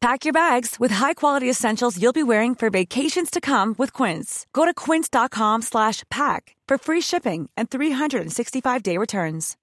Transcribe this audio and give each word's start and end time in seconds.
Pack 0.00 0.24
your 0.24 0.32
bags 0.32 0.76
with 0.78 0.92
high-quality 0.92 1.50
essentials 1.50 2.00
you'll 2.00 2.12
be 2.12 2.22
wearing 2.22 2.54
for 2.54 2.70
vacations 2.70 3.30
to 3.30 3.40
come 3.40 3.74
with 3.78 3.92
Quince. 3.92 4.46
Go 4.52 4.64
to 4.64 4.72
quince.com 4.72 5.62
slash 5.62 6.04
pack 6.08 6.54
for 6.68 6.78
free 6.78 7.00
shipping 7.00 7.50
and 7.56 7.68
365-day 7.68 8.96
returns. 8.96 9.56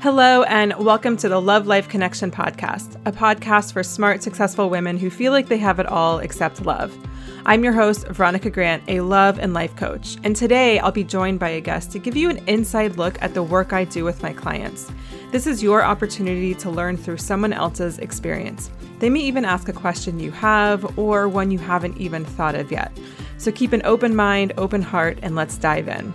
Hello, 0.00 0.42
and 0.42 0.74
welcome 0.78 1.16
to 1.16 1.30
the 1.30 1.40
Love 1.40 1.66
Life 1.66 1.88
Connection 1.88 2.30
podcast, 2.30 2.94
a 3.06 3.10
podcast 3.10 3.72
for 3.72 3.82
smart, 3.82 4.22
successful 4.22 4.68
women 4.68 4.98
who 4.98 5.08
feel 5.08 5.32
like 5.32 5.48
they 5.48 5.58
have 5.58 5.80
it 5.80 5.86
all 5.86 6.18
except 6.18 6.60
love. 6.60 6.94
I'm 7.46 7.64
your 7.64 7.72
host, 7.72 8.06
Veronica 8.08 8.50
Grant, 8.50 8.82
a 8.88 9.00
love 9.00 9.38
and 9.38 9.54
life 9.54 9.74
coach, 9.76 10.16
and 10.24 10.34
today 10.34 10.78
I'll 10.78 10.92
be 10.92 11.04
joined 11.04 11.38
by 11.38 11.50
a 11.50 11.60
guest 11.60 11.90
to 11.92 11.98
give 11.98 12.16
you 12.16 12.28
an 12.28 12.46
inside 12.48 12.96
look 12.96 13.20
at 13.22 13.32
the 13.32 13.42
work 13.42 13.72
I 13.72 13.84
do 13.84 14.04
with 14.04 14.22
my 14.22 14.32
clients. 14.32 14.90
This 15.30 15.46
is 15.46 15.62
your 15.62 15.82
opportunity 15.82 16.54
to 16.56 16.70
learn 16.70 16.96
through 16.96 17.18
someone 17.18 17.52
else's 17.52 17.98
experience. 17.98 18.70
They 18.98 19.08
may 19.08 19.20
even 19.20 19.44
ask 19.44 19.68
a 19.68 19.72
question 19.72 20.20
you 20.20 20.30
have 20.32 20.98
or 20.98 21.28
one 21.28 21.50
you 21.50 21.58
haven't 21.58 21.96
even 21.96 22.24
thought 22.24 22.54
of 22.54 22.72
yet. 22.72 22.92
So 23.38 23.52
keep 23.52 23.72
an 23.72 23.82
open 23.84 24.16
mind, 24.16 24.52
open 24.58 24.82
heart, 24.82 25.18
and 25.22 25.34
let's 25.34 25.56
dive 25.56 25.88
in. 25.88 26.12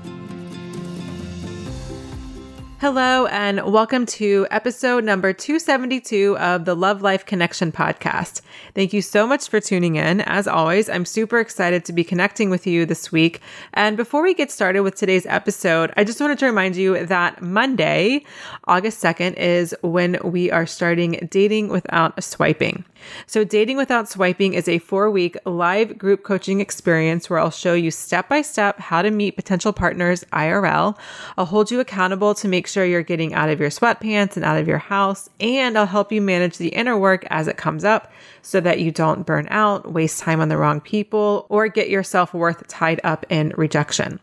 Hello, 2.84 3.28
and 3.28 3.64
welcome 3.72 4.06
to 4.08 4.45
episode 4.52 5.06
number 5.06 5.31
272 5.31 6.38
of 6.38 6.66
the 6.66 6.76
Love 6.76 7.02
Life 7.02 7.26
Connection 7.26 7.71
podcast. 7.71 8.42
Thank 8.76 8.92
you 8.92 9.02
so 9.02 9.26
much 9.26 9.48
for 9.48 9.61
tuning 9.61 9.95
in. 9.95 10.20
As 10.20 10.49
always, 10.49 10.89
I'm 10.89 11.05
super 11.05 11.39
excited 11.39 11.86
to 11.86 11.94
be 11.94 12.04
connecting 12.04 12.49
with 12.49 12.67
you 12.67 12.86
this 12.86 13.10
week. 13.10 13.39
And 13.73 13.95
before 13.95 14.21
we 14.21 14.33
get 14.33 14.52
started 14.52 14.82
with 14.82 14.95
today's 14.95 15.26
episode, 15.27 15.94
I 15.95 16.04
just 16.04 16.20
wanted 16.20 16.39
to 16.39 16.45
remind 16.45 16.76
you 16.76 17.05
that 17.05 17.42
Monday, 17.42 18.26
August 18.66 19.02
2nd, 19.02 19.38
is 19.38 19.73
when 19.82 20.20
we 20.21 20.52
are 20.52 20.65
starting 20.65 21.26
Dating 21.32 21.70
Without 21.70 22.21
Swiping. 22.21 22.83
So, 23.27 23.44
Dating 23.44 23.77
Without 23.77 24.10
Swiping 24.10 24.54
is 24.54 24.67
a 24.67 24.80
four 24.80 25.10
week 25.10 25.38
live 25.45 25.98
group 25.98 26.23
coaching 26.23 26.60
experience 26.60 27.30
where 27.30 27.39
I'll 27.39 27.52
show 27.52 27.73
you 27.73 27.92
step 27.92 28.30
by 28.30 28.42
step 28.42 28.80
how 28.80 29.02
to 29.02 29.11
meet 29.11 29.36
potential 29.36 29.73
partners 29.73 30.23
IRL. 30.33 30.98
I'll 31.38 31.45
hold 31.45 31.71
you 31.71 31.80
accountable 31.80 32.33
to 32.36 32.48
make 32.48 32.67
sure 32.73 32.84
you're 32.84 33.04
getting 33.04 33.34
out 33.34 33.50
of 33.50 33.60
your 33.60 33.70
sweatpants 33.70 34.36
and 34.36 34.44
out 34.44 34.58
of 34.58 34.67
your 34.67 34.80
house, 34.80 35.30
and 35.39 35.78
I'll 35.78 35.86
help 35.86 36.11
you 36.11 36.22
manage 36.22 36.58
the 36.58 36.70
inner 36.70 36.98
work 36.98 37.26
as 37.30 37.48
it 37.48 37.56
comes 37.56 37.84
up 37.84 38.11
so 38.42 38.60
that 38.60 38.80
you 38.80 38.92
don't 38.92 39.26
burn 39.26 39.48
out, 39.50 39.94
waste 39.94 40.20
time 40.20 40.42
on 40.42 40.50
the 40.50 40.58
wrong 40.58 40.82
people, 40.82 41.45
or 41.50 41.67
get 41.67 41.89
your 41.89 42.04
self 42.04 42.33
worth 42.33 42.67
tied 42.67 43.00
up 43.04 43.26
in 43.30 43.54
rejection. 43.56 44.20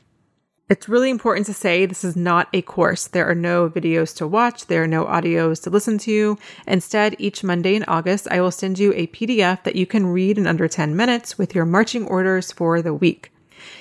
It's 0.68 0.88
really 0.88 1.10
important 1.10 1.46
to 1.46 1.54
say 1.54 1.84
this 1.84 2.04
is 2.04 2.14
not 2.14 2.48
a 2.52 2.62
course. 2.62 3.08
There 3.08 3.28
are 3.28 3.34
no 3.34 3.68
videos 3.68 4.14
to 4.18 4.26
watch, 4.26 4.66
there 4.66 4.84
are 4.84 4.86
no 4.86 5.04
audios 5.04 5.62
to 5.64 5.70
listen 5.70 5.98
to. 5.98 6.38
Instead, 6.66 7.16
each 7.18 7.42
Monday 7.42 7.74
in 7.74 7.84
August, 7.88 8.28
I 8.30 8.40
will 8.40 8.52
send 8.52 8.78
you 8.78 8.92
a 8.94 9.08
PDF 9.08 9.64
that 9.64 9.74
you 9.74 9.86
can 9.86 10.06
read 10.06 10.38
in 10.38 10.46
under 10.46 10.68
10 10.68 10.94
minutes 10.94 11.36
with 11.36 11.56
your 11.56 11.64
marching 11.64 12.06
orders 12.06 12.52
for 12.52 12.82
the 12.82 12.94
week. 12.94 13.32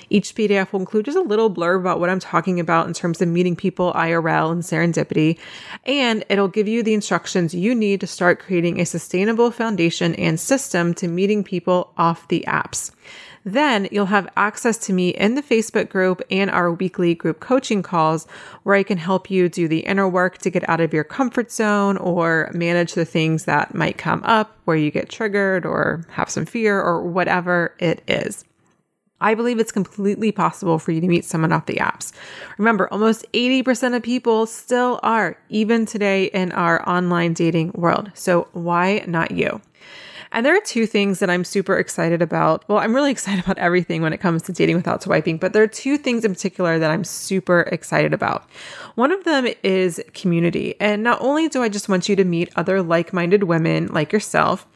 Each 0.10 0.34
PDF 0.34 0.72
will 0.72 0.80
include 0.80 1.06
just 1.06 1.18
a 1.18 1.22
little 1.22 1.54
blurb 1.54 1.80
about 1.80 2.00
what 2.00 2.10
I'm 2.10 2.20
talking 2.20 2.60
about 2.60 2.88
in 2.88 2.94
terms 2.94 3.22
of 3.22 3.28
meeting 3.28 3.56
people 3.56 3.94
IRL 3.94 4.52
and 4.52 4.64
serendipity, 4.64 5.38
and 5.86 6.26
it'll 6.30 6.48
give 6.48 6.68
you 6.68 6.84
the 6.84 6.94
instructions 6.94 7.54
you 7.54 7.76
need 7.76 8.02
to 8.02 8.08
start 8.08 8.40
creating 8.40 8.80
a 8.80 8.86
sustainable 8.86 9.52
foundation 9.52 10.16
and 10.16 10.40
system 10.40 10.94
to 10.96 11.08
meeting 11.08 11.44
people 11.44 11.94
off 11.98 12.28
the 12.28 12.44
apps. 12.48 12.92
Then 13.46 13.88
you'll 13.92 14.08
have 14.08 14.28
access 14.36 14.78
to 14.80 14.94
me 14.94 15.10
in 15.10 15.36
the 15.36 15.42
Facebook 15.42 15.90
group 15.90 16.22
and 16.30 16.52
our 16.52 16.72
weekly 16.72 17.16
group 17.16 17.40
coaching 17.40 17.82
calls 17.82 18.28
where 18.64 18.76
I 18.76 18.84
can 18.84 18.98
help 18.98 19.32
you 19.32 19.48
do 19.48 19.68
the 19.68 19.80
inner 19.80 20.08
work 20.08 20.40
to 20.40 20.50
get 20.50 20.68
out 20.68 20.82
of 20.82 20.94
your 20.94 21.04
comfort 21.04 21.52
zone 21.52 21.98
or 21.98 22.52
manage 22.54 22.94
the 22.94 23.06
things 23.06 23.46
that 23.46 23.74
might 23.74 23.98
come 23.98 24.22
up 24.24 24.58
where 24.66 24.78
you 24.78 24.92
get 24.92 25.10
triggered 25.10 25.66
or 25.66 26.06
have 26.10 26.30
some 26.30 26.46
fear 26.46 26.80
or 26.82 27.02
whatever 27.04 27.74
it 27.80 28.04
is. 28.08 28.44
I 29.22 29.36
believe 29.36 29.60
it's 29.60 29.72
completely 29.72 30.32
possible 30.32 30.80
for 30.80 30.92
you 30.92 31.02
to 31.02 31.08
meet 31.08 31.26
someone 31.26 31.52
off 31.52 31.66
the 31.66 31.76
apps. 31.76 32.12
Remember, 32.58 32.88
almost 32.92 33.26
80% 33.34 33.96
of 33.96 34.04
people 34.04 34.46
still 34.46 35.00
are, 35.04 35.38
even 35.50 35.86
today 35.86 36.26
in 36.26 36.52
our 36.54 36.88
online 36.88 37.34
dating 37.34 37.72
world. 37.74 38.12
So 38.14 38.48
why 38.54 39.04
not 39.08 39.32
you? 39.32 39.62
And 40.32 40.46
there 40.46 40.56
are 40.56 40.62
two 40.62 40.86
things 40.86 41.20
that 41.20 41.30
I'm 41.30 41.44
super 41.44 41.78
excited 41.78 42.22
about. 42.22 42.68
Well, 42.70 42.78
I'm 42.78 42.94
really 42.94 43.12
excited 43.20 43.44
about 43.44 43.58
everything 43.58 44.02
when 44.02 44.14
it 44.14 44.20
comes 44.20 44.44
to 44.44 44.52
dating 44.52 44.76
without 44.76 45.04
swiping, 45.04 45.38
but 45.38 45.54
there 45.54 45.64
are 45.64 45.68
two 45.68 45.98
things 45.98 46.24
in 46.24 46.34
particular 46.34 46.80
that 46.80 46.92
I'm 46.92 47.04
super 47.04 47.62
excited 47.62 48.14
about. 48.14 48.48
One 48.96 49.12
of 49.12 49.24
them 49.24 49.48
is 49.64 50.02
community. 50.14 50.76
And 50.80 51.04
not 51.04 51.22
only 51.22 51.48
do 51.48 51.64
I 51.64 51.70
just 51.70 51.90
want 51.90 52.10
you 52.10 52.16
to 52.16 52.24
meet 52.24 52.52
other 52.56 52.82
like 52.82 53.14
minded 53.14 53.44
women 53.44 53.88
like 53.88 54.14
yourself, 54.14 54.68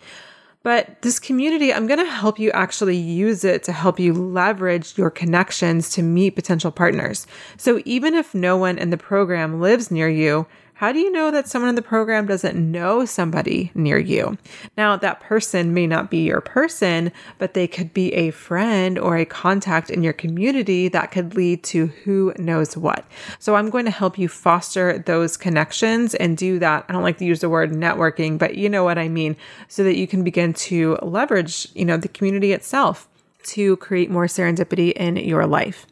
but 0.64 1.02
this 1.02 1.20
community, 1.20 1.74
I'm 1.74 1.88
going 1.88 2.00
to 2.00 2.10
help 2.10 2.40
you 2.40 2.50
actually 2.52 2.96
use 2.96 3.44
it 3.44 3.64
to 3.64 3.74
help 3.74 4.00
you 4.00 4.14
leverage 4.14 4.98
your 4.98 5.12
connections 5.12 5.90
to 5.92 6.02
meet 6.02 6.32
potential 6.32 6.72
partners. 6.72 7.28
So 7.58 7.82
even 7.84 8.14
if 8.14 8.34
no 8.34 8.56
one 8.56 8.78
in 8.78 8.90
the 8.90 8.98
program 8.98 9.60
lives 9.60 9.92
near 9.92 10.10
you, 10.10 10.48
how 10.76 10.92
do 10.92 11.00
you 11.00 11.12
know 11.12 11.32
that 11.32 11.48
someone 11.48 11.70
in 11.70 11.76
the 11.76 11.82
program 11.82 12.26
doesn't 12.26 12.72
know 12.72 13.06
somebody 13.06 13.72
near 13.76 13.98
you? 13.98 14.38
Now, 14.76 14.98
that 14.98 15.20
person 15.20 15.74
may 15.74 15.88
not 15.88 16.10
be 16.10 16.24
your 16.26 16.42
person, 16.42 17.12
but 17.38 17.54
they 17.54 17.68
could 17.68 17.94
be 17.94 18.14
a 18.14 18.32
friend 18.32 18.98
or 18.98 19.16
a 19.16 19.26
contact 19.26 19.90
in 19.90 20.04
your 20.04 20.14
community 20.14 20.88
that 20.90 21.12
could 21.12 21.36
lead 21.36 21.64
to 21.66 21.88
who 21.88 22.34
knows 22.38 22.76
what. 22.76 23.06
So, 23.40 23.56
I'm 23.56 23.70
going 23.70 23.86
to 23.86 23.92
help 23.92 24.18
you 24.18 24.28
foster 24.28 24.98
those 24.98 25.38
connections 25.38 26.16
and 26.16 26.36
do 26.36 26.60
that. 26.60 26.86
I 26.90 26.94
don't 26.94 27.04
like 27.04 27.20
to 27.20 27.26
use 27.26 27.42
the 27.42 27.50
word 27.50 27.72
networking, 27.72 28.38
but 28.38 28.56
you 28.56 28.68
know 28.68 28.84
what 28.84 28.98
I 28.98 29.08
mean, 29.08 29.38
so 29.68 29.84
that 29.84 29.96
you 29.96 30.08
can 30.08 30.24
begin 30.24 30.54
to 30.54 30.98
leverage, 31.02 31.68
you 31.76 31.86
know, 31.86 31.98
the 31.98 32.08
community 32.08 32.52
itself 32.52 33.08
to 33.44 33.78
create 33.78 34.10
more 34.10 34.26
serendipity 34.26 34.92
in 34.94 35.18
your 35.18 35.46
life. 35.46 35.86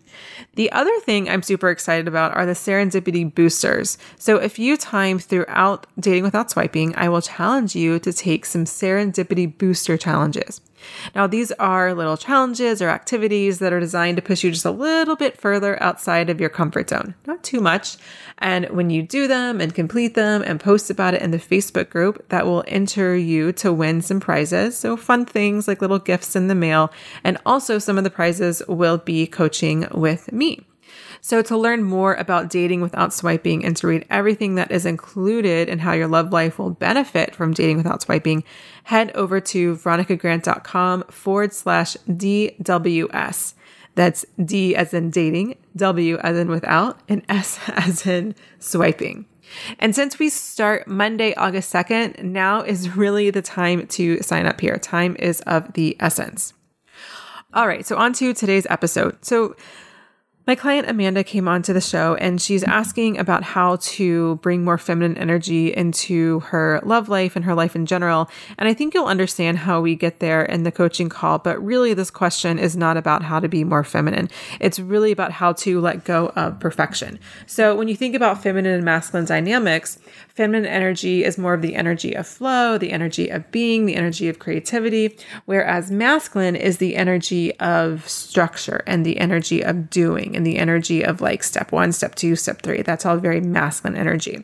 The 0.56 0.72
other 0.72 1.00
thing 1.02 1.30
I'm 1.30 1.44
super 1.44 1.69
excited 1.69 2.08
about 2.08 2.36
are 2.36 2.46
the 2.46 2.54
serendipity 2.54 3.34
boosters. 3.34 3.98
So, 4.18 4.38
a 4.38 4.50
few 4.50 4.78
times 4.78 5.25
throughout 5.25 5.88
Dating 6.00 6.24
Without 6.24 6.52
Swiping, 6.52 6.96
I 6.96 7.10
will 7.10 7.22
challenge 7.22 7.75
you 7.75 8.00
to 8.00 8.13
take 8.13 8.46
some 8.46 8.66
serendipity 8.66 9.58
booster 9.58 9.98
challenges. 9.98 10.62
Now, 11.16 11.28
these 11.28 11.51
are 11.54 11.94
little 11.94 12.18
challenges 12.18 12.81
or 12.81 12.89
activities 12.89 13.60
that 13.60 13.74
are 13.74 13.80
designed 13.80 14.18
to 14.18 14.22
push 14.22 14.44
you 14.44 14.51
just 14.51 14.66
a 14.66 14.72
little 14.72 15.16
bit 15.16 15.39
further 15.39 15.81
outside 15.81 16.30
of 16.30 16.39
your 16.39 16.50
comfort 16.50 16.89
zone, 16.89 17.16
not 17.25 17.44
too 17.44 17.62
much. 17.62 17.98
And 18.38 18.69
when 18.69 18.89
you 18.89 19.04
do 19.04 19.28
them 19.28 19.62
and 19.62 19.74
complete 19.74 20.16
them 20.16 20.42
and 20.42 20.60
post 20.60 20.89
about 20.89 21.13
it 21.13 21.22
in 21.22 21.31
the 21.31 21.38
Facebook 21.38 21.89
group, 21.89 22.28
that 22.30 22.45
will 22.45 22.63
enter 22.68 23.16
you 23.16 23.51
to 23.54 23.72
win 23.72 24.01
some 24.01 24.19
prizes. 24.19 24.78
So, 24.78 24.98
fun 24.98 25.25
things 25.25 25.68
like 25.68 25.81
little 25.81 26.00
gifts 26.00 26.36
in 26.36 26.48
the 26.48 26.56
mail. 26.56 26.92
And 27.24 27.38
also, 27.45 27.80
some 27.80 27.98
of 27.98 28.04
the 28.04 28.10
prizes 28.10 28.62
will 28.68 28.98
be 28.98 29.27
coaching 29.27 29.88
with 29.92 30.31
me. 30.31 30.66
So, 31.22 31.44
to 31.44 31.57
learn 31.57 31.84
more 31.84 32.16
about 32.16 32.50
dating 32.50 32.81
without 32.81 33.13
swiping 33.13 33.63
and 33.63 33.77
to 33.77 33.88
read 33.88 34.06
everything 34.10 34.56
that 34.56 34.72
is 34.72 34.88
included 34.88 35.69
and 35.69 35.80
how 35.80 35.94
your 35.94 36.07
love 36.07 36.34
life 36.34 36.57
will 36.57 36.72
benefit 36.72 37.36
from 37.36 37.54
dating 37.54 37.77
without 37.77 38.01
swiping, 38.01 38.44
head 38.83 39.12
over 39.16 39.39
to 39.39 39.75
veronicagrant.com 39.75 41.04
forward 41.10 41.54
slash 41.54 41.95
DWS. 42.07 43.54
That's 43.95 44.25
D 44.44 44.75
as 44.75 44.94
in 44.94 45.10
dating, 45.10 45.57
W 45.75 46.18
as 46.19 46.38
in 46.38 46.50
without, 46.50 47.00
and 47.10 47.24
S 47.28 47.60
as 47.68 48.06
in 48.06 48.36
swiping. 48.60 49.25
And 49.80 49.94
since 49.94 50.18
we 50.18 50.30
start 50.30 50.88
Monday, 50.88 51.33
August 51.36 51.74
2nd, 51.74 52.24
now 52.24 52.62
is 52.62 52.95
really 52.95 53.30
the 53.31 53.42
time 53.42 53.86
to 53.88 54.22
sign 54.22 54.45
up 54.45 54.62
here. 54.62 54.78
Time 54.78 55.16
is 55.19 55.42
of 55.42 55.74
the 55.74 55.98
essence. 56.00 56.54
All 57.54 57.68
right, 57.68 57.86
so 57.86 57.98
on 57.98 58.13
to 58.13 58.34
today's 58.34 58.66
episode. 58.69 59.24
So, 59.25 59.56
my 60.51 60.56
client 60.56 60.89
Amanda 60.89 61.24
came 61.24 61.48
onto 61.48 61.71
the 61.71 61.80
show 61.80 62.15
and 62.15 62.42
she's 62.42 62.62
mm-hmm. 62.62 62.74
asking 62.74 63.18
about 63.18 63.42
how 63.42 63.77
to 63.77 64.36
bring 64.42 64.65
more 64.65 64.77
feminine 64.77 65.18
energy 65.18 65.74
into 65.74 66.42
her 66.42 66.81
love 66.83 67.07
life 67.07 67.38
and 67.38 67.45
her 67.45 67.56
life 67.56 67.74
in 67.74 67.86
general. 67.86 68.30
And 68.57 68.68
I 68.68 68.74
think 68.74 68.94
you'll 68.94 69.06
understand 69.06 69.59
how 69.59 69.80
we 69.80 69.95
get 69.95 70.19
there 70.19 70.44
in 70.44 70.63
the 70.63 70.71
coaching 70.74 71.07
call. 71.07 71.39
But 71.39 71.63
really, 71.63 71.94
this 71.94 72.12
question 72.12 72.59
is 72.59 72.75
not 72.75 72.98
about 72.98 73.24
how 73.24 73.39
to 73.39 73.48
be 73.48 73.63
more 73.63 73.86
feminine. 73.86 74.30
It's 74.59 74.77
really 74.77 75.13
about 75.13 75.31
how 75.31 75.53
to 75.53 75.80
let 75.80 76.03
go 76.03 76.33
of 76.36 76.59
perfection. 76.59 77.18
So 77.45 77.74
when 77.74 77.88
you 77.88 77.95
think 77.95 78.13
about 78.13 78.44
feminine 78.44 78.74
and 78.74 78.83
masculine 78.83 79.24
dynamics, 79.24 80.00
feminine 80.42 80.66
energy 80.66 81.24
is 81.24 81.38
more 81.38 81.54
of 81.54 81.62
the 81.62 81.76
energy 81.76 82.16
of 82.16 82.26
flow, 82.26 82.76
the 82.76 82.92
energy 82.92 83.30
of 83.30 83.52
being, 83.52 83.86
the 83.86 83.94
energy 83.94 84.28
of 84.28 84.40
creativity, 84.40 85.16
whereas 85.46 85.92
masculine 85.92 86.56
is 86.56 86.80
the 86.80 86.96
energy 86.96 87.56
of 87.60 88.10
structure 88.10 88.82
and 88.88 89.06
the 89.06 89.20
energy 89.20 89.62
of 89.62 89.88
doing 89.92 90.36
and 90.36 90.44
the 90.44 90.58
energy 90.58 91.06
of 91.06 91.22
like 91.22 91.44
step 91.44 91.72
one, 91.72 91.92
step 91.92 92.16
two, 92.16 92.36
step 92.36 92.64
three. 92.64 92.82
That's 92.82 93.06
all 93.06 93.18
very 93.18 93.40
masculine 93.40 93.96
energy. 93.96 94.44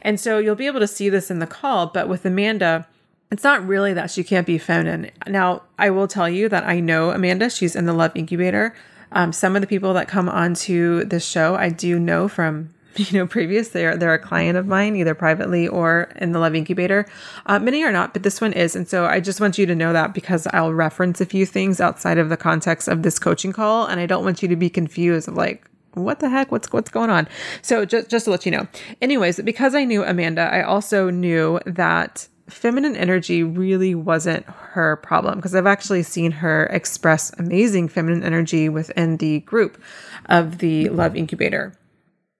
And 0.00 0.20
so 0.20 0.38
you'll 0.38 0.54
be 0.54 0.68
able 0.68 0.78
to 0.78 0.86
see 0.86 1.08
this 1.08 1.28
in 1.28 1.40
the 1.40 1.46
call, 1.48 1.88
but 1.88 2.08
with 2.08 2.24
Amanda, 2.24 2.86
it's 3.32 3.42
not 3.42 3.66
really 3.66 3.92
that 3.94 4.12
she 4.12 4.22
can't 4.22 4.46
be 4.46 4.58
feminine. 4.58 5.10
Now, 5.26 5.62
I 5.76 5.90
will 5.90 6.06
tell 6.06 6.28
you 6.28 6.48
that 6.50 6.62
I 6.62 6.78
know 6.78 7.10
Amanda, 7.10 7.50
she's 7.50 7.74
in 7.74 7.86
the 7.86 7.92
Love 7.92 8.12
Incubator. 8.14 8.76
Um, 9.10 9.32
some 9.32 9.56
of 9.56 9.60
the 9.60 9.66
people 9.66 9.92
that 9.94 10.06
come 10.06 10.28
onto 10.28 11.04
this 11.04 11.26
show, 11.26 11.56
I 11.56 11.68
do 11.68 11.98
know 11.98 12.28
from 12.28 12.72
you 12.96 13.18
know 13.18 13.26
previous 13.26 13.68
they're 13.68 13.96
they're 13.96 14.14
a 14.14 14.18
client 14.18 14.56
of 14.58 14.66
mine 14.66 14.96
either 14.96 15.14
privately 15.14 15.68
or 15.68 16.12
in 16.16 16.32
the 16.32 16.38
love 16.38 16.54
incubator. 16.54 17.06
Uh, 17.46 17.58
many 17.58 17.82
are 17.82 17.92
not 17.92 18.12
but 18.12 18.22
this 18.22 18.40
one 18.40 18.52
is. 18.52 18.76
And 18.76 18.88
so 18.88 19.06
i 19.06 19.20
just 19.20 19.40
want 19.40 19.58
you 19.58 19.66
to 19.66 19.74
know 19.74 19.92
that 19.92 20.14
because 20.14 20.46
i'll 20.52 20.72
reference 20.72 21.20
a 21.20 21.26
few 21.26 21.46
things 21.46 21.80
outside 21.80 22.18
of 22.18 22.28
the 22.28 22.36
context 22.36 22.88
of 22.88 23.02
this 23.02 23.18
coaching 23.18 23.52
call 23.52 23.86
and 23.86 24.00
i 24.00 24.06
don't 24.06 24.24
want 24.24 24.42
you 24.42 24.48
to 24.48 24.56
be 24.56 24.70
confused 24.70 25.28
of 25.28 25.34
like 25.34 25.68
what 25.94 26.20
the 26.20 26.30
heck? 26.30 26.50
What's 26.50 26.72
what's 26.72 26.88
going 26.88 27.10
on? 27.10 27.28
So 27.60 27.84
just 27.84 28.08
just 28.08 28.24
to 28.24 28.30
let 28.30 28.46
you 28.46 28.52
know. 28.52 28.66
Anyways 29.00 29.40
because 29.40 29.74
i 29.74 29.84
knew 29.84 30.04
amanda 30.04 30.42
i 30.42 30.62
also 30.62 31.10
knew 31.10 31.60
that 31.66 32.28
feminine 32.48 32.96
energy 32.96 33.42
really 33.42 33.94
wasn't 33.94 34.44
her 34.46 34.96
problem 34.96 35.36
because 35.36 35.54
I've 35.54 35.66
actually 35.66 36.02
seen 36.02 36.32
her 36.32 36.66
express 36.66 37.32
amazing 37.38 37.88
feminine 37.88 38.22
energy 38.22 38.68
within 38.68 39.16
the 39.16 39.40
group 39.40 39.82
of 40.26 40.58
the 40.58 40.88
Love 40.90 41.16
Incubator. 41.16 41.74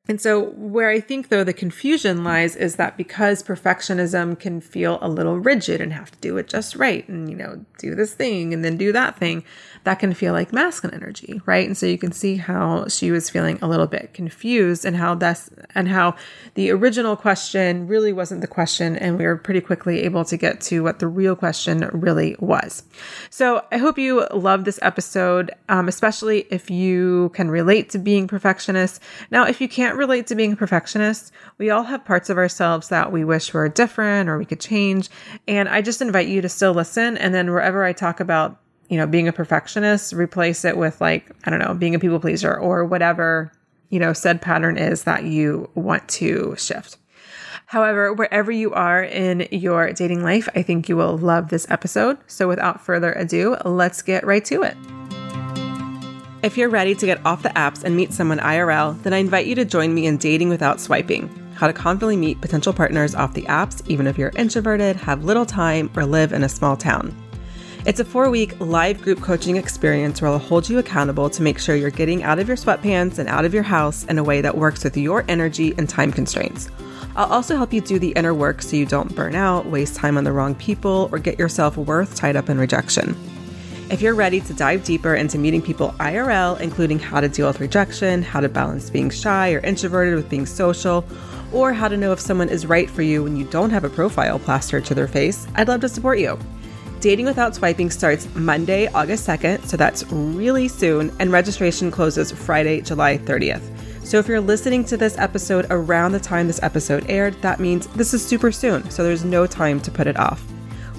And 0.08 0.20
so, 0.20 0.46
where 0.56 0.90
I 0.90 0.98
think 0.98 1.28
though 1.28 1.44
the 1.44 1.52
confusion 1.52 2.24
lies 2.24 2.56
is 2.56 2.74
that 2.74 2.96
because 2.96 3.40
perfectionism 3.42 4.36
can 4.36 4.60
feel 4.60 4.98
a 5.00 5.08
little 5.08 5.38
rigid 5.38 5.80
and 5.80 5.92
have 5.92 6.10
to 6.10 6.18
do 6.18 6.36
it 6.38 6.48
just 6.48 6.74
right 6.74 7.08
and, 7.08 7.30
you 7.30 7.36
know, 7.36 7.64
do 7.78 7.94
this 7.94 8.12
thing 8.12 8.52
and 8.52 8.64
then 8.64 8.76
do 8.76 8.90
that 8.92 9.16
thing, 9.16 9.44
that 9.84 9.98
can 9.98 10.14
feel 10.14 10.32
like 10.32 10.52
masculine 10.52 10.94
energy, 10.94 11.40
right? 11.46 11.66
And 11.66 11.76
so 11.76 11.86
you 11.86 11.98
can 11.98 12.12
see 12.12 12.36
how 12.36 12.86
she 12.88 13.10
was 13.10 13.28
feeling 13.28 13.58
a 13.62 13.68
little 13.68 13.86
bit 13.86 14.14
confused 14.14 14.84
and 14.84 14.96
how 14.96 15.14
that's 15.14 15.50
and 15.74 15.88
how 15.88 16.14
the 16.54 16.70
original 16.70 17.16
question 17.16 17.86
really 17.86 18.12
wasn't 18.12 18.40
the 18.40 18.46
question. 18.46 18.96
And 18.96 19.18
we 19.18 19.26
were 19.26 19.36
pretty 19.36 19.60
quickly 19.60 20.02
able 20.02 20.24
to 20.26 20.36
get 20.36 20.60
to 20.62 20.82
what 20.82 20.98
the 20.98 21.08
real 21.08 21.34
question 21.34 21.88
really 21.92 22.36
was. 22.38 22.84
So 23.30 23.64
I 23.72 23.78
hope 23.78 23.98
you 23.98 24.26
love 24.32 24.64
this 24.64 24.78
episode, 24.82 25.50
um, 25.68 25.88
especially 25.88 26.46
if 26.50 26.70
you 26.70 27.30
can 27.34 27.50
relate 27.50 27.90
to 27.90 27.98
being 27.98 28.28
perfectionist. 28.28 29.00
Now, 29.30 29.46
if 29.46 29.60
you 29.60 29.68
can't 29.68 29.96
relate 29.96 30.26
to 30.28 30.34
being 30.34 30.56
perfectionist, 30.56 31.32
we 31.58 31.70
all 31.70 31.84
have 31.84 32.04
parts 32.04 32.30
of 32.30 32.38
ourselves 32.38 32.88
that 32.88 33.10
we 33.10 33.24
wish 33.24 33.52
were 33.52 33.68
different 33.68 34.28
or 34.28 34.38
we 34.38 34.44
could 34.44 34.60
change. 34.60 35.08
And 35.48 35.68
I 35.68 35.82
just 35.82 36.00
invite 36.00 36.28
you 36.28 36.40
to 36.42 36.48
still 36.48 36.72
listen. 36.72 37.16
And 37.16 37.34
then 37.34 37.50
wherever 37.50 37.84
I 37.84 37.92
talk 37.92 38.20
about 38.20 38.61
you 38.92 38.98
know, 38.98 39.06
being 39.06 39.26
a 39.26 39.32
perfectionist, 39.32 40.12
replace 40.12 40.66
it 40.66 40.76
with 40.76 41.00
like, 41.00 41.30
I 41.44 41.50
don't 41.50 41.60
know, 41.60 41.72
being 41.72 41.94
a 41.94 41.98
people 41.98 42.20
pleaser 42.20 42.54
or 42.54 42.84
whatever, 42.84 43.50
you 43.88 43.98
know, 43.98 44.12
said 44.12 44.42
pattern 44.42 44.76
is 44.76 45.04
that 45.04 45.24
you 45.24 45.70
want 45.74 46.06
to 46.10 46.54
shift. 46.58 46.98
However, 47.64 48.12
wherever 48.12 48.52
you 48.52 48.74
are 48.74 49.02
in 49.02 49.48
your 49.50 49.94
dating 49.94 50.22
life, 50.22 50.46
I 50.54 50.60
think 50.60 50.90
you 50.90 50.98
will 50.98 51.16
love 51.16 51.48
this 51.48 51.66
episode. 51.70 52.18
So 52.26 52.46
without 52.46 52.84
further 52.84 53.12
ado, 53.14 53.56
let's 53.64 54.02
get 54.02 54.26
right 54.26 54.44
to 54.44 54.62
it. 54.62 54.76
If 56.42 56.58
you're 56.58 56.68
ready 56.68 56.94
to 56.94 57.06
get 57.06 57.24
off 57.24 57.42
the 57.42 57.48
apps 57.48 57.84
and 57.84 57.96
meet 57.96 58.12
someone 58.12 58.40
IRL, 58.40 59.02
then 59.04 59.14
I 59.14 59.18
invite 59.18 59.46
you 59.46 59.54
to 59.54 59.64
join 59.64 59.94
me 59.94 60.04
in 60.04 60.18
Dating 60.18 60.50
Without 60.50 60.80
Swiping 60.82 61.30
how 61.54 61.68
to 61.68 61.72
confidently 61.72 62.16
meet 62.16 62.40
potential 62.40 62.72
partners 62.72 63.14
off 63.14 63.34
the 63.34 63.42
apps, 63.42 63.88
even 63.88 64.08
if 64.08 64.18
you're 64.18 64.32
introverted, 64.34 64.96
have 64.96 65.24
little 65.24 65.46
time, 65.46 65.88
or 65.96 66.04
live 66.04 66.32
in 66.32 66.42
a 66.42 66.48
small 66.48 66.76
town. 66.76 67.14
It's 67.84 67.98
a 67.98 68.04
four 68.04 68.30
week 68.30 68.54
live 68.60 69.02
group 69.02 69.20
coaching 69.20 69.56
experience 69.56 70.22
where 70.22 70.30
I'll 70.30 70.38
hold 70.38 70.68
you 70.68 70.78
accountable 70.78 71.28
to 71.28 71.42
make 71.42 71.58
sure 71.58 71.74
you're 71.74 71.90
getting 71.90 72.22
out 72.22 72.38
of 72.38 72.46
your 72.46 72.56
sweatpants 72.56 73.18
and 73.18 73.28
out 73.28 73.44
of 73.44 73.52
your 73.52 73.64
house 73.64 74.04
in 74.04 74.18
a 74.18 74.22
way 74.22 74.40
that 74.40 74.56
works 74.56 74.84
with 74.84 74.96
your 74.96 75.24
energy 75.26 75.74
and 75.76 75.88
time 75.88 76.12
constraints. 76.12 76.70
I'll 77.16 77.32
also 77.32 77.56
help 77.56 77.72
you 77.72 77.80
do 77.80 77.98
the 77.98 78.12
inner 78.12 78.34
work 78.34 78.62
so 78.62 78.76
you 78.76 78.86
don't 78.86 79.12
burn 79.16 79.34
out, 79.34 79.66
waste 79.66 79.96
time 79.96 80.16
on 80.16 80.22
the 80.22 80.30
wrong 80.30 80.54
people, 80.54 81.08
or 81.10 81.18
get 81.18 81.40
your 81.40 81.48
self 81.48 81.76
worth 81.76 82.14
tied 82.14 82.36
up 82.36 82.48
in 82.48 82.56
rejection. 82.56 83.16
If 83.90 84.00
you're 84.00 84.14
ready 84.14 84.40
to 84.42 84.54
dive 84.54 84.84
deeper 84.84 85.16
into 85.16 85.36
meeting 85.36 85.60
people 85.60 85.92
IRL, 85.98 86.60
including 86.60 87.00
how 87.00 87.20
to 87.20 87.28
deal 87.28 87.48
with 87.48 87.58
rejection, 87.58 88.22
how 88.22 88.38
to 88.38 88.48
balance 88.48 88.90
being 88.90 89.10
shy 89.10 89.54
or 89.54 89.58
introverted 89.58 90.14
with 90.14 90.30
being 90.30 90.46
social, 90.46 91.04
or 91.52 91.72
how 91.72 91.88
to 91.88 91.96
know 91.96 92.12
if 92.12 92.20
someone 92.20 92.48
is 92.48 92.64
right 92.64 92.88
for 92.88 93.02
you 93.02 93.24
when 93.24 93.36
you 93.36 93.44
don't 93.46 93.70
have 93.70 93.82
a 93.82 93.90
profile 93.90 94.38
plastered 94.38 94.84
to 94.84 94.94
their 94.94 95.08
face, 95.08 95.48
I'd 95.56 95.66
love 95.66 95.80
to 95.80 95.88
support 95.88 96.20
you. 96.20 96.38
Dating 97.02 97.26
Without 97.26 97.52
Swiping 97.52 97.90
starts 97.90 98.32
Monday, 98.36 98.86
August 98.86 99.26
2nd, 99.26 99.66
so 99.66 99.76
that's 99.76 100.04
really 100.12 100.68
soon, 100.68 101.12
and 101.18 101.32
registration 101.32 101.90
closes 101.90 102.30
Friday, 102.30 102.80
July 102.80 103.18
30th. 103.18 103.60
So 104.06 104.20
if 104.20 104.28
you're 104.28 104.40
listening 104.40 104.84
to 104.84 104.96
this 104.96 105.18
episode 105.18 105.66
around 105.70 106.12
the 106.12 106.20
time 106.20 106.46
this 106.46 106.62
episode 106.62 107.04
aired, 107.10 107.34
that 107.42 107.58
means 107.58 107.88
this 107.88 108.14
is 108.14 108.24
super 108.24 108.52
soon, 108.52 108.88
so 108.88 109.02
there's 109.02 109.24
no 109.24 109.48
time 109.48 109.80
to 109.80 109.90
put 109.90 110.06
it 110.06 110.16
off. 110.16 110.44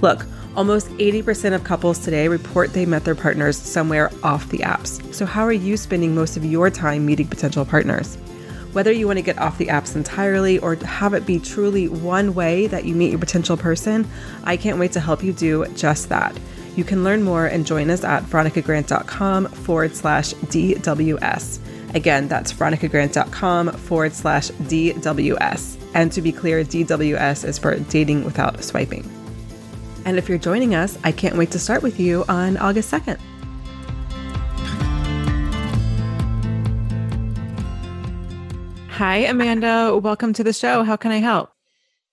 Look, 0.02 0.26
almost 0.54 0.88
80% 0.88 1.54
of 1.54 1.64
couples 1.64 1.98
today 2.00 2.28
report 2.28 2.74
they 2.74 2.84
met 2.84 3.06
their 3.06 3.14
partners 3.14 3.56
somewhere 3.56 4.10
off 4.22 4.46
the 4.50 4.58
apps. 4.58 5.00
So 5.14 5.24
how 5.24 5.44
are 5.44 5.54
you 5.54 5.78
spending 5.78 6.14
most 6.14 6.36
of 6.36 6.44
your 6.44 6.68
time 6.68 7.06
meeting 7.06 7.28
potential 7.28 7.64
partners? 7.64 8.18
Whether 8.74 8.90
you 8.90 9.06
want 9.06 9.18
to 9.18 9.22
get 9.22 9.38
off 9.38 9.56
the 9.56 9.66
apps 9.66 9.94
entirely 9.94 10.58
or 10.58 10.74
have 10.74 11.14
it 11.14 11.24
be 11.24 11.38
truly 11.38 11.86
one 11.86 12.34
way 12.34 12.66
that 12.66 12.84
you 12.84 12.96
meet 12.96 13.10
your 13.10 13.20
potential 13.20 13.56
person, 13.56 14.04
I 14.42 14.56
can't 14.56 14.80
wait 14.80 14.90
to 14.92 15.00
help 15.00 15.22
you 15.22 15.32
do 15.32 15.64
just 15.76 16.08
that. 16.08 16.36
You 16.74 16.82
can 16.82 17.04
learn 17.04 17.22
more 17.22 17.46
and 17.46 17.64
join 17.64 17.88
us 17.88 18.02
at 18.02 18.24
veronicagrant.com 18.24 19.46
forward 19.46 19.94
slash 19.94 20.34
DWS. 20.34 21.94
Again, 21.94 22.26
that's 22.26 22.52
veronicagrant.com 22.52 23.70
forward 23.74 24.12
slash 24.12 24.48
DWS. 24.50 25.80
And 25.94 26.10
to 26.10 26.20
be 26.20 26.32
clear, 26.32 26.64
DWS 26.64 27.44
is 27.44 27.58
for 27.60 27.78
dating 27.78 28.24
without 28.24 28.64
swiping. 28.64 29.08
And 30.04 30.18
if 30.18 30.28
you're 30.28 30.36
joining 30.36 30.74
us, 30.74 30.98
I 31.04 31.12
can't 31.12 31.36
wait 31.36 31.52
to 31.52 31.60
start 31.60 31.84
with 31.84 32.00
you 32.00 32.24
on 32.28 32.56
August 32.56 32.90
2nd. 32.90 33.20
Hi, 38.94 39.16
Amanda. 39.16 39.98
Welcome 40.00 40.32
to 40.34 40.44
the 40.44 40.52
show. 40.52 40.84
How 40.84 40.94
can 40.96 41.10
I 41.10 41.16
help? 41.16 41.50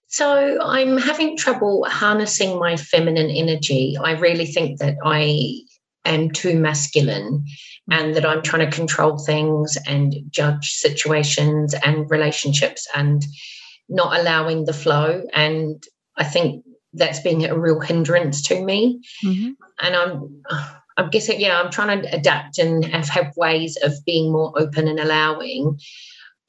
So, 0.08 0.60
I'm 0.64 0.98
having 0.98 1.38
trouble 1.38 1.86
harnessing 1.88 2.58
my 2.58 2.76
feminine 2.76 3.30
energy. 3.30 3.96
I 4.04 4.14
really 4.14 4.48
think 4.48 4.80
that 4.80 4.96
I 5.06 5.62
am 6.06 6.32
too 6.32 6.58
masculine. 6.58 7.46
and 7.90 8.16
that 8.16 8.26
I'm 8.26 8.42
trying 8.42 8.70
to 8.70 8.76
control 8.76 9.18
things 9.18 9.78
and 9.86 10.16
judge 10.30 10.72
situations 10.72 11.74
and 11.84 12.10
relationships 12.10 12.88
and 12.96 13.24
not 13.90 14.18
allowing 14.20 14.66
the 14.66 14.74
flow. 14.74 15.24
And 15.34 15.84
I 16.18 16.24
think 16.24 16.64
that's 16.94 17.20
being 17.20 17.46
a 17.46 17.58
real 17.58 17.80
hindrance 17.80 18.42
to 18.44 18.64
me. 18.64 19.02
Mm-hmm. 19.24 19.52
And 19.80 19.96
I'm, 19.96 20.44
I'm 20.98 21.10
guessing, 21.10 21.40
yeah, 21.40 21.60
I'm 21.60 21.72
trying 21.72 22.02
to 22.02 22.16
adapt 22.16 22.60
and 22.60 22.86
have, 22.86 23.10
have 23.10 23.34
ways 23.36 23.78
of 23.84 23.94
being 24.06 24.32
more 24.32 24.54
open 24.58 24.88
and 24.88 25.00
allowing. 25.00 25.80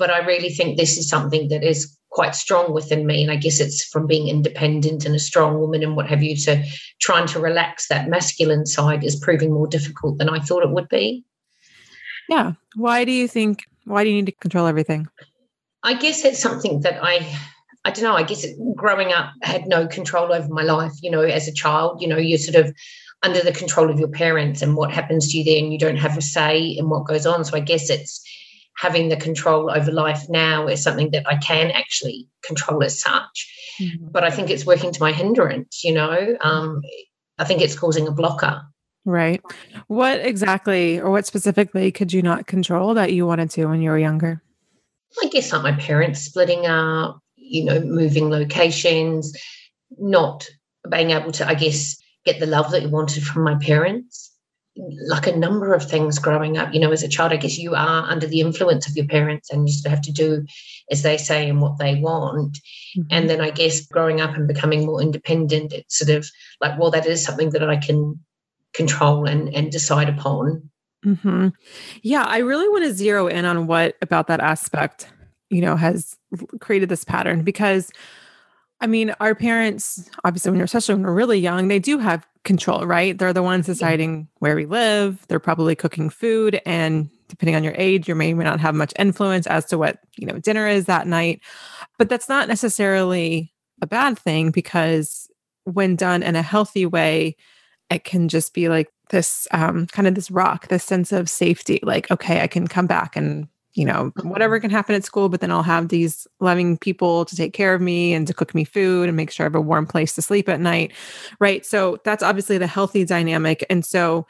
But 0.03 0.11
I 0.11 0.19
really 0.19 0.49
think 0.49 0.77
this 0.77 0.99
is 0.99 1.09
something 1.09 1.47
that 1.51 1.63
is 1.63 1.97
quite 2.11 2.35
strong 2.35 2.73
within 2.73 3.07
me. 3.07 3.23
And 3.23 3.31
I 3.31 3.37
guess 3.37 3.61
it's 3.61 3.85
from 3.85 4.09
being 4.09 4.27
independent 4.27 5.07
and 5.07 5.15
a 5.15 5.21
strong 5.21 5.61
woman 5.61 5.85
and 5.85 5.95
what 5.95 6.09
have 6.09 6.25
you. 6.25 6.37
So 6.37 6.61
trying 7.01 7.29
to 7.29 7.39
relax 7.39 7.87
that 7.87 8.09
masculine 8.09 8.67
side 8.67 9.05
is 9.05 9.15
proving 9.15 9.53
more 9.53 9.69
difficult 9.69 10.19
than 10.19 10.29
I 10.29 10.41
thought 10.41 10.65
it 10.65 10.73
would 10.73 10.89
be. 10.89 11.25
Yeah. 12.29 12.55
Why 12.75 13.05
do 13.05 13.13
you 13.13 13.29
think, 13.29 13.63
why 13.85 14.03
do 14.03 14.11
you 14.11 14.17
need 14.17 14.27
to 14.27 14.33
control 14.33 14.67
everything? 14.67 15.07
I 15.85 15.95
guess 15.95 16.25
it's 16.25 16.41
something 16.41 16.81
that 16.81 16.99
I 17.01 17.25
I 17.85 17.93
don't 17.93 18.03
know, 18.03 18.17
I 18.17 18.25
guess 18.25 18.43
it, 18.43 18.57
growing 18.75 19.13
up 19.13 19.31
I 19.45 19.47
had 19.47 19.69
no 19.69 19.87
control 19.87 20.33
over 20.33 20.49
my 20.49 20.63
life, 20.63 20.95
you 21.01 21.13
know, 21.13 21.23
as 21.23 21.47
a 21.47 21.53
child, 21.53 22.03
you 22.03 22.09
know, 22.09 22.17
you're 22.19 22.39
sort 22.39 22.67
of 22.67 22.75
under 23.23 23.41
the 23.41 23.53
control 23.53 23.89
of 23.89 24.01
your 24.01 24.09
parents 24.09 24.63
and 24.63 24.75
what 24.75 24.91
happens 24.91 25.31
to 25.31 25.39
you 25.39 25.45
there 25.45 25.63
and 25.63 25.73
you 25.73 25.79
don't 25.79 25.97
have 25.97 26.19
a 26.19 26.23
say 26.23 26.61
in 26.61 26.89
what 26.89 27.07
goes 27.07 27.25
on. 27.25 27.45
So 27.45 27.57
I 27.57 27.61
guess 27.61 27.89
it's 27.89 28.21
having 28.77 29.09
the 29.09 29.17
control 29.17 29.71
over 29.71 29.93
life 29.93 30.29
now 30.29 30.67
is 30.67 30.83
something 30.83 31.11
that 31.11 31.27
I 31.29 31.37
can 31.37 31.71
actually 31.71 32.29
control 32.43 32.83
as 32.83 33.01
such. 33.01 33.75
Mm-hmm. 33.81 34.09
But 34.11 34.25
I 34.25 34.31
think 34.31 34.51
it's 34.51 34.67
working 34.67 34.93
to 34.93 35.01
my 35.01 35.13
hindrance, 35.13 35.85
you 35.85 35.93
know. 35.93 36.37
Um, 36.41 36.83
I 37.39 37.45
think 37.45 37.61
it's 37.61 37.79
causing 37.79 38.09
a 38.09 38.13
blocker. 38.13 38.63
Right. 39.05 39.43
What 39.89 40.21
exactly 40.21 41.01
or 41.01 41.11
what 41.11 41.27
specifically 41.27 41.91
could 41.91 42.13
you 42.13 42.23
not 42.23 42.47
control 42.47 42.95
that 42.95 43.13
you 43.13 43.27
wanted 43.27 43.51
to 43.51 43.67
when 43.67 43.83
you 43.83 43.91
were 43.91 43.99
younger? 43.99 44.43
I 45.23 45.27
guess 45.27 45.53
like 45.53 45.63
my 45.63 45.73
parents 45.73 46.21
splitting 46.21 46.67
up, 46.67 47.21
you 47.37 47.65
know, 47.65 47.81
moving 47.81 48.31
locations, 48.31 49.37
not 49.99 50.49
being 50.91 51.11
able 51.11 51.33
to, 51.33 51.47
I 51.47 51.55
guess, 51.55 52.01
get 52.25 52.41
the 52.41 52.47
love 52.47 52.71
that 52.71 52.83
you 52.83 52.89
wanted 52.89 53.25
from 53.25 53.45
my 53.45 53.57
parents. 53.57 54.32
Like 54.77 55.27
a 55.27 55.37
number 55.37 55.75
of 55.75 55.89
things 55.89 56.19
growing 56.19 56.57
up, 56.57 56.73
you 56.73 56.81
know, 56.81 56.93
as 56.93 57.03
a 57.03 57.09
child, 57.09 57.33
I 57.33 57.37
guess 57.37 57.59
you 57.59 57.75
are 57.75 58.05
under 58.11 58.27
the 58.27 58.41
influence 58.41 58.89
of 58.89 58.97
your 58.97 59.07
parents 59.07 59.51
and 59.51 59.69
you 59.69 59.91
have 59.91 60.01
to 60.03 60.13
do 60.13 60.47
as 60.91 61.03
they 61.03 61.19
say 61.19 61.49
and 61.49 61.61
what 61.61 61.79
they 61.79 61.97
want. 61.97 62.59
Mm-hmm. 62.97 63.03
And 63.11 63.29
then 63.29 63.41
I 63.43 63.51
guess 63.51 63.87
growing 63.87 64.21
up 64.21 64.35
and 64.35 64.49
becoming 64.49 64.87
more 64.87 65.03
independent, 65.03 65.75
it's 65.75 65.99
sort 65.99 66.17
of 66.17 66.27
like, 66.61 66.79
well, 66.79 66.91
that 66.91 67.07
is 67.07 67.23
something 67.23 67.51
that 67.51 67.69
I 67.69 67.77
can 67.77 68.19
control 68.73 69.27
and, 69.27 69.55
and 69.55 69.71
decide 69.71 70.09
upon. 70.09 70.71
Mm-hmm. 71.05 71.49
Yeah, 72.03 72.25
I 72.25 72.39
really 72.39 72.69
want 72.69 72.85
to 72.85 72.95
zero 72.95 73.27
in 73.27 73.45
on 73.45 73.67
what 73.67 73.97
about 74.01 74.29
that 74.29 74.41
aspect, 74.41 75.09
you 75.51 75.61
know, 75.61 75.77
has 75.77 76.17
created 76.61 76.89
this 76.89 77.05
pattern 77.05 77.43
because 77.43 77.91
I 78.83 78.89
mean, 78.89 79.15
our 79.21 79.37
parents, 79.37 80.11
obviously, 80.25 80.51
when 80.51 80.59
you're 80.59 80.65
especially 80.65 80.97
when 80.97 81.05
we're 81.05 81.15
really 81.15 81.39
young, 81.39 81.69
they 81.69 81.79
do 81.79 81.99
have 81.99 82.27
control, 82.43 82.85
right? 82.85 83.17
They're 83.17 83.33
the 83.33 83.43
ones 83.43 83.67
deciding 83.67 84.27
where 84.41 84.57
we 84.57 84.67
live. 84.67 85.25
They're 85.29 85.39
probably 85.39 85.77
cooking 85.77 86.11
food, 86.11 86.61
and 86.67 87.09
depending 87.29 87.55
on 87.55 87.63
your 87.63 87.77
age, 87.77 88.09
you 88.09 88.17
may 88.17 88.33
or 88.33 88.37
may 88.37 88.43
not 88.43 88.59
have 88.59 88.75
much 88.75 88.93
influence 88.99 89.47
as 89.47 89.67
to 89.67 89.79
what 89.79 90.01
you 90.17 90.27
know 90.27 90.39
dinner 90.41 90.67
is 90.67 90.87
that 90.87 91.07
night. 91.07 91.41
But 91.97 92.09
that's 92.09 92.29
not 92.29 92.49
necessarily 92.49 93.53
a 93.81 93.87
bad 93.87 94.19
thing 94.19 94.51
because 94.51 95.31
when 95.63 95.95
done 95.95 96.25
in 96.25 96.35
a 96.35 96.43
healthy 96.43 96.85
way, 96.85 97.37
it 97.89 98.03
can 98.03 98.29
just 98.29 98.53
be 98.53 98.69
like 98.69 98.89
this 99.11 99.47
um, 99.53 99.87
kind 99.87 100.09
of 100.09 100.17
this 100.17 100.31
rock, 100.31 100.67
this 100.67 100.83
sense 100.83 101.13
of 101.13 101.31
safety. 101.31 101.79
Like, 101.85 102.11
okay, 102.11 102.41
I 102.41 102.49
can 102.49 102.67
come 102.67 102.89
back 102.89 103.15
and 103.15 103.47
you 103.75 103.85
know 103.85 104.13
whatever 104.23 104.61
can 104.61 104.71
happen 104.71 104.95
at 104.95 105.05
school, 105.05 105.29
but 105.29 105.41
then 105.41 105.51
I'll 105.51 105.63
have 105.63 105.89
these 105.89 106.27
loving 106.41 106.77
people 106.77 107.25
to 107.25 107.37
take 107.37 107.53
care 107.53 107.75
of 107.75 107.81
me 107.81 108.13
and 108.13 108.27
to 108.27 108.35
cook 108.35 108.55
me 108.55 108.65
food 108.65 109.09
and 109.09 109.17
make 109.17 109.31
sure 109.31 109.45
I 109.45 109.47
have 109.47 109.55
a 109.55 109.61
warm 109.61 109.87
place 109.87 110.15
to 110.15 110.23
sleep 110.23 110.49
at 110.49 110.61
night, 110.61 110.93
right? 111.39 111.65
So 111.65 111.99
that's 112.05 112.23
obviously 112.23 112.59
the 112.59 112.67
healthy 112.67 113.05
dynamic, 113.05 113.65
and 113.71 113.85
so 113.85 114.27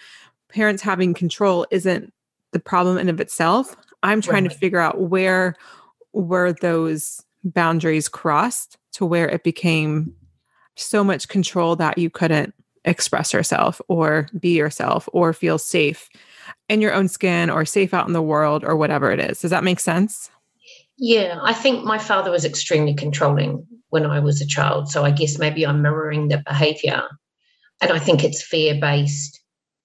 parents 0.48 0.82
having 0.82 1.14
control 1.14 1.66
isn't 1.70 2.12
the 2.52 2.60
problem 2.60 2.98
in 2.98 3.08
of 3.08 3.20
itself. 3.20 3.74
I'm 4.02 4.20
trying 4.20 4.44
right. 4.44 4.52
to 4.52 4.58
figure 4.58 4.80
out 4.80 5.00
where 5.00 5.54
were 6.12 6.52
those 6.52 7.22
boundaries 7.44 8.08
crossed 8.08 8.76
to 8.92 9.06
where 9.06 9.28
it 9.28 9.44
became 9.44 10.14
so 10.76 11.02
much 11.02 11.28
control 11.28 11.76
that 11.76 11.98
you 11.98 12.10
couldn't 12.10 12.54
express 12.84 13.32
yourself 13.32 13.80
or 13.88 14.28
be 14.38 14.56
yourself 14.56 15.08
or 15.12 15.32
feel 15.32 15.58
safe 15.58 16.08
in 16.68 16.80
your 16.80 16.92
own 16.92 17.08
skin 17.08 17.50
or 17.50 17.64
safe 17.64 17.94
out 17.94 18.06
in 18.06 18.12
the 18.12 18.22
world 18.22 18.64
or 18.64 18.76
whatever 18.76 19.10
it 19.10 19.20
is. 19.20 19.40
Does 19.40 19.50
that 19.50 19.64
make 19.64 19.80
sense? 19.80 20.30
Yeah, 20.98 21.38
I 21.42 21.52
think 21.52 21.84
my 21.84 21.98
father 21.98 22.30
was 22.30 22.44
extremely 22.44 22.94
controlling 22.94 23.66
when 23.88 24.06
I 24.06 24.20
was 24.20 24.40
a 24.40 24.46
child. 24.46 24.88
So 24.88 25.04
I 25.04 25.10
guess 25.10 25.38
maybe 25.38 25.66
I'm 25.66 25.82
mirroring 25.82 26.28
that 26.28 26.44
behavior. 26.44 27.02
And 27.80 27.92
I 27.92 27.98
think 27.98 28.22
it's 28.22 28.42
fear 28.42 28.78
based 28.80 29.40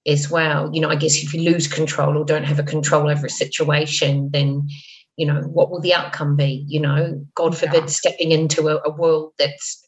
as 0.06 0.30
well. 0.30 0.70
You 0.74 0.82
know, 0.82 0.90
I 0.90 0.96
guess 0.96 1.22
if 1.22 1.34
you 1.34 1.42
lose 1.42 1.68
control 1.68 2.18
or 2.18 2.24
don't 2.24 2.44
have 2.44 2.60
a 2.60 2.64
control 2.64 3.10
over 3.10 3.26
a 3.26 3.30
situation, 3.30 4.30
then, 4.32 4.68
you 5.16 5.26
know, 5.26 5.42
what 5.42 5.72
will 5.72 5.82
the 5.82 5.94
outcome 5.94 6.36
be? 6.36 6.64
You 6.68 6.80
know, 6.80 7.26
God 7.36 7.58
forbid 7.58 7.82
yeah. 7.82 7.88
stepping 7.88 8.32
into 8.32 8.68
a, 8.68 8.82
a 8.86 8.92
world 8.92 9.34
that's 9.40 9.87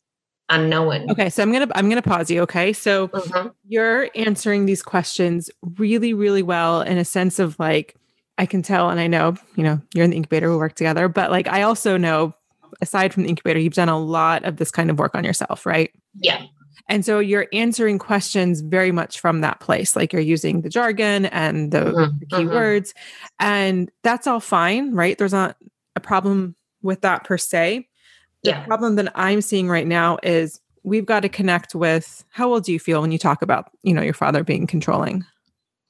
unknown. 0.50 1.10
Okay, 1.12 1.29
so 1.29 1.44
I'm 1.44 1.51
gonna 1.51 1.68
I'm 1.75 1.89
gonna 1.89 2.01
pause 2.01 2.29
you. 2.29 2.41
Okay, 2.41 2.74
so 2.74 3.08
mm-hmm. 3.10 3.50
you're 3.68 4.10
answering 4.15 4.65
these 4.65 4.82
questions 4.82 5.50
really 5.77 6.13
really 6.13 6.44
well 6.44 6.82
in 6.82 6.98
a 6.98 7.06
sense 7.06 7.39
of 7.39 7.58
like 7.60 7.96
I 8.38 8.46
can 8.46 8.62
tell, 8.62 8.89
and 8.89 9.00
I 9.00 9.08
know 9.08 9.36
you 9.56 9.63
know 9.63 9.82
you're 9.94 10.06
in 10.06 10.12
the 10.12 10.18
incubator. 10.18 10.50
We 10.50 10.58
work 10.58 10.75
together, 10.75 11.08
but 11.08 11.32
like 11.32 11.48
I 11.48 11.62
also 11.62 11.98
know, 11.98 12.34
aside 12.82 13.13
from 13.13 13.24
the 13.24 13.29
incubator, 13.29 13.60
you've 13.60 13.74
done 13.74 13.89
a 13.89 14.00
lot 14.00 14.44
of 14.46 14.58
this 14.58 14.72
kind 14.72 14.89
of 14.89 15.00
work 15.00 15.15
on 15.15 15.24
yourself, 15.24 15.65
right? 15.65 15.91
Yeah. 16.15 16.44
And 16.88 17.06
so 17.06 17.20
you're 17.20 17.48
answering 17.53 18.00
questions 18.00 18.62
very 18.62 18.91
much 18.91 19.20
from 19.20 19.41
that 19.41 19.60
place. 19.60 19.96
Like 19.96 20.12
you're 20.12 20.24
using 20.24 20.62
the 20.62 20.70
jargon 20.70 21.27
and 21.27 21.72
the, 21.72 21.82
mm-hmm. 21.82 22.18
the 22.18 22.25
keywords, 22.25 22.89
mm-hmm. 22.89 23.46
and 23.46 23.91
that's 24.03 24.25
all 24.25 24.39
fine, 24.39 24.94
right? 24.96 25.15
There's 25.15 25.34
not 25.34 25.56
a 25.96 26.00
problem 26.00 26.56
with 26.82 27.01
that 27.01 27.25
per 27.25 27.38
se. 27.38 27.88
The 28.43 28.51
yeah. 28.51 28.65
problem 28.65 28.96
that 28.96 29.12
I'm 29.15 29.41
seeing 29.41 29.69
right 29.69 29.88
now 29.88 30.17
is 30.24 30.62
we've 30.84 31.05
got 31.05 31.22
to 31.22 31.29
connect 31.29 31.75
with 31.75 32.24
how 32.29 32.51
old 32.53 32.63
do 32.63 32.72
you 32.72 32.79
feel 32.79 33.01
when 33.01 33.12
you 33.12 33.17
talk 33.17 33.41
about, 33.41 33.72
you 33.84 33.93
know, 33.93 34.01
your 34.01 34.13
father 34.13 34.43
being 34.43 34.67
controlling? 34.67 35.25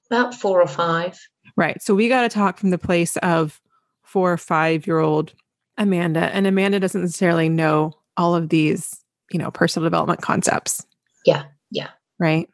About 0.09 0.33
four 0.33 0.61
or 0.61 0.67
five. 0.67 1.19
Right. 1.55 1.81
So 1.81 1.93
we 1.93 2.09
got 2.09 2.23
to 2.23 2.29
talk 2.29 2.57
from 2.57 2.71
the 2.71 2.77
place 2.77 3.17
of 3.17 3.61
four 4.03 4.33
or 4.33 4.37
five 4.37 4.87
year 4.87 4.99
old 4.99 5.33
Amanda. 5.77 6.33
And 6.33 6.47
Amanda 6.47 6.79
doesn't 6.79 7.01
necessarily 7.01 7.49
know 7.49 7.93
all 8.17 8.35
of 8.35 8.49
these, 8.49 8.99
you 9.31 9.39
know, 9.39 9.51
personal 9.51 9.85
development 9.85 10.21
concepts. 10.21 10.85
Yeah. 11.25 11.43
Yeah. 11.71 11.89
Right. 12.17 12.49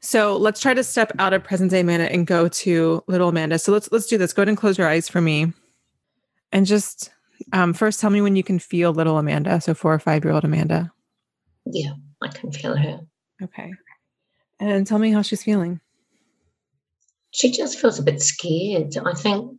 So 0.00 0.36
let's 0.36 0.60
try 0.60 0.74
to 0.74 0.84
step 0.84 1.12
out 1.18 1.32
of 1.32 1.44
present 1.44 1.70
day 1.70 1.80
Amanda 1.80 2.10
and 2.10 2.26
go 2.26 2.48
to 2.48 3.02
little 3.06 3.28
Amanda. 3.28 3.58
So 3.58 3.72
let's 3.72 3.90
let's 3.92 4.06
do 4.06 4.18
this. 4.18 4.32
Go 4.32 4.42
ahead 4.42 4.48
and 4.48 4.56
close 4.56 4.78
your 4.78 4.88
eyes 4.88 5.08
for 5.08 5.20
me. 5.20 5.52
And 6.52 6.66
just 6.66 7.10
um, 7.52 7.74
first, 7.74 8.00
tell 8.00 8.10
me 8.10 8.20
when 8.20 8.36
you 8.36 8.42
can 8.42 8.58
feel 8.58 8.92
little 8.92 9.18
Amanda. 9.18 9.60
So, 9.60 9.74
four 9.74 9.94
or 9.94 9.98
five 9.98 10.24
year 10.24 10.32
old 10.32 10.44
Amanda. 10.44 10.92
Yeah, 11.66 11.92
I 12.22 12.28
can 12.28 12.52
feel 12.52 12.76
her. 12.76 13.00
Okay. 13.42 13.72
And 14.60 14.86
tell 14.86 14.98
me 14.98 15.12
how 15.12 15.22
she's 15.22 15.42
feeling. 15.42 15.80
She 17.30 17.50
just 17.50 17.78
feels 17.78 17.98
a 17.98 18.02
bit 18.02 18.22
scared. 18.22 18.94
I 19.04 19.14
think 19.14 19.58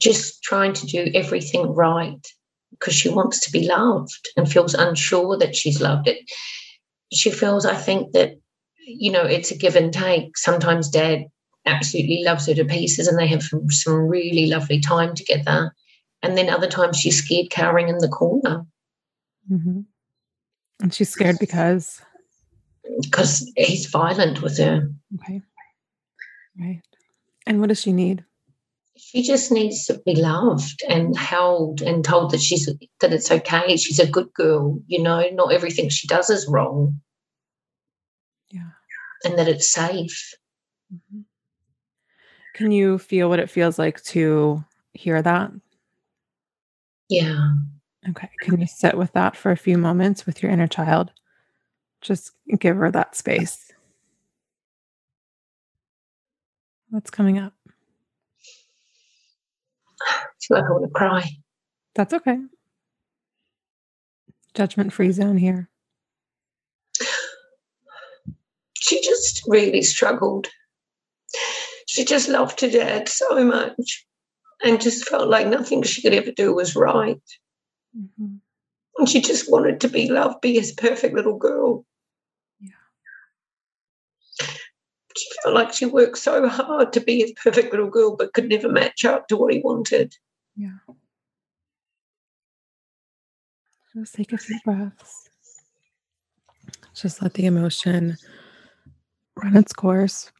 just 0.00 0.42
trying 0.42 0.72
to 0.72 0.86
do 0.86 1.10
everything 1.14 1.74
right 1.74 2.26
because 2.70 2.94
she 2.94 3.10
wants 3.10 3.40
to 3.40 3.52
be 3.52 3.68
loved 3.68 4.28
and 4.36 4.50
feels 4.50 4.74
unsure 4.74 5.36
that 5.38 5.54
she's 5.54 5.80
loved 5.80 6.08
it. 6.08 6.18
She 7.12 7.30
feels, 7.30 7.66
I 7.66 7.74
think, 7.74 8.12
that, 8.12 8.36
you 8.86 9.12
know, 9.12 9.24
it's 9.24 9.50
a 9.50 9.58
give 9.58 9.76
and 9.76 9.92
take. 9.92 10.38
Sometimes 10.38 10.88
dad 10.88 11.24
absolutely 11.66 12.22
loves 12.24 12.46
her 12.46 12.54
to 12.54 12.64
pieces 12.64 13.06
and 13.08 13.18
they 13.18 13.26
have 13.26 13.42
some 13.42 14.08
really 14.08 14.46
lovely 14.46 14.80
time 14.80 15.14
together. 15.14 15.74
And 16.22 16.36
then 16.36 16.50
other 16.50 16.68
times 16.68 16.98
she's 16.98 17.22
scared, 17.22 17.50
cowering 17.50 17.88
in 17.88 17.98
the 17.98 18.08
corner. 18.08 18.66
Mm-hmm. 19.50 19.80
And 20.80 20.94
she's 20.94 21.08
scared 21.08 21.38
because? 21.38 22.02
Because 23.02 23.50
he's 23.56 23.86
violent 23.86 24.42
with 24.42 24.58
her. 24.58 24.90
Okay. 25.16 25.42
Right. 26.58 26.82
And 27.46 27.60
what 27.60 27.68
does 27.68 27.80
she 27.80 27.92
need? 27.92 28.24
She 28.96 29.22
just 29.22 29.50
needs 29.50 29.86
to 29.86 29.98
be 30.04 30.14
loved 30.14 30.82
and 30.88 31.16
held 31.16 31.80
and 31.80 32.04
told 32.04 32.32
that 32.32 32.40
she's 32.40 32.68
that 33.00 33.12
it's 33.12 33.30
okay. 33.30 33.76
She's 33.76 33.98
a 33.98 34.06
good 34.06 34.32
girl, 34.34 34.78
you 34.86 35.02
know, 35.02 35.26
not 35.32 35.52
everything 35.52 35.88
she 35.88 36.06
does 36.06 36.28
is 36.28 36.46
wrong. 36.46 37.00
Yeah. 38.50 38.70
And 39.24 39.38
that 39.38 39.48
it's 39.48 39.72
safe. 39.72 40.34
Mm-hmm. 40.92 41.20
Can 42.54 42.72
you 42.72 42.98
feel 42.98 43.30
what 43.30 43.38
it 43.38 43.48
feels 43.48 43.78
like 43.78 44.02
to 44.04 44.62
hear 44.92 45.22
that? 45.22 45.50
Yeah. 47.10 47.54
Okay. 48.08 48.30
Can 48.40 48.60
you 48.60 48.66
sit 48.66 48.96
with 48.96 49.12
that 49.12 49.36
for 49.36 49.50
a 49.50 49.56
few 49.56 49.76
moments 49.76 50.24
with 50.24 50.42
your 50.42 50.50
inner 50.50 50.68
child? 50.68 51.10
Just 52.00 52.32
give 52.58 52.76
her 52.76 52.90
that 52.92 53.16
space. 53.16 53.72
What's 56.88 57.10
coming 57.10 57.38
up? 57.38 57.52
like 60.50 60.64
I 60.64 60.70
want 60.70 60.84
to 60.84 60.90
cry. 60.90 61.28
That's 61.94 62.14
okay. 62.14 62.38
Judgment 64.54 64.92
free 64.92 65.12
zone 65.12 65.36
here. 65.36 65.68
She 68.82 69.02
just 69.02 69.42
really 69.46 69.82
struggled. 69.82 70.48
She 71.86 72.04
just 72.04 72.28
loved 72.28 72.62
her 72.62 72.70
dad 72.70 73.08
so 73.10 73.44
much 73.44 74.06
and 74.62 74.80
just 74.80 75.08
felt 75.08 75.28
like 75.28 75.46
nothing 75.46 75.82
she 75.82 76.02
could 76.02 76.14
ever 76.14 76.32
do 76.32 76.54
was 76.54 76.76
right. 76.76 77.22
Mm-hmm. 77.96 78.36
And 78.98 79.08
she 79.08 79.20
just 79.20 79.50
wanted 79.50 79.80
to 79.80 79.88
be 79.88 80.10
loved, 80.10 80.40
be 80.40 80.54
his 80.54 80.72
perfect 80.72 81.14
little 81.14 81.38
girl. 81.38 81.86
Yeah. 82.60 82.70
She 85.16 85.26
felt 85.42 85.54
like 85.54 85.72
she 85.72 85.86
worked 85.86 86.18
so 86.18 86.48
hard 86.48 86.92
to 86.92 87.00
be 87.00 87.20
his 87.20 87.32
perfect 87.32 87.72
little 87.72 87.88
girl, 87.88 88.16
but 88.16 88.34
could 88.34 88.48
never 88.48 88.68
match 88.68 89.04
up 89.04 89.28
to 89.28 89.36
what 89.36 89.54
he 89.54 89.60
wanted. 89.60 90.14
Yeah. 90.56 90.78
Just 93.94 94.14
take 94.14 94.32
a 94.32 94.38
few 94.38 94.58
breaths. 94.64 95.28
Just 96.94 97.22
let 97.22 97.34
the 97.34 97.46
emotion 97.46 98.16
run 99.42 99.56
its 99.56 99.72
course, 99.72 100.30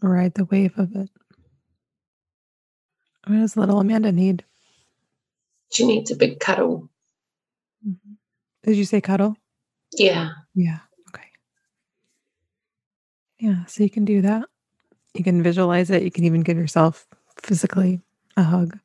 ride 0.00 0.34
the 0.34 0.46
wave 0.46 0.78
of 0.78 0.96
it. 0.96 1.10
What 3.26 3.36
does 3.36 3.56
little 3.56 3.80
Amanda 3.80 4.10
need? 4.10 4.44
She 5.70 5.86
needs 5.86 6.10
a 6.10 6.16
big 6.16 6.40
cuddle. 6.40 6.90
Mm-hmm. 7.86 8.14
Did 8.64 8.76
you 8.76 8.84
say 8.84 9.00
cuddle? 9.00 9.36
Yeah. 9.92 10.30
Yeah. 10.54 10.78
Okay. 11.08 11.28
Yeah. 13.38 13.64
So 13.66 13.82
you 13.82 13.90
can 13.90 14.04
do 14.04 14.22
that. 14.22 14.44
You 15.14 15.22
can 15.24 15.42
visualize 15.42 15.90
it. 15.90 16.02
You 16.02 16.10
can 16.10 16.24
even 16.24 16.42
give 16.42 16.56
yourself 16.56 17.06
physically 17.42 18.00
a 18.36 18.42
hug. 18.42 18.78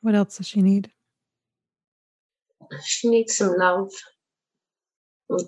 What 0.00 0.14
else 0.14 0.38
does 0.38 0.46
she 0.46 0.62
need? 0.62 0.90
She 2.84 3.08
needs 3.08 3.36
some 3.36 3.56
love. 3.56 3.90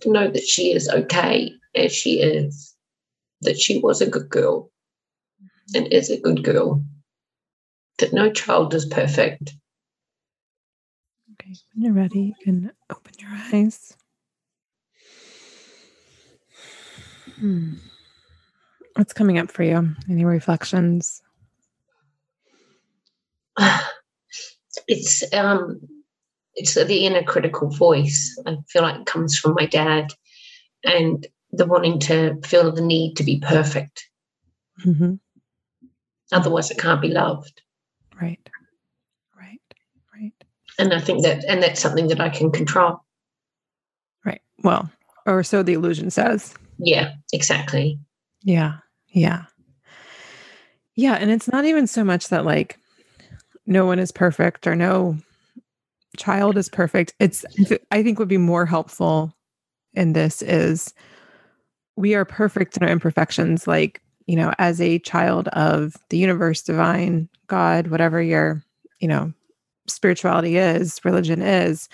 To 0.00 0.10
know 0.10 0.28
that 0.28 0.42
she 0.42 0.72
is 0.72 0.88
okay 0.88 1.52
as 1.76 1.92
she 1.92 2.20
is, 2.20 2.74
that 3.42 3.56
she 3.56 3.78
was 3.78 4.00
a 4.00 4.10
good 4.10 4.28
girl 4.28 4.72
and 5.74 5.92
is 5.92 6.10
a 6.10 6.20
good 6.20 6.42
girl, 6.42 6.82
that 7.98 8.12
no 8.12 8.30
child 8.32 8.74
is 8.74 8.86
perfect. 8.86 9.54
Okay, 11.34 11.54
when 11.74 11.84
you're 11.84 11.92
ready, 11.92 12.20
you 12.20 12.34
can 12.42 12.72
open 12.90 13.12
your 13.18 13.30
eyes. 13.30 13.96
Hmm. 17.38 17.74
What's 18.94 19.12
coming 19.12 19.38
up 19.38 19.50
for 19.50 19.62
you? 19.62 19.94
Any 20.08 20.24
reflections? 20.24 21.22
It's 24.86 25.24
um 25.34 25.80
it's 26.54 26.74
the 26.74 27.06
inner 27.06 27.22
critical 27.22 27.68
voice. 27.68 28.40
I 28.46 28.56
feel 28.68 28.82
like 28.82 29.00
it 29.00 29.06
comes 29.06 29.36
from 29.36 29.54
my 29.54 29.66
dad 29.66 30.12
and 30.84 31.26
the 31.50 31.66
wanting 31.66 31.98
to 32.00 32.36
feel 32.44 32.72
the 32.72 32.80
need 32.82 33.16
to 33.16 33.24
be 33.24 33.40
perfect. 33.40 34.08
Mm-hmm. 34.84 35.14
Otherwise, 36.32 36.70
it 36.70 36.78
can't 36.78 37.00
be 37.00 37.08
loved. 37.08 37.62
Right. 38.20 38.48
Right. 39.38 39.60
Right. 40.14 40.32
And 40.78 40.92
I 40.92 41.00
think 41.00 41.22
that, 41.22 41.44
and 41.44 41.62
that's 41.62 41.80
something 41.80 42.08
that 42.08 42.20
I 42.20 42.28
can 42.28 42.50
control. 42.50 43.00
Right. 44.24 44.42
Well, 44.62 44.90
or 45.26 45.42
so 45.42 45.62
the 45.62 45.74
illusion 45.74 46.10
says. 46.10 46.54
Yeah, 46.78 47.14
exactly. 47.32 47.98
Yeah. 48.42 48.74
Yeah. 49.08 49.44
Yeah. 50.94 51.14
And 51.14 51.30
it's 51.30 51.48
not 51.48 51.64
even 51.64 51.86
so 51.86 52.04
much 52.04 52.28
that 52.28 52.44
like 52.44 52.78
no 53.66 53.86
one 53.86 53.98
is 53.98 54.12
perfect 54.12 54.66
or 54.66 54.74
no 54.74 55.16
child 56.16 56.56
is 56.56 56.68
perfect. 56.68 57.14
It's, 57.20 57.44
I 57.90 58.02
think, 58.02 58.18
would 58.18 58.28
be 58.28 58.38
more 58.38 58.66
helpful 58.66 59.34
in 59.94 60.12
this 60.12 60.42
is 60.42 60.92
we 61.96 62.14
are 62.14 62.24
perfect 62.24 62.76
in 62.76 62.82
our 62.82 62.88
imperfections. 62.88 63.66
Like, 63.66 64.00
you 64.28 64.36
know, 64.36 64.52
as 64.58 64.78
a 64.80 64.98
child 65.00 65.48
of 65.48 65.96
the 66.10 66.18
universe, 66.18 66.60
divine, 66.62 67.30
God, 67.46 67.86
whatever 67.86 68.20
your, 68.20 68.62
you 69.00 69.08
know, 69.08 69.32
spirituality 69.88 70.58
is, 70.58 71.02
religion 71.02 71.40
is, 71.40 71.88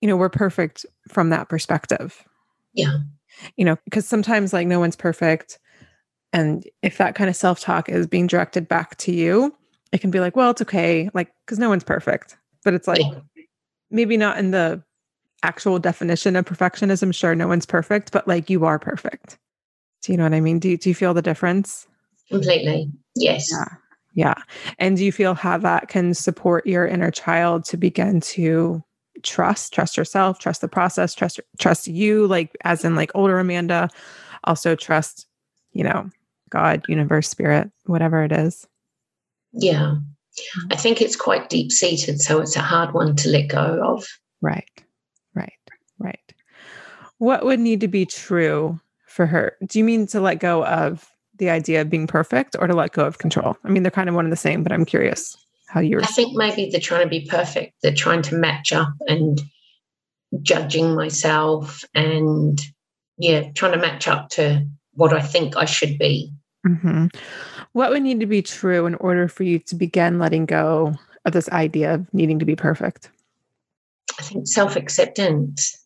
you 0.00 0.06
know, 0.06 0.16
we're 0.16 0.28
perfect 0.28 0.86
from 1.08 1.30
that 1.30 1.48
perspective. 1.48 2.22
Yeah. 2.72 2.98
You 3.56 3.64
know, 3.64 3.76
because 3.84 4.06
sometimes 4.06 4.52
like 4.52 4.68
no 4.68 4.78
one's 4.78 4.94
perfect. 4.94 5.58
And 6.32 6.64
if 6.82 6.98
that 6.98 7.16
kind 7.16 7.28
of 7.28 7.34
self 7.34 7.58
talk 7.58 7.88
is 7.88 8.06
being 8.06 8.28
directed 8.28 8.68
back 8.68 8.96
to 8.98 9.12
you, 9.12 9.52
it 9.90 10.00
can 10.00 10.12
be 10.12 10.20
like, 10.20 10.36
well, 10.36 10.52
it's 10.52 10.62
okay. 10.62 11.10
Like, 11.12 11.32
because 11.44 11.58
no 11.58 11.68
one's 11.68 11.84
perfect. 11.84 12.36
But 12.64 12.74
it's 12.74 12.86
like, 12.86 13.00
yeah. 13.00 13.18
maybe 13.90 14.16
not 14.16 14.38
in 14.38 14.52
the 14.52 14.84
actual 15.42 15.80
definition 15.80 16.36
of 16.36 16.44
perfectionism. 16.44 17.12
Sure, 17.12 17.34
no 17.34 17.48
one's 17.48 17.66
perfect, 17.66 18.12
but 18.12 18.28
like 18.28 18.48
you 18.48 18.64
are 18.64 18.78
perfect. 18.78 19.36
Do 20.02 20.12
you 20.12 20.18
know 20.18 20.24
what 20.24 20.34
I 20.34 20.40
mean? 20.40 20.58
Do, 20.58 20.76
do 20.76 20.88
you 20.88 20.94
feel 20.94 21.14
the 21.14 21.22
difference? 21.22 21.86
Completely. 22.30 22.90
Yes. 23.14 23.48
Yeah. 23.50 23.64
Yeah. 24.14 24.34
And 24.78 24.96
do 24.96 25.04
you 25.04 25.12
feel 25.12 25.34
how 25.34 25.58
that 25.58 25.88
can 25.88 26.14
support 26.14 26.66
your 26.66 26.86
inner 26.86 27.10
child 27.10 27.64
to 27.66 27.76
begin 27.76 28.20
to 28.20 28.82
trust, 29.22 29.72
trust 29.72 29.96
yourself, 29.96 30.38
trust 30.38 30.60
the 30.60 30.68
process, 30.68 31.14
trust 31.14 31.40
trust 31.58 31.88
you, 31.88 32.26
like 32.26 32.56
as 32.64 32.84
in 32.84 32.94
like 32.94 33.10
older 33.14 33.38
Amanda, 33.38 33.88
also 34.44 34.74
trust, 34.74 35.26
you 35.72 35.84
know, 35.84 36.10
God, 36.50 36.84
universe, 36.88 37.28
spirit, 37.28 37.70
whatever 37.86 38.22
it 38.22 38.32
is. 38.32 38.66
Yeah. 39.52 39.96
Mm-hmm. 39.96 40.72
I 40.72 40.76
think 40.76 41.00
it's 41.00 41.16
quite 41.16 41.48
deep 41.48 41.70
seated, 41.72 42.20
so 42.20 42.40
it's 42.40 42.56
a 42.56 42.60
hard 42.60 42.94
one 42.94 43.16
to 43.16 43.28
let 43.28 43.48
go 43.48 43.80
of. 43.82 44.06
Right. 44.40 44.68
Right. 45.34 45.52
Right. 45.98 46.34
What 47.18 47.44
would 47.44 47.60
need 47.60 47.80
to 47.80 47.88
be 47.88 48.04
true 48.04 48.80
for 49.12 49.26
her. 49.26 49.56
Do 49.66 49.78
you 49.78 49.84
mean 49.84 50.06
to 50.08 50.20
let 50.20 50.40
go 50.40 50.64
of 50.64 51.08
the 51.38 51.50
idea 51.50 51.80
of 51.80 51.90
being 51.90 52.06
perfect 52.06 52.56
or 52.58 52.66
to 52.66 52.74
let 52.74 52.92
go 52.92 53.04
of 53.04 53.18
control? 53.18 53.56
I 53.64 53.68
mean, 53.68 53.82
they're 53.82 53.90
kind 53.90 54.08
of 54.08 54.14
one 54.14 54.24
and 54.24 54.32
the 54.32 54.36
same, 54.36 54.62
but 54.62 54.72
I'm 54.72 54.84
curious 54.84 55.36
how 55.68 55.80
you're. 55.80 56.02
I 56.02 56.06
think 56.06 56.34
maybe 56.34 56.70
they're 56.70 56.80
trying 56.80 57.02
to 57.02 57.08
be 57.08 57.26
perfect. 57.26 57.74
They're 57.82 57.94
trying 57.94 58.22
to 58.22 58.34
match 58.34 58.72
up 58.72 58.92
and 59.06 59.40
judging 60.40 60.94
myself 60.94 61.84
and, 61.94 62.60
yeah, 63.18 63.50
trying 63.52 63.72
to 63.72 63.78
match 63.78 64.08
up 64.08 64.30
to 64.30 64.66
what 64.94 65.12
I 65.12 65.20
think 65.20 65.56
I 65.56 65.66
should 65.66 65.98
be. 65.98 66.32
Mm-hmm. 66.66 67.06
What 67.72 67.90
would 67.90 68.02
need 68.02 68.20
to 68.20 68.26
be 68.26 68.42
true 68.42 68.86
in 68.86 68.94
order 68.96 69.28
for 69.28 69.42
you 69.42 69.58
to 69.60 69.74
begin 69.74 70.18
letting 70.18 70.46
go 70.46 70.94
of 71.24 71.32
this 71.32 71.48
idea 71.50 71.94
of 71.94 72.12
needing 72.14 72.38
to 72.38 72.44
be 72.44 72.56
perfect? 72.56 73.10
I 74.18 74.22
think 74.22 74.46
self 74.46 74.76
acceptance 74.76 75.76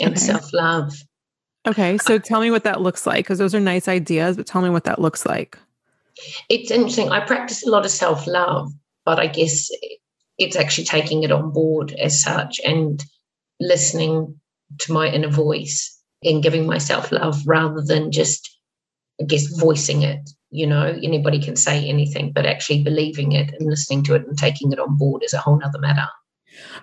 and 0.00 0.10
okay. 0.10 0.20
self 0.20 0.52
love. 0.52 0.92
Okay, 1.66 1.96
so 1.98 2.18
tell 2.18 2.40
me 2.40 2.50
what 2.50 2.64
that 2.64 2.82
looks 2.82 3.06
like 3.06 3.24
because 3.24 3.38
those 3.38 3.54
are 3.54 3.60
nice 3.60 3.88
ideas, 3.88 4.36
but 4.36 4.46
tell 4.46 4.60
me 4.60 4.68
what 4.68 4.84
that 4.84 5.00
looks 5.00 5.24
like. 5.24 5.58
It's 6.48 6.70
interesting. 6.70 7.10
I 7.10 7.20
practice 7.20 7.66
a 7.66 7.70
lot 7.70 7.84
of 7.84 7.90
self 7.90 8.26
love, 8.26 8.70
but 9.04 9.18
I 9.18 9.26
guess 9.26 9.70
it's 10.38 10.56
actually 10.56 10.84
taking 10.84 11.22
it 11.22 11.32
on 11.32 11.52
board 11.52 11.92
as 11.92 12.20
such 12.20 12.60
and 12.64 13.02
listening 13.60 14.38
to 14.80 14.92
my 14.92 15.08
inner 15.08 15.28
voice 15.28 15.90
and 16.22 16.42
giving 16.42 16.66
myself 16.66 17.12
love 17.12 17.42
rather 17.46 17.80
than 17.80 18.12
just, 18.12 18.58
I 19.20 19.24
guess, 19.24 19.46
voicing 19.58 20.02
it. 20.02 20.30
You 20.50 20.66
know, 20.66 20.98
anybody 21.02 21.40
can 21.40 21.56
say 21.56 21.88
anything, 21.88 22.32
but 22.32 22.46
actually 22.46 22.82
believing 22.82 23.32
it 23.32 23.54
and 23.58 23.68
listening 23.68 24.02
to 24.04 24.14
it 24.14 24.26
and 24.26 24.38
taking 24.38 24.72
it 24.72 24.78
on 24.78 24.96
board 24.96 25.22
is 25.24 25.32
a 25.32 25.38
whole 25.38 25.60
other 25.64 25.78
matter. 25.78 26.08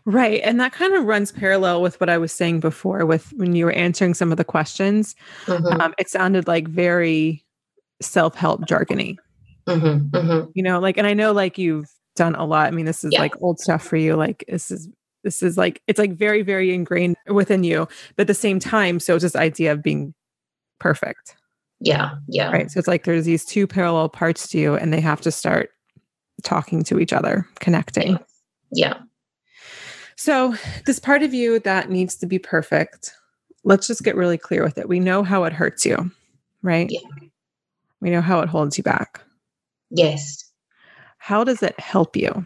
Right. 0.06 0.42
And 0.44 0.60
that 0.60 0.72
kind 0.74 0.94
of 0.96 1.06
runs 1.06 1.32
parallel 1.32 1.82
with 1.82 2.00
what 2.00 2.10
I 2.10 2.18
was 2.18 2.32
saying 2.32 2.60
before 2.60 3.06
with 3.06 3.32
when 3.34 3.56
you 3.56 3.66
were 3.66 3.72
answering 3.72 4.14
some 4.14 4.32
of 4.32 4.38
the 4.38 4.44
questions. 4.44 5.16
Mm-hmm. 5.46 5.82
Um, 5.82 5.94
it 5.98 6.10
sounded 6.10 6.48
like 6.48 6.68
very 6.68 7.44
self 8.02 8.36
help 8.36 8.62
jargony. 8.62 9.18
Mm-hmm, 9.68 10.16
mm-hmm. 10.16 10.50
You 10.54 10.64
know, 10.64 10.80
like, 10.80 10.98
and 10.98 11.08
I 11.08 11.14
know 11.14 11.32
like 11.32 11.58
you've 11.58 11.90
done 12.16 12.36
a 12.36 12.46
lot. 12.46 12.68
I 12.68 12.72
mean, 12.72 12.86
this 12.86 13.04
is 13.04 13.14
yeah. 13.14 13.22
like 13.22 13.42
old 13.42 13.60
stuff 13.60 13.84
for 13.84 13.98
you. 13.98 14.16
Like, 14.16 14.44
this 14.48 14.72
is, 14.72 14.90
this 15.24 15.44
is 15.44 15.58
like, 15.58 15.82
it's 15.88 16.00
like 16.00 16.14
very, 16.14 16.42
very 16.42 16.74
ingrained 16.74 17.16
within 17.28 17.64
you. 17.64 17.88
But 18.16 18.24
at 18.24 18.28
the 18.28 18.34
same 18.34 18.60
time, 18.60 19.00
so 19.00 19.16
it's 19.16 19.24
this 19.24 19.36
idea 19.36 19.72
of 19.72 19.84
being 19.84 20.14
perfect. 20.80 21.36
Yeah. 21.80 22.12
Yeah. 22.28 22.52
Right. 22.52 22.72
So 22.72 22.80
it's 22.80 22.88
like 22.88 23.04
there's 23.04 23.26
these 23.26 23.46
two 23.46 23.68
parallel 23.68 24.10
parts 24.10 24.48
to 24.50 24.58
you, 24.58 24.76
and 24.76 24.94
they 24.94 25.02
have 25.02 25.22
to 25.22 25.32
start 25.32 25.70
talking 26.44 26.84
to 26.84 27.00
each 27.00 27.14
other, 27.14 27.48
connecting. 27.60 28.12
Yeah. 28.12 28.18
yeah. 28.72 28.94
So, 30.22 30.54
this 30.86 31.00
part 31.00 31.24
of 31.24 31.34
you 31.34 31.58
that 31.62 31.90
needs 31.90 32.16
to 32.18 32.28
be 32.28 32.38
perfect, 32.38 33.12
let's 33.64 33.88
just 33.88 34.04
get 34.04 34.16
really 34.16 34.38
clear 34.38 34.64
with 34.64 34.78
it. 34.78 34.88
We 34.88 35.00
know 35.00 35.24
how 35.24 35.46
it 35.46 35.52
hurts 35.52 35.84
you, 35.84 36.12
right? 36.62 36.86
Yeah. 36.92 37.00
We 38.02 38.12
know 38.12 38.22
how 38.22 38.42
it 38.42 38.48
holds 38.48 38.78
you 38.78 38.84
back. 38.84 39.20
Yes. 39.90 40.48
How 41.18 41.44
does 41.44 41.64
it 41.64 41.80
help 41.80 42.16
you? 42.16 42.46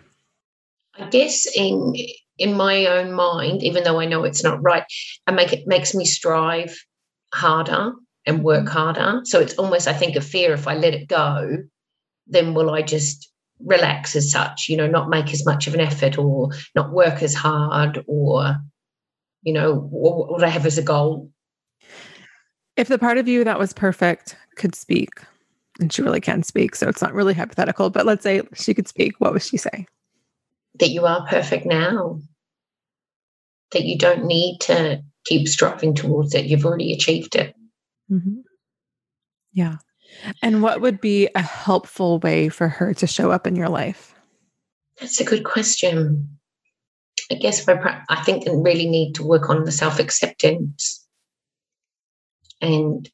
I 0.98 1.10
guess 1.10 1.46
in 1.54 1.96
in 2.38 2.56
my 2.56 2.86
own 2.86 3.12
mind, 3.12 3.62
even 3.62 3.84
though 3.84 4.00
I 4.00 4.06
know 4.06 4.24
it's 4.24 4.42
not 4.42 4.64
right, 4.64 4.86
I 5.28 5.34
make 5.34 5.52
it 5.52 5.68
makes 5.68 5.94
me 5.94 6.06
strive 6.06 6.74
harder 7.34 7.92
and 8.26 8.42
work 8.42 8.68
mm. 8.68 8.70
harder. 8.70 9.20
So 9.26 9.42
it's 9.42 9.56
almost, 9.56 9.90
I 9.90 9.94
think, 9.94 10.16
a 10.16 10.22
fear 10.22 10.54
if 10.54 10.66
I 10.66 10.76
let 10.76 10.94
it 10.94 11.10
go, 11.10 11.58
then 12.26 12.54
will 12.54 12.70
I 12.70 12.84
just 12.84 13.30
relax 13.60 14.16
as 14.16 14.32
such, 14.32 14.68
you 14.70 14.78
know, 14.78 14.88
not 14.88 15.10
make 15.10 15.34
as 15.34 15.46
much 15.46 15.68
of 15.68 15.74
an 15.74 15.80
effort 15.80 16.18
or 16.18 16.50
not 16.76 16.92
work 16.92 17.24
as 17.24 17.34
hard 17.34 18.04
or, 18.08 18.58
you 19.44 19.54
know, 19.54 19.76
what 19.76 20.44
I 20.44 20.50
have 20.50 20.66
as 20.66 20.78
a 20.78 20.84
goal. 20.84 21.32
If 22.76 22.90
the 22.90 23.00
part 23.00 23.18
of 23.18 23.28
you 23.28 23.44
that 23.44 23.60
was 23.60 23.72
perfect 23.72 24.36
could 24.58 24.76
speak, 24.76 25.10
and 25.80 25.92
she 25.92 26.02
really 26.02 26.22
can 26.22 26.44
speak, 26.44 26.76
so 26.76 26.88
it's 26.88 27.02
not 27.02 27.14
really 27.14 27.34
hypothetical, 27.34 27.90
but 27.90 28.06
let's 28.06 28.24
say 28.24 28.42
she 28.54 28.74
could 28.74 28.88
speak, 28.88 29.14
what 29.20 29.34
would 29.34 29.44
she 29.44 29.58
say? 29.58 29.86
That 30.80 30.90
you 30.90 31.06
are 31.06 31.26
perfect 31.28 31.66
now. 31.66 32.20
That 33.72 33.84
you 33.84 33.98
don't 33.98 34.26
need 34.26 34.60
to 34.62 35.02
keep 35.26 35.48
striving 35.48 35.94
towards 35.96 36.36
it. 36.36 36.46
You've 36.46 36.66
already 36.66 36.94
achieved 36.94 37.36
it. 37.36 37.56
Mm-hmm. 38.12 38.42
Yeah. 39.54 39.78
And 40.42 40.62
what 40.62 40.82
would 40.82 41.02
be 41.02 41.30
a 41.36 41.42
helpful 41.42 42.20
way 42.20 42.50
for 42.50 42.68
her 42.68 42.94
to 42.96 43.08
show 43.08 43.32
up 43.32 43.46
in 43.46 43.56
your 43.56 43.70
life? 43.70 44.16
That's 45.00 45.20
a 45.20 45.26
good 45.26 45.44
question. 45.44 46.38
I 47.32 47.36
guess 47.36 47.68
I 47.68 48.24
think 48.24 48.48
I 48.48 48.52
really 48.52 48.88
need 48.88 49.16
to 49.16 49.24
work 49.24 49.50
on 49.50 49.64
the 49.64 49.72
self 49.72 50.00
acceptance 50.00 51.06
and 52.62 53.10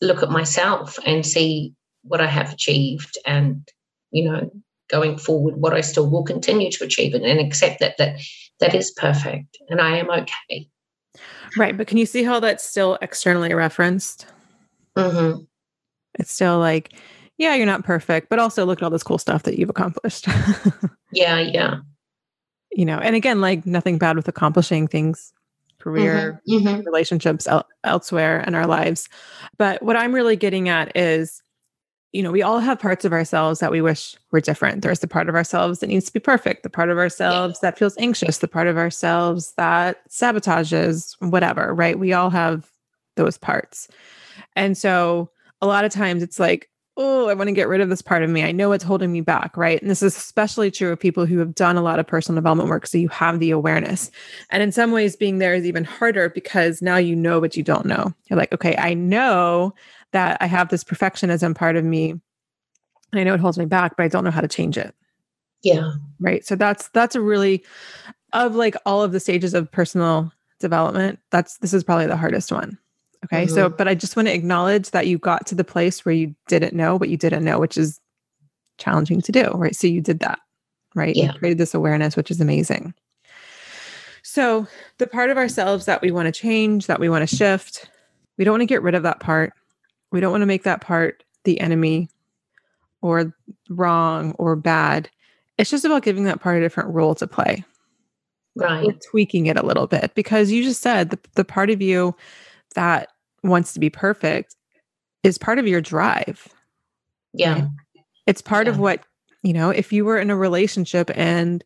look 0.00 0.22
at 0.22 0.30
myself 0.30 0.98
and 1.04 1.26
see 1.26 1.74
what 2.02 2.20
I 2.20 2.26
have 2.26 2.52
achieved 2.52 3.18
and, 3.26 3.66
you 4.10 4.30
know, 4.30 4.50
going 4.88 5.18
forward, 5.18 5.56
what 5.56 5.74
I 5.74 5.80
still 5.80 6.08
will 6.08 6.22
continue 6.22 6.70
to 6.70 6.84
achieve 6.84 7.14
and, 7.14 7.24
and 7.24 7.40
accept 7.40 7.80
that 7.80 7.96
that 7.98 8.20
that 8.60 8.74
is 8.74 8.92
perfect 8.92 9.58
and 9.68 9.80
I 9.80 9.98
am 9.98 10.10
okay. 10.10 10.68
Right. 11.56 11.76
But 11.76 11.86
can 11.86 11.98
you 11.98 12.06
see 12.06 12.22
how 12.22 12.40
that's 12.40 12.64
still 12.64 12.98
externally 13.02 13.52
referenced? 13.52 14.26
Mm-hmm. 14.96 15.42
It's 16.18 16.32
still 16.32 16.58
like, 16.58 16.92
yeah, 17.38 17.54
you're 17.54 17.66
not 17.66 17.84
perfect, 17.84 18.28
but 18.28 18.38
also 18.38 18.64
look 18.64 18.78
at 18.78 18.82
all 18.82 18.90
this 18.90 19.02
cool 19.02 19.18
stuff 19.18 19.42
that 19.44 19.58
you've 19.58 19.70
accomplished. 19.70 20.26
yeah, 21.12 21.38
yeah. 21.38 21.78
You 22.72 22.84
know, 22.84 22.98
and 22.98 23.14
again, 23.14 23.40
like 23.40 23.66
nothing 23.66 23.98
bad 23.98 24.16
with 24.16 24.28
accomplishing 24.28 24.86
things, 24.86 25.32
career, 25.78 26.40
mm-hmm, 26.48 26.66
mm-hmm. 26.66 26.80
relationships 26.82 27.46
el- 27.46 27.66
elsewhere 27.84 28.40
in 28.40 28.54
our 28.54 28.66
lives. 28.66 29.08
But 29.58 29.82
what 29.82 29.96
I'm 29.96 30.14
really 30.14 30.36
getting 30.36 30.68
at 30.68 30.96
is, 30.96 31.42
you 32.12 32.22
know, 32.22 32.32
we 32.32 32.42
all 32.42 32.60
have 32.60 32.78
parts 32.78 33.04
of 33.04 33.12
ourselves 33.12 33.60
that 33.60 33.70
we 33.70 33.82
wish 33.82 34.16
were 34.30 34.40
different. 34.40 34.82
There's 34.82 35.00
the 35.00 35.08
part 35.08 35.28
of 35.28 35.34
ourselves 35.34 35.80
that 35.80 35.88
needs 35.88 36.06
to 36.06 36.12
be 36.12 36.20
perfect, 36.20 36.62
the 36.62 36.70
part 36.70 36.88
of 36.88 36.96
ourselves 36.96 37.58
yeah. 37.62 37.70
that 37.70 37.78
feels 37.78 37.96
anxious, 37.98 38.38
the 38.38 38.48
part 38.48 38.66
of 38.66 38.78
ourselves 38.78 39.52
that 39.56 40.08
sabotages, 40.08 41.14
whatever, 41.20 41.74
right? 41.74 41.98
We 41.98 42.14
all 42.14 42.30
have 42.30 42.70
those 43.16 43.36
parts. 43.36 43.88
And 44.54 44.76
so 44.76 45.30
a 45.66 45.68
lot 45.68 45.84
of 45.84 45.92
times 45.92 46.22
it's 46.22 46.38
like, 46.38 46.70
oh, 46.98 47.28
I 47.28 47.34
want 47.34 47.48
to 47.48 47.52
get 47.52 47.68
rid 47.68 47.82
of 47.82 47.90
this 47.90 48.00
part 48.00 48.22
of 48.22 48.30
me. 48.30 48.42
I 48.42 48.52
know 48.52 48.72
it's 48.72 48.84
holding 48.84 49.12
me 49.12 49.20
back, 49.20 49.56
right? 49.56 49.80
And 49.80 49.90
this 49.90 50.02
is 50.02 50.16
especially 50.16 50.70
true 50.70 50.92
of 50.92 50.98
people 50.98 51.26
who 51.26 51.38
have 51.38 51.54
done 51.54 51.76
a 51.76 51.82
lot 51.82 51.98
of 51.98 52.06
personal 52.06 52.40
development 52.40 52.70
work. 52.70 52.86
So 52.86 52.96
you 52.96 53.08
have 53.08 53.38
the 53.38 53.50
awareness. 53.50 54.10
And 54.50 54.62
in 54.62 54.72
some 54.72 54.92
ways, 54.92 55.14
being 55.14 55.38
there 55.38 55.54
is 55.54 55.66
even 55.66 55.84
harder 55.84 56.30
because 56.30 56.80
now 56.80 56.96
you 56.96 57.14
know 57.14 57.38
what 57.38 57.54
you 57.54 57.62
don't 57.62 57.84
know. 57.84 58.14
You're 58.30 58.38
like, 58.38 58.52
okay, 58.54 58.76
I 58.78 58.94
know 58.94 59.74
that 60.12 60.38
I 60.40 60.46
have 60.46 60.70
this 60.70 60.84
perfectionism 60.84 61.54
part 61.54 61.76
of 61.76 61.84
me. 61.84 62.12
And 62.12 63.20
I 63.20 63.24
know 63.24 63.34
it 63.34 63.40
holds 63.40 63.58
me 63.58 63.66
back, 63.66 63.96
but 63.96 64.04
I 64.04 64.08
don't 64.08 64.24
know 64.24 64.30
how 64.30 64.40
to 64.40 64.48
change 64.48 64.78
it. 64.78 64.94
Yeah. 65.62 65.92
Right. 66.18 66.46
So 66.46 66.56
that's 66.56 66.88
that's 66.88 67.14
a 67.14 67.20
really 67.20 67.64
of 68.32 68.54
like 68.54 68.76
all 68.86 69.02
of 69.02 69.12
the 69.12 69.20
stages 69.20 69.52
of 69.52 69.70
personal 69.70 70.32
development, 70.58 71.18
that's 71.30 71.58
this 71.58 71.74
is 71.74 71.84
probably 71.84 72.06
the 72.06 72.16
hardest 72.16 72.52
one. 72.52 72.78
Okay. 73.24 73.44
Mm-hmm. 73.44 73.54
So, 73.54 73.68
but 73.68 73.88
I 73.88 73.94
just 73.94 74.16
want 74.16 74.28
to 74.28 74.34
acknowledge 74.34 74.90
that 74.90 75.06
you 75.06 75.18
got 75.18 75.46
to 75.48 75.54
the 75.54 75.64
place 75.64 76.04
where 76.04 76.14
you 76.14 76.34
didn't 76.48 76.74
know 76.74 76.96
what 76.96 77.08
you 77.08 77.16
didn't 77.16 77.44
know, 77.44 77.58
which 77.58 77.76
is 77.76 78.00
challenging 78.78 79.20
to 79.22 79.32
do. 79.32 79.50
Right. 79.54 79.74
So 79.74 79.86
you 79.86 80.00
did 80.00 80.20
that. 80.20 80.38
Right. 80.94 81.14
Yeah. 81.14 81.32
You 81.32 81.38
created 81.38 81.58
this 81.58 81.74
awareness, 81.74 82.16
which 82.16 82.30
is 82.30 82.40
amazing. 82.40 82.94
So, 84.22 84.66
the 84.98 85.06
part 85.06 85.30
of 85.30 85.38
ourselves 85.38 85.84
that 85.84 86.02
we 86.02 86.10
want 86.10 86.26
to 86.26 86.32
change, 86.32 86.86
that 86.86 86.98
we 86.98 87.08
want 87.08 87.28
to 87.28 87.36
shift, 87.36 87.88
we 88.36 88.44
don't 88.44 88.54
want 88.54 88.62
to 88.62 88.66
get 88.66 88.82
rid 88.82 88.94
of 88.94 89.04
that 89.04 89.20
part. 89.20 89.52
We 90.10 90.20
don't 90.20 90.32
want 90.32 90.42
to 90.42 90.46
make 90.46 90.64
that 90.64 90.80
part 90.80 91.22
the 91.44 91.60
enemy 91.60 92.08
or 93.02 93.32
wrong 93.68 94.32
or 94.32 94.56
bad. 94.56 95.08
It's 95.58 95.70
just 95.70 95.84
about 95.84 96.02
giving 96.02 96.24
that 96.24 96.40
part 96.40 96.58
a 96.58 96.60
different 96.60 96.92
role 96.92 97.14
to 97.14 97.26
play. 97.26 97.64
Right. 98.56 99.00
Tweaking 99.10 99.46
it 99.46 99.58
a 99.58 99.64
little 99.64 99.86
bit 99.86 100.12
because 100.14 100.50
you 100.50 100.64
just 100.64 100.82
said 100.82 101.10
the, 101.10 101.18
the 101.34 101.44
part 101.44 101.70
of 101.70 101.80
you 101.80 102.16
that 102.76 103.08
wants 103.42 103.72
to 103.72 103.80
be 103.80 103.90
perfect 103.90 104.54
is 105.24 105.36
part 105.38 105.58
of 105.58 105.66
your 105.66 105.80
drive. 105.80 106.46
Yeah. 107.32 107.54
Right? 107.54 107.68
It's 108.26 108.40
part 108.40 108.66
yeah. 108.66 108.72
of 108.72 108.78
what, 108.78 109.04
you 109.42 109.52
know, 109.52 109.70
if 109.70 109.92
you 109.92 110.04
were 110.04 110.18
in 110.18 110.30
a 110.30 110.36
relationship 110.36 111.10
and 111.14 111.64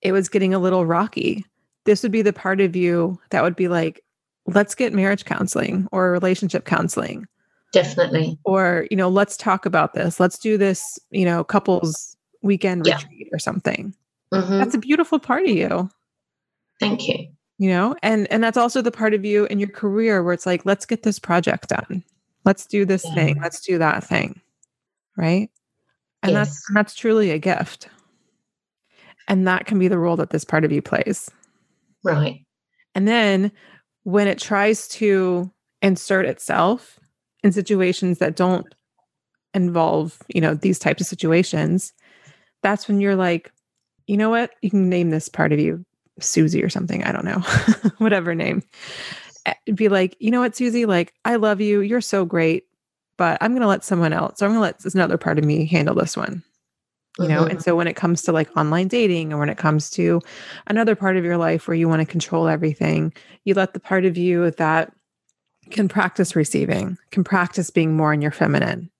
it 0.00 0.12
was 0.12 0.28
getting 0.28 0.54
a 0.54 0.58
little 0.58 0.86
rocky, 0.86 1.44
this 1.84 2.02
would 2.02 2.12
be 2.12 2.22
the 2.22 2.32
part 2.32 2.60
of 2.60 2.74
you 2.74 3.20
that 3.30 3.42
would 3.42 3.56
be 3.56 3.68
like, 3.68 4.02
let's 4.46 4.74
get 4.74 4.92
marriage 4.92 5.24
counseling 5.24 5.88
or 5.92 6.10
relationship 6.10 6.64
counseling. 6.64 7.26
Definitely. 7.72 8.38
Or, 8.44 8.86
you 8.90 8.96
know, 8.96 9.08
let's 9.08 9.36
talk 9.36 9.66
about 9.66 9.94
this. 9.94 10.20
Let's 10.20 10.38
do 10.38 10.58
this, 10.58 10.98
you 11.10 11.24
know, 11.24 11.44
couples 11.44 12.16
weekend 12.42 12.86
yeah. 12.86 12.96
retreat 12.96 13.28
or 13.32 13.38
something. 13.38 13.94
Mm-hmm. 14.32 14.58
That's 14.58 14.74
a 14.74 14.78
beautiful 14.78 15.18
part 15.18 15.44
of 15.44 15.50
you. 15.50 15.90
Thank 16.80 17.08
you 17.08 17.28
you 17.62 17.68
know? 17.68 17.94
And 18.02 18.26
and 18.32 18.42
that's 18.42 18.56
also 18.56 18.82
the 18.82 18.90
part 18.90 19.14
of 19.14 19.24
you 19.24 19.44
in 19.46 19.60
your 19.60 19.68
career 19.68 20.20
where 20.24 20.34
it's 20.34 20.46
like 20.46 20.66
let's 20.66 20.84
get 20.84 21.04
this 21.04 21.20
project 21.20 21.68
done. 21.68 22.02
Let's 22.44 22.66
do 22.66 22.84
this 22.84 23.04
yeah. 23.04 23.14
thing. 23.14 23.40
Let's 23.40 23.60
do 23.60 23.78
that 23.78 24.02
thing. 24.02 24.40
Right? 25.16 25.48
And 26.24 26.32
yes. 26.32 26.48
that's 26.48 26.64
that's 26.74 26.94
truly 26.96 27.30
a 27.30 27.38
gift. 27.38 27.88
And 29.28 29.46
that 29.46 29.66
can 29.66 29.78
be 29.78 29.86
the 29.86 29.98
role 29.98 30.16
that 30.16 30.30
this 30.30 30.44
part 30.44 30.64
of 30.64 30.72
you 30.72 30.82
plays. 30.82 31.30
Right. 32.02 32.44
And 32.96 33.06
then 33.06 33.52
when 34.02 34.26
it 34.26 34.40
tries 34.40 34.88
to 34.88 35.48
insert 35.82 36.26
itself 36.26 36.98
in 37.44 37.52
situations 37.52 38.18
that 38.18 38.34
don't 38.34 38.74
involve 39.54 40.18
you 40.34 40.40
know 40.40 40.54
these 40.54 40.78
types 40.78 41.00
of 41.02 41.06
situations 41.06 41.92
that's 42.62 42.88
when 42.88 43.00
you're 43.00 43.14
like 43.14 43.52
you 44.06 44.16
know 44.16 44.30
what? 44.30 44.50
You 44.62 44.70
can 44.70 44.88
name 44.88 45.10
this 45.10 45.28
part 45.28 45.52
of 45.52 45.60
you 45.60 45.84
Susie 46.22 46.62
or 46.62 46.68
something. 46.68 47.04
I 47.04 47.12
don't 47.12 47.24
know, 47.24 47.38
whatever 47.98 48.34
name. 48.34 48.62
Eh, 49.46 49.54
be 49.74 49.88
like, 49.88 50.16
you 50.18 50.30
know 50.30 50.40
what, 50.40 50.56
Susie, 50.56 50.86
like, 50.86 51.12
I 51.24 51.36
love 51.36 51.60
you. 51.60 51.80
You're 51.80 52.00
so 52.00 52.24
great, 52.24 52.64
but 53.16 53.38
I'm 53.40 53.52
going 53.52 53.62
to 53.62 53.68
let 53.68 53.84
someone 53.84 54.12
else, 54.12 54.40
or 54.40 54.46
I'm 54.46 54.52
going 54.52 54.58
to 54.58 54.62
let 54.62 54.78
this 54.80 54.94
another 54.94 55.18
part 55.18 55.38
of 55.38 55.44
me 55.44 55.66
handle 55.66 55.94
this 55.94 56.16
one. 56.16 56.42
You 57.18 57.28
know, 57.28 57.42
mm-hmm. 57.42 57.50
and 57.50 57.62
so 57.62 57.76
when 57.76 57.88
it 57.88 57.94
comes 57.94 58.22
to 58.22 58.32
like 58.32 58.56
online 58.56 58.88
dating 58.88 59.34
or 59.34 59.38
when 59.38 59.50
it 59.50 59.58
comes 59.58 59.90
to 59.90 60.22
another 60.66 60.94
part 60.96 61.18
of 61.18 61.24
your 61.24 61.36
life 61.36 61.68
where 61.68 61.74
you 61.74 61.86
want 61.86 62.00
to 62.00 62.06
control 62.06 62.48
everything, 62.48 63.12
you 63.44 63.52
let 63.52 63.74
the 63.74 63.80
part 63.80 64.06
of 64.06 64.16
you 64.16 64.50
that 64.52 64.94
can 65.70 65.88
practice 65.88 66.34
receiving, 66.34 66.96
can 67.10 67.22
practice 67.22 67.68
being 67.68 67.94
more 67.94 68.14
in 68.14 68.22
your 68.22 68.30
feminine. 68.30 68.90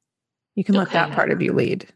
You 0.57 0.65
can 0.65 0.77
okay. 0.77 0.85
let 0.85 0.93
that 0.93 1.13
part 1.13 1.31
of 1.31 1.41
you 1.41 1.55
lead. 1.55 1.89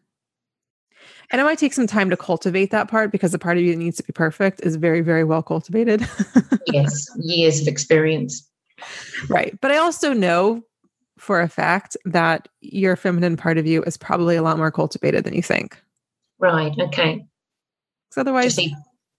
And 1.30 1.40
it 1.40 1.44
might 1.44 1.58
take 1.58 1.72
some 1.72 1.86
time 1.86 2.10
to 2.10 2.16
cultivate 2.16 2.70
that 2.70 2.88
part 2.88 3.10
because 3.10 3.32
the 3.32 3.38
part 3.38 3.56
of 3.56 3.64
you 3.64 3.72
that 3.72 3.78
needs 3.78 3.96
to 3.96 4.02
be 4.02 4.12
perfect 4.12 4.60
is 4.62 4.76
very, 4.76 5.00
very 5.00 5.24
well 5.24 5.42
cultivated. 5.42 6.06
yes, 6.68 7.06
years 7.18 7.60
of 7.60 7.68
experience. 7.68 8.48
Right. 9.28 9.58
But 9.60 9.72
I 9.72 9.78
also 9.78 10.12
know 10.12 10.62
for 11.18 11.40
a 11.40 11.48
fact 11.48 11.96
that 12.04 12.48
your 12.60 12.94
feminine 12.94 13.36
part 13.36 13.58
of 13.58 13.66
you 13.66 13.82
is 13.84 13.96
probably 13.96 14.36
a 14.36 14.42
lot 14.42 14.58
more 14.58 14.70
cultivated 14.70 15.24
than 15.24 15.34
you 15.34 15.42
think. 15.42 15.80
Right. 16.38 16.72
Okay. 16.78 17.24
Because 18.08 18.20
otherwise, 18.20 18.58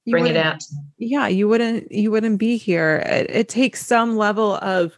bring 0.08 0.28
it 0.28 0.38
out. 0.38 0.64
Yeah, 0.98 1.28
you 1.28 1.48
wouldn't. 1.48 1.92
You 1.92 2.12
wouldn't 2.12 2.38
be 2.38 2.58
here. 2.58 3.04
It, 3.06 3.30
it 3.30 3.50
takes 3.50 3.86
some 3.86 4.18
level 4.18 4.56
of, 4.58 4.98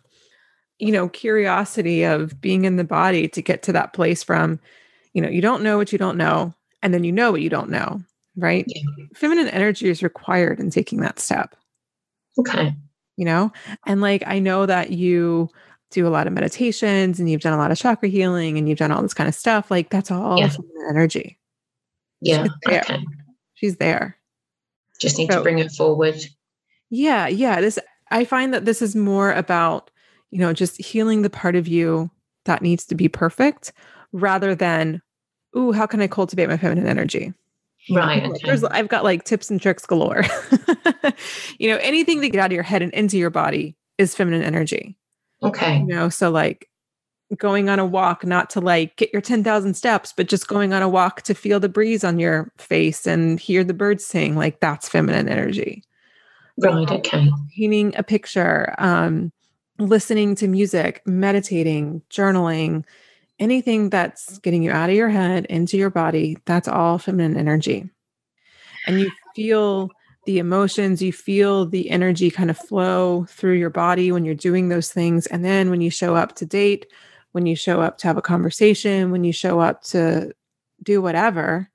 you 0.77 0.91
know, 0.91 1.09
curiosity 1.09 2.03
of 2.03 2.39
being 2.39 2.65
in 2.65 2.75
the 2.75 2.83
body 2.83 3.27
to 3.29 3.41
get 3.41 3.63
to 3.63 3.71
that 3.73 3.93
place. 3.93 4.23
From, 4.23 4.59
you 5.13 5.21
know, 5.21 5.29
you 5.29 5.41
don't 5.41 5.63
know 5.63 5.77
what 5.77 5.91
you 5.91 5.97
don't 5.97 6.17
know, 6.17 6.53
and 6.81 6.93
then 6.93 7.03
you 7.03 7.11
know 7.11 7.31
what 7.31 7.41
you 7.41 7.49
don't 7.49 7.69
know, 7.69 8.01
right? 8.35 8.65
Yeah. 8.67 8.81
Feminine 9.15 9.49
energy 9.49 9.89
is 9.89 10.03
required 10.03 10.59
in 10.59 10.69
taking 10.69 11.01
that 11.01 11.19
step. 11.19 11.55
Okay. 12.37 12.75
You 13.17 13.25
know, 13.25 13.51
and 13.85 13.99
like 14.01 14.23
I 14.25 14.39
know 14.39 14.65
that 14.65 14.91
you 14.91 15.49
do 15.91 16.07
a 16.07 16.09
lot 16.09 16.27
of 16.27 16.33
meditations 16.33 17.19
and 17.19 17.29
you've 17.29 17.41
done 17.41 17.53
a 17.53 17.57
lot 17.57 17.71
of 17.71 17.77
chakra 17.77 18.07
healing 18.07 18.57
and 18.57 18.69
you've 18.69 18.77
done 18.77 18.91
all 18.91 19.01
this 19.01 19.13
kind 19.13 19.27
of 19.27 19.35
stuff. 19.35 19.69
Like 19.69 19.89
that's 19.89 20.11
all 20.11 20.39
yeah. 20.39 20.51
energy. 20.89 21.37
Yeah. 22.21 22.43
She's 22.43 22.53
there. 22.65 22.81
Okay. 22.81 23.05
She's 23.55 23.77
there. 23.77 24.17
Just 24.99 25.17
need 25.17 25.31
so, 25.31 25.37
to 25.37 25.43
bring 25.43 25.59
it 25.59 25.71
forward. 25.71 26.15
Yeah. 26.89 27.27
Yeah. 27.27 27.59
This, 27.61 27.79
I 28.11 28.23
find 28.23 28.53
that 28.53 28.65
this 28.65 28.81
is 28.81 28.95
more 28.95 29.31
about, 29.31 29.91
you 30.31 30.39
know, 30.39 30.53
just 30.53 30.81
healing 30.81 31.21
the 31.21 31.29
part 31.29 31.55
of 31.55 31.67
you 31.67 32.09
that 32.45 32.61
needs 32.61 32.85
to 32.85 32.95
be 32.95 33.07
perfect 33.07 33.73
rather 34.11 34.55
than 34.55 35.01
ooh, 35.55 35.71
how 35.71 35.85
can 35.85 36.01
I 36.01 36.07
cultivate 36.07 36.49
my 36.49 36.57
feminine 36.57 36.87
energy? 36.87 37.33
Right. 37.89 38.23
Okay. 38.23 38.67
I've 38.71 38.87
got 38.87 39.03
like 39.03 39.23
tips 39.23 39.49
and 39.49 39.61
tricks 39.61 39.85
galore. 39.85 40.23
you 41.59 41.69
know, 41.69 41.77
anything 41.77 42.21
that 42.21 42.29
get 42.29 42.39
out 42.39 42.47
of 42.47 42.55
your 42.55 42.63
head 42.63 42.81
and 42.81 42.93
into 42.93 43.17
your 43.17 43.29
body 43.29 43.75
is 43.97 44.15
feminine 44.15 44.43
energy. 44.43 44.97
Okay. 45.41 45.79
You 45.79 45.85
know, 45.85 46.09
so 46.09 46.29
like 46.29 46.69
going 47.37 47.69
on 47.69 47.79
a 47.79 47.85
walk, 47.85 48.25
not 48.25 48.49
to 48.51 48.59
like 48.59 48.95
get 48.97 49.11
your 49.13 49.21
10,000 49.21 49.73
steps, 49.75 50.13
but 50.15 50.27
just 50.27 50.47
going 50.47 50.73
on 50.73 50.81
a 50.81 50.89
walk 50.89 51.21
to 51.23 51.33
feel 51.33 51.59
the 51.59 51.69
breeze 51.69 52.03
on 52.03 52.19
your 52.19 52.51
face 52.57 53.07
and 53.07 53.39
hear 53.39 53.63
the 53.63 53.73
birds 53.73 54.05
sing. 54.05 54.35
Like 54.35 54.59
that's 54.59 54.89
feminine 54.89 55.29
energy. 55.29 55.83
Right. 56.57 56.89
Okay. 56.89 57.29
Painting 57.55 57.93
a 57.97 58.03
picture, 58.03 58.75
um, 58.77 59.31
listening 59.77 60.35
to 60.35 60.47
music, 60.47 61.01
meditating, 61.05 62.01
journaling, 62.09 62.83
anything 63.39 63.89
that's 63.89 64.37
getting 64.39 64.63
you 64.63 64.71
out 64.71 64.89
of 64.89 64.95
your 64.95 65.09
head 65.09 65.45
into 65.45 65.77
your 65.77 65.89
body, 65.89 66.37
that's 66.45 66.67
all 66.67 66.97
feminine 66.97 67.37
energy. 67.37 67.89
And 68.87 68.99
you 68.99 69.11
feel 69.35 69.89
the 70.25 70.39
emotions, 70.39 71.01
you 71.01 71.11
feel 71.13 71.65
the 71.65 71.89
energy 71.89 72.29
kind 72.29 72.49
of 72.49 72.57
flow 72.57 73.25
through 73.29 73.53
your 73.53 73.69
body 73.69 74.11
when 74.11 74.25
you're 74.25 74.35
doing 74.35 74.69
those 74.69 74.91
things. 74.91 75.25
And 75.27 75.43
then 75.43 75.69
when 75.69 75.81
you 75.81 75.89
show 75.89 76.15
up 76.15 76.35
to 76.35 76.45
date, 76.45 76.85
when 77.31 77.45
you 77.45 77.55
show 77.55 77.81
up 77.81 77.97
to 77.99 78.07
have 78.07 78.17
a 78.17 78.21
conversation, 78.21 79.11
when 79.11 79.23
you 79.23 79.31
show 79.31 79.59
up 79.59 79.83
to 79.83 80.33
do 80.83 81.01
whatever, 81.01 81.69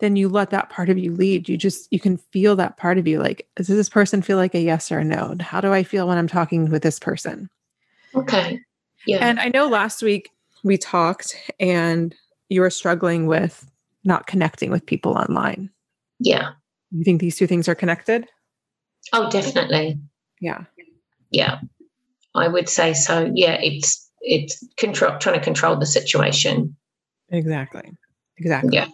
then 0.00 0.16
you 0.16 0.28
let 0.28 0.50
that 0.50 0.70
part 0.70 0.88
of 0.88 0.98
you 0.98 1.12
lead. 1.12 1.48
You 1.48 1.56
just, 1.56 1.88
you 1.92 2.00
can 2.00 2.16
feel 2.16 2.56
that 2.56 2.76
part 2.76 2.98
of 2.98 3.06
you. 3.06 3.18
Like, 3.20 3.48
does 3.56 3.66
this 3.66 3.88
person 3.88 4.22
feel 4.22 4.36
like 4.36 4.54
a 4.54 4.60
yes 4.60 4.90
or 4.90 5.00
a 5.00 5.04
no? 5.04 5.36
How 5.40 5.60
do 5.60 5.72
I 5.72 5.82
feel 5.82 6.08
when 6.08 6.18
I'm 6.18 6.28
talking 6.28 6.70
with 6.70 6.82
this 6.82 6.98
person? 6.98 7.50
Okay. 8.14 8.60
Yeah. 9.06 9.18
And 9.18 9.38
I 9.38 9.48
know 9.48 9.68
last 9.68 10.02
week 10.02 10.30
we 10.64 10.76
talked 10.76 11.36
and 11.58 12.14
you 12.48 12.60
were 12.60 12.70
struggling 12.70 13.26
with 13.26 13.70
not 14.04 14.26
connecting 14.26 14.70
with 14.70 14.84
people 14.86 15.12
online. 15.12 15.70
Yeah. 16.18 16.50
You 16.90 17.04
think 17.04 17.20
these 17.20 17.36
two 17.36 17.46
things 17.46 17.68
are 17.68 17.74
connected? 17.74 18.26
Oh, 19.12 19.30
definitely. 19.30 19.98
Yeah. 20.40 20.64
Yeah. 21.30 21.60
I 22.34 22.48
would 22.48 22.68
say 22.68 22.94
so. 22.94 23.30
Yeah. 23.34 23.58
It's, 23.60 24.10
it's 24.20 24.64
control 24.76 25.18
trying 25.18 25.38
to 25.38 25.44
control 25.44 25.76
the 25.76 25.86
situation. 25.86 26.76
Exactly. 27.30 27.92
Exactly. 28.38 28.70
Yeah. 28.72 28.88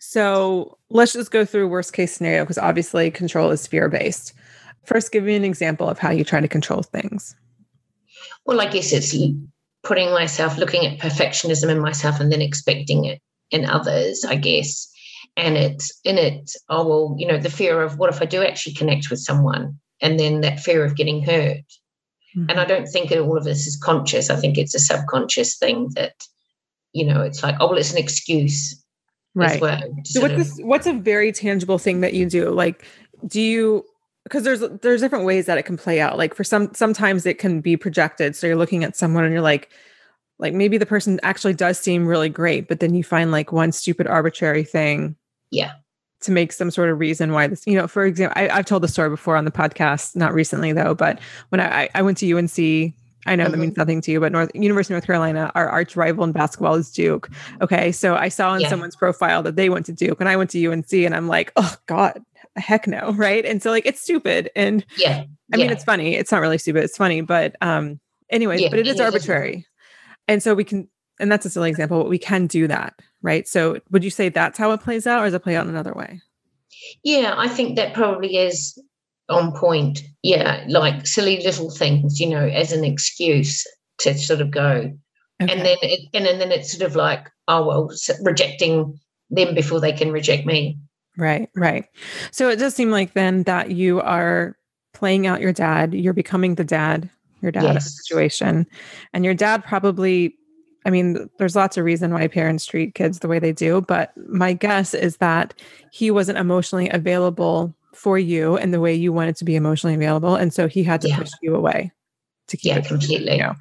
So 0.00 0.78
let's 0.90 1.12
just 1.12 1.30
go 1.30 1.44
through 1.44 1.68
worst 1.68 1.92
case 1.92 2.14
scenario 2.14 2.44
because 2.44 2.58
obviously 2.58 3.10
control 3.10 3.50
is 3.50 3.66
fear 3.66 3.88
based. 3.88 4.34
First, 4.84 5.12
give 5.12 5.24
me 5.24 5.34
an 5.34 5.44
example 5.44 5.88
of 5.88 5.98
how 5.98 6.10
you 6.10 6.24
try 6.24 6.40
to 6.40 6.48
control 6.48 6.82
things. 6.82 7.34
Well, 8.44 8.60
I 8.60 8.66
guess 8.66 8.92
it's 8.92 9.14
putting 9.84 10.10
myself, 10.10 10.56
looking 10.58 10.86
at 10.86 10.98
perfectionism 10.98 11.68
in 11.70 11.78
myself 11.78 12.18
and 12.18 12.32
then 12.32 12.42
expecting 12.42 13.04
it 13.04 13.20
in 13.50 13.64
others, 13.64 14.24
I 14.24 14.36
guess. 14.36 14.90
And 15.36 15.56
it's 15.56 15.92
in 16.04 16.18
it, 16.18 16.50
oh, 16.68 16.86
well, 16.86 17.16
you 17.18 17.26
know, 17.26 17.38
the 17.38 17.50
fear 17.50 17.82
of 17.82 17.98
what 17.98 18.10
if 18.10 18.22
I 18.22 18.24
do 18.24 18.42
actually 18.42 18.74
connect 18.74 19.10
with 19.10 19.20
someone? 19.20 19.78
And 20.00 20.18
then 20.18 20.40
that 20.40 20.60
fear 20.60 20.84
of 20.84 20.96
getting 20.96 21.22
hurt. 21.22 21.58
Mm-hmm. 22.36 22.50
And 22.50 22.60
I 22.60 22.64
don't 22.64 22.86
think 22.86 23.12
all 23.12 23.36
of 23.36 23.44
this 23.44 23.66
is 23.66 23.76
conscious. 23.76 24.30
I 24.30 24.36
think 24.36 24.58
it's 24.58 24.74
a 24.74 24.80
subconscious 24.80 25.56
thing 25.56 25.90
that, 25.94 26.14
you 26.92 27.04
know, 27.04 27.22
it's 27.22 27.42
like, 27.42 27.56
oh, 27.60 27.68
well, 27.68 27.78
it's 27.78 27.92
an 27.92 27.98
excuse. 27.98 28.82
Right. 29.34 29.60
Well, 29.60 29.80
so 30.04 30.20
what's, 30.20 30.34
this, 30.34 30.58
what's 30.60 30.86
a 30.86 30.92
very 30.92 31.32
tangible 31.32 31.78
thing 31.78 32.00
that 32.00 32.14
you 32.14 32.26
do? 32.26 32.50
Like, 32.50 32.84
do 33.26 33.40
you, 33.40 33.84
because 34.24 34.42
there's 34.42 34.60
there's 34.82 35.00
different 35.00 35.24
ways 35.24 35.46
that 35.46 35.58
it 35.58 35.64
can 35.64 35.76
play 35.76 36.00
out 36.00 36.18
like 36.18 36.34
for 36.34 36.44
some 36.44 36.72
sometimes 36.74 37.24
it 37.26 37.38
can 37.38 37.60
be 37.60 37.76
projected 37.76 38.34
so 38.34 38.46
you're 38.46 38.56
looking 38.56 38.84
at 38.84 38.96
someone 38.96 39.24
and 39.24 39.32
you're 39.32 39.42
like 39.42 39.70
like 40.38 40.52
maybe 40.52 40.76
the 40.78 40.86
person 40.86 41.20
actually 41.22 41.54
does 41.54 41.78
seem 41.78 42.06
really 42.06 42.28
great 42.28 42.66
but 42.68 42.80
then 42.80 42.94
you 42.94 43.04
find 43.04 43.30
like 43.30 43.52
one 43.52 43.70
stupid 43.70 44.06
arbitrary 44.06 44.64
thing 44.64 45.14
yeah 45.50 45.72
to 46.24 46.32
make 46.32 46.52
some 46.52 46.70
sort 46.70 46.88
of 46.88 46.98
reason 46.98 47.32
why 47.32 47.46
this, 47.46 47.66
you 47.66 47.76
know, 47.76 47.86
for 47.86 48.04
example, 48.04 48.40
I, 48.40 48.56
have 48.56 48.64
told 48.64 48.82
the 48.82 48.88
story 48.88 49.10
before 49.10 49.36
on 49.36 49.44
the 49.44 49.50
podcast, 49.50 50.16
not 50.16 50.32
recently 50.34 50.72
though, 50.72 50.94
but 50.94 51.20
when 51.50 51.60
I, 51.60 51.88
I 51.94 52.02
went 52.02 52.18
to 52.18 52.36
UNC, 52.36 52.94
I 53.26 53.36
know 53.36 53.44
mm-hmm. 53.44 53.52
that 53.52 53.58
means 53.58 53.76
nothing 53.76 54.00
to 54.02 54.10
you, 54.10 54.20
but 54.20 54.32
North 54.32 54.50
University 54.54 54.94
of 54.94 54.96
North 54.96 55.06
Carolina, 55.06 55.52
our 55.54 55.68
arch 55.68 55.96
rival 55.96 56.24
in 56.24 56.32
basketball 56.32 56.74
is 56.74 56.90
Duke. 56.90 57.30
Okay. 57.60 57.92
So 57.92 58.16
I 58.16 58.28
saw 58.28 58.50
on 58.50 58.60
yeah. 58.60 58.68
someone's 58.68 58.96
profile 58.96 59.42
that 59.42 59.56
they 59.56 59.68
went 59.68 59.86
to 59.86 59.92
Duke 59.92 60.20
and 60.20 60.28
I 60.28 60.36
went 60.36 60.50
to 60.50 60.66
UNC 60.66 60.92
and 60.92 61.14
I'm 61.14 61.28
like, 61.28 61.52
oh 61.56 61.76
God, 61.86 62.22
heck 62.56 62.86
no. 62.86 63.12
Right. 63.12 63.44
And 63.44 63.62
so 63.62 63.70
like 63.70 63.86
it's 63.86 64.00
stupid. 64.00 64.50
And 64.54 64.84
yeah, 64.96 65.24
I 65.52 65.56
mean, 65.56 65.70
it's 65.70 65.84
funny. 65.84 66.14
It's 66.14 66.32
not 66.32 66.40
really 66.40 66.58
stupid. 66.58 66.84
It's 66.84 66.96
funny, 66.96 67.20
but 67.20 67.56
um, 67.60 68.00
anyways, 68.30 68.60
yeah. 68.60 68.68
but 68.70 68.78
it 68.78 68.86
is 68.86 69.00
arbitrary. 69.00 69.66
And 70.28 70.42
so 70.42 70.54
we 70.54 70.64
can, 70.64 70.88
and 71.20 71.30
that's 71.30 71.46
a 71.46 71.50
silly 71.50 71.70
example, 71.70 72.02
but 72.02 72.08
we 72.08 72.18
can 72.18 72.46
do 72.46 72.66
that 72.68 72.94
right? 73.24 73.48
So 73.48 73.80
would 73.90 74.04
you 74.04 74.10
say 74.10 74.28
that's 74.28 74.58
how 74.58 74.70
it 74.70 74.82
plays 74.82 75.06
out, 75.08 75.22
or 75.22 75.24
does 75.24 75.34
it 75.34 75.42
play 75.42 75.56
out 75.56 75.64
in 75.64 75.70
another 75.70 75.94
way? 75.94 76.20
Yeah, 77.02 77.34
I 77.36 77.48
think 77.48 77.76
that 77.76 77.94
probably 77.94 78.36
is 78.36 78.80
on 79.28 79.52
point. 79.56 80.02
Yeah, 80.22 80.64
like 80.68 81.06
silly 81.06 81.42
little 81.42 81.70
things, 81.70 82.20
you 82.20 82.28
know, 82.28 82.46
as 82.46 82.70
an 82.70 82.84
excuse 82.84 83.64
to 84.00 84.16
sort 84.16 84.40
of 84.40 84.52
go. 84.52 84.92
Okay. 85.42 85.52
And 85.52 85.66
then 85.66 85.78
it, 85.82 86.08
and, 86.14 86.26
and 86.26 86.40
then 86.40 86.52
it's 86.52 86.70
sort 86.70 86.88
of 86.88 86.94
like, 86.94 87.26
oh 87.48 87.66
well, 87.66 87.90
rejecting 88.22 89.00
them 89.30 89.54
before 89.54 89.80
they 89.80 89.92
can 89.92 90.12
reject 90.12 90.46
me. 90.46 90.78
Right, 91.16 91.48
right. 91.54 91.86
So 92.32 92.48
it 92.48 92.56
does 92.56 92.74
seem 92.74 92.90
like 92.90 93.14
then 93.14 93.44
that 93.44 93.70
you 93.70 94.00
are 94.00 94.56
playing 94.92 95.26
out 95.26 95.40
your 95.40 95.52
dad, 95.52 95.94
you're 95.94 96.12
becoming 96.12 96.54
the 96.56 96.64
dad, 96.64 97.08
your 97.40 97.52
dad 97.52 97.62
yes. 97.62 97.96
situation. 98.02 98.66
And 99.12 99.24
your 99.24 99.34
dad 99.34 99.64
probably 99.64 100.36
I 100.86 100.90
mean, 100.90 101.30
there's 101.38 101.56
lots 101.56 101.76
of 101.76 101.84
reason 101.84 102.12
why 102.12 102.28
parents 102.28 102.66
treat 102.66 102.94
kids 102.94 103.20
the 103.20 103.28
way 103.28 103.38
they 103.38 103.52
do, 103.52 103.80
but 103.80 104.12
my 104.28 104.52
guess 104.52 104.92
is 104.92 105.16
that 105.16 105.54
he 105.90 106.10
wasn't 106.10 106.38
emotionally 106.38 106.90
available 106.90 107.74
for 107.94 108.18
you 108.18 108.56
in 108.58 108.70
the 108.70 108.80
way 108.80 108.92
you 108.92 109.12
wanted 109.12 109.36
to 109.36 109.44
be 109.44 109.56
emotionally 109.56 109.94
available, 109.94 110.34
and 110.34 110.52
so 110.52 110.68
he 110.68 110.82
had 110.82 111.00
to 111.00 111.08
yeah. 111.08 111.18
push 111.18 111.30
you 111.40 111.54
away 111.54 111.90
to 112.48 112.56
keep 112.56 112.72
yeah, 112.72 112.78
it 112.78 112.86
completely. 112.86 113.32
You 113.32 113.44
know? 113.44 113.54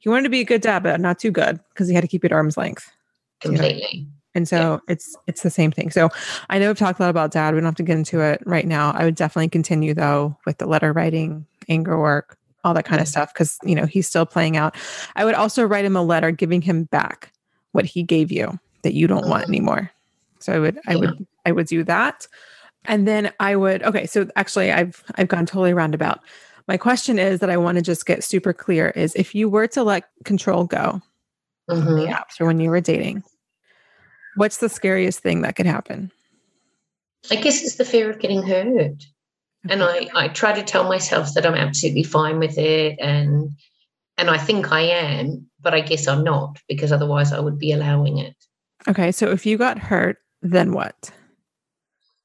He 0.00 0.08
wanted 0.08 0.24
to 0.24 0.28
be 0.28 0.40
a 0.40 0.44
good 0.44 0.60
dad, 0.60 0.82
but 0.82 1.00
not 1.00 1.18
too 1.18 1.30
good 1.30 1.58
because 1.70 1.88
he 1.88 1.94
had 1.94 2.02
to 2.02 2.08
keep 2.08 2.24
it 2.24 2.32
at 2.32 2.34
arm's 2.34 2.58
length. 2.58 2.90
Completely. 3.40 3.88
You 3.92 4.02
know? 4.02 4.10
And 4.36 4.46
so 4.46 4.56
yeah. 4.56 4.92
it's 4.92 5.16
it's 5.26 5.42
the 5.42 5.50
same 5.50 5.72
thing. 5.72 5.90
So 5.90 6.10
I 6.50 6.60
know 6.60 6.70
I've 6.70 6.78
talked 6.78 7.00
a 7.00 7.02
lot 7.02 7.10
about 7.10 7.32
dad. 7.32 7.54
We 7.54 7.60
don't 7.60 7.66
have 7.66 7.74
to 7.76 7.82
get 7.82 7.96
into 7.96 8.20
it 8.20 8.40
right 8.46 8.66
now. 8.66 8.92
I 8.92 9.04
would 9.04 9.16
definitely 9.16 9.48
continue 9.48 9.94
though 9.94 10.36
with 10.46 10.58
the 10.58 10.66
letter 10.66 10.92
writing, 10.92 11.46
anger 11.68 11.98
work, 11.98 12.38
all 12.66 12.74
that 12.74 12.84
kind 12.84 13.00
of 13.00 13.06
stuff 13.06 13.32
because 13.32 13.58
you 13.62 13.76
know 13.76 13.86
he's 13.86 14.08
still 14.08 14.26
playing 14.26 14.56
out 14.56 14.74
i 15.14 15.24
would 15.24 15.34
also 15.34 15.64
write 15.64 15.84
him 15.84 15.94
a 15.94 16.02
letter 16.02 16.32
giving 16.32 16.60
him 16.60 16.84
back 16.84 17.32
what 17.70 17.84
he 17.84 18.02
gave 18.02 18.32
you 18.32 18.58
that 18.82 18.92
you 18.92 19.06
don't 19.06 19.28
want 19.28 19.44
mm-hmm. 19.44 19.52
anymore 19.52 19.90
so 20.40 20.52
i 20.52 20.58
would 20.58 20.78
i 20.88 20.96
would 20.96 21.26
i 21.46 21.52
would 21.52 21.68
do 21.68 21.84
that 21.84 22.26
and 22.86 23.06
then 23.06 23.32
i 23.38 23.54
would 23.54 23.84
okay 23.84 24.04
so 24.04 24.28
actually 24.34 24.72
i've 24.72 25.04
i've 25.14 25.28
gone 25.28 25.46
totally 25.46 25.72
roundabout 25.72 26.20
my 26.66 26.76
question 26.76 27.20
is 27.20 27.38
that 27.38 27.50
i 27.50 27.56
want 27.56 27.76
to 27.76 27.82
just 27.82 28.04
get 28.04 28.24
super 28.24 28.52
clear 28.52 28.88
is 28.90 29.14
if 29.14 29.32
you 29.32 29.48
were 29.48 29.68
to 29.68 29.84
let 29.84 30.08
control 30.24 30.64
go 30.64 31.00
mm-hmm. 31.70 31.94
the 31.94 32.06
apps 32.06 32.40
or 32.40 32.46
when 32.46 32.58
you 32.58 32.68
were 32.68 32.80
dating 32.80 33.22
what's 34.36 34.58
the 34.58 34.68
scariest 34.68 35.20
thing 35.20 35.42
that 35.42 35.56
could 35.56 35.66
happen 35.66 36.10
i 37.30 37.36
guess 37.36 37.62
it's 37.62 37.76
the 37.76 37.84
fear 37.84 38.10
of 38.10 38.18
getting 38.18 38.42
hurt 38.42 39.04
and 39.68 39.82
I, 39.82 40.08
I 40.14 40.28
try 40.28 40.52
to 40.52 40.62
tell 40.62 40.84
myself 40.84 41.34
that 41.34 41.46
I'm 41.46 41.54
absolutely 41.54 42.02
fine 42.02 42.38
with 42.38 42.58
it 42.58 42.98
and 43.00 43.50
and 44.18 44.30
I 44.30 44.38
think 44.38 44.72
I 44.72 44.80
am, 44.80 45.46
but 45.60 45.74
I 45.74 45.80
guess 45.80 46.08
I'm 46.08 46.24
not 46.24 46.58
because 46.68 46.90
otherwise 46.90 47.32
I 47.32 47.40
would 47.40 47.58
be 47.58 47.72
allowing 47.72 48.16
it. 48.16 48.34
Okay, 48.88 49.12
so 49.12 49.30
if 49.30 49.44
you 49.44 49.58
got 49.58 49.78
hurt, 49.78 50.16
then 50.40 50.72
what? 50.72 51.10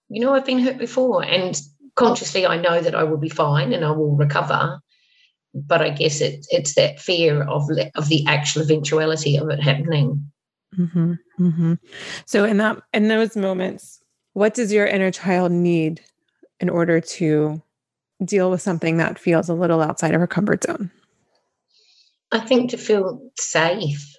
You 0.08 0.22
know, 0.22 0.34
I've 0.34 0.46
been 0.46 0.60
hurt 0.60 0.78
before 0.78 1.24
and 1.26 1.60
consciously 1.96 2.46
I 2.46 2.58
know 2.58 2.82
that 2.82 2.96
I 2.96 3.04
will 3.04 3.18
be 3.18 3.30
fine 3.30 3.74
and 3.74 3.84
I 3.84 3.92
will 3.92 4.16
recover. 4.16 4.80
But 5.54 5.82
I 5.82 5.90
guess 5.90 6.22
it, 6.22 6.46
it's 6.50 6.76
that 6.76 7.02
fear 7.02 7.44
of 7.44 7.64
of 7.96 8.08
the 8.08 8.26
actual 8.26 8.62
eventuality 8.62 9.36
of 9.36 9.50
it 9.50 9.62
happening. 9.62 10.31
Mm-hmm, 10.78 11.14
mm-hmm. 11.40 11.74
So 12.26 12.46
in 12.46 12.58
that 12.58 12.82
in 12.94 13.08
those 13.08 13.36
moments, 13.36 14.02
what 14.34 14.54
does 14.54 14.72
your 14.72 14.86
inner 14.86 15.12
child 15.12 15.52
need 15.52 16.02
in 16.60 16.70
order 16.70 17.02
to 17.02 17.62
deal 18.24 18.52
with 18.52 18.62
something 18.62 18.98
that 18.98 19.20
feels 19.20 19.50
a 19.50 19.54
little 19.54 19.82
outside 19.82 20.14
of 20.14 20.22
her 20.22 20.28
comfort 20.28 20.64
zone? 20.64 20.92
I 22.32 22.40
think 22.40 22.70
to 22.72 22.78
feel 22.78 23.22
safe 23.38 24.16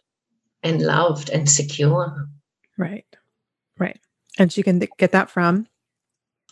and 0.62 0.83
loved 0.83 1.31
and 1.31 1.49
secure. 1.49 2.29
Right. 2.77 3.07
Right. 3.79 3.99
And 4.38 4.53
she 4.53 4.62
can 4.62 4.81
th- 4.81 4.91
get 4.99 5.12
that 5.12 5.31
from? 5.31 5.67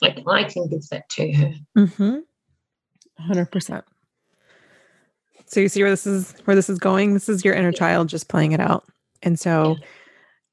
Like 0.01 0.23
I 0.27 0.45
can 0.45 0.69
give 0.69 0.89
that 0.89 1.09
to 1.11 1.33
her. 1.33 1.53
Mm-hmm. 1.77 2.19
100%. 3.31 3.83
So 5.47 5.61
you 5.61 5.69
see 5.69 5.83
where 5.83 5.91
this 5.91 6.07
is 6.07 6.33
where 6.45 6.55
this 6.55 6.71
is 6.71 6.79
going? 6.79 7.13
This 7.13 7.29
is 7.29 7.45
your 7.45 7.55
inner 7.55 7.73
child 7.73 8.09
just 8.09 8.29
playing 8.29 8.53
it 8.53 8.61
out. 8.61 8.85
And 9.22 9.38
so 9.38 9.76
yeah. 9.78 9.87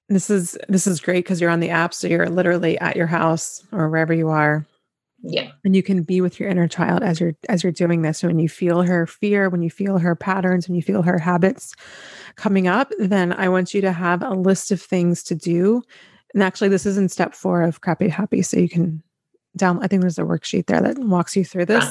this 0.09 0.29
is 0.29 0.57
this 0.67 0.87
is 0.87 0.99
great 0.99 1.25
because 1.25 1.41
you're 1.41 1.49
on 1.49 1.59
the 1.59 1.69
app. 1.69 1.93
So 1.93 2.07
you're 2.07 2.29
literally 2.29 2.77
at 2.79 2.95
your 2.95 3.07
house 3.07 3.65
or 3.71 3.89
wherever 3.89 4.13
you 4.13 4.29
are. 4.29 4.65
Yeah. 5.23 5.49
And 5.65 5.75
you 5.75 5.81
can 5.81 6.03
be 6.03 6.21
with 6.21 6.39
your 6.39 6.47
inner 6.47 6.67
child 6.67 7.01
as 7.01 7.19
you're 7.19 7.33
as 7.49 7.63
you're 7.63 7.71
doing 7.71 8.01
this. 8.01 8.19
So 8.19 8.27
when 8.27 8.39
you 8.39 8.49
feel 8.49 8.83
her 8.83 9.07
fear 9.07 9.49
when 9.49 9.61
you 9.61 9.69
feel 9.69 9.97
her 9.97 10.15
patterns 10.15 10.67
when 10.67 10.75
you 10.75 10.81
feel 10.81 11.01
her 11.01 11.17
habits 11.17 11.73
coming 12.35 12.67
up 12.67 12.91
then 12.99 13.33
i 13.33 13.49
want 13.49 13.73
you 13.73 13.81
to 13.81 13.91
have 13.91 14.21
a 14.21 14.29
list 14.29 14.71
of 14.71 14.81
things 14.81 15.23
to 15.23 15.35
do. 15.35 15.81
And 16.33 16.43
actually 16.43 16.69
this 16.69 16.85
is 16.85 16.97
in 16.97 17.09
step 17.09 17.33
four 17.33 17.63
of 17.63 17.81
crappy 17.81 18.09
happy 18.09 18.41
so 18.41 18.57
you 18.57 18.69
can 18.69 19.01
down 19.55 19.81
i 19.81 19.87
think 19.87 20.01
there's 20.01 20.19
a 20.19 20.23
worksheet 20.23 20.67
there 20.67 20.81
that 20.81 20.99
walks 20.99 21.35
you 21.35 21.43
through 21.43 21.65
this. 21.65 21.85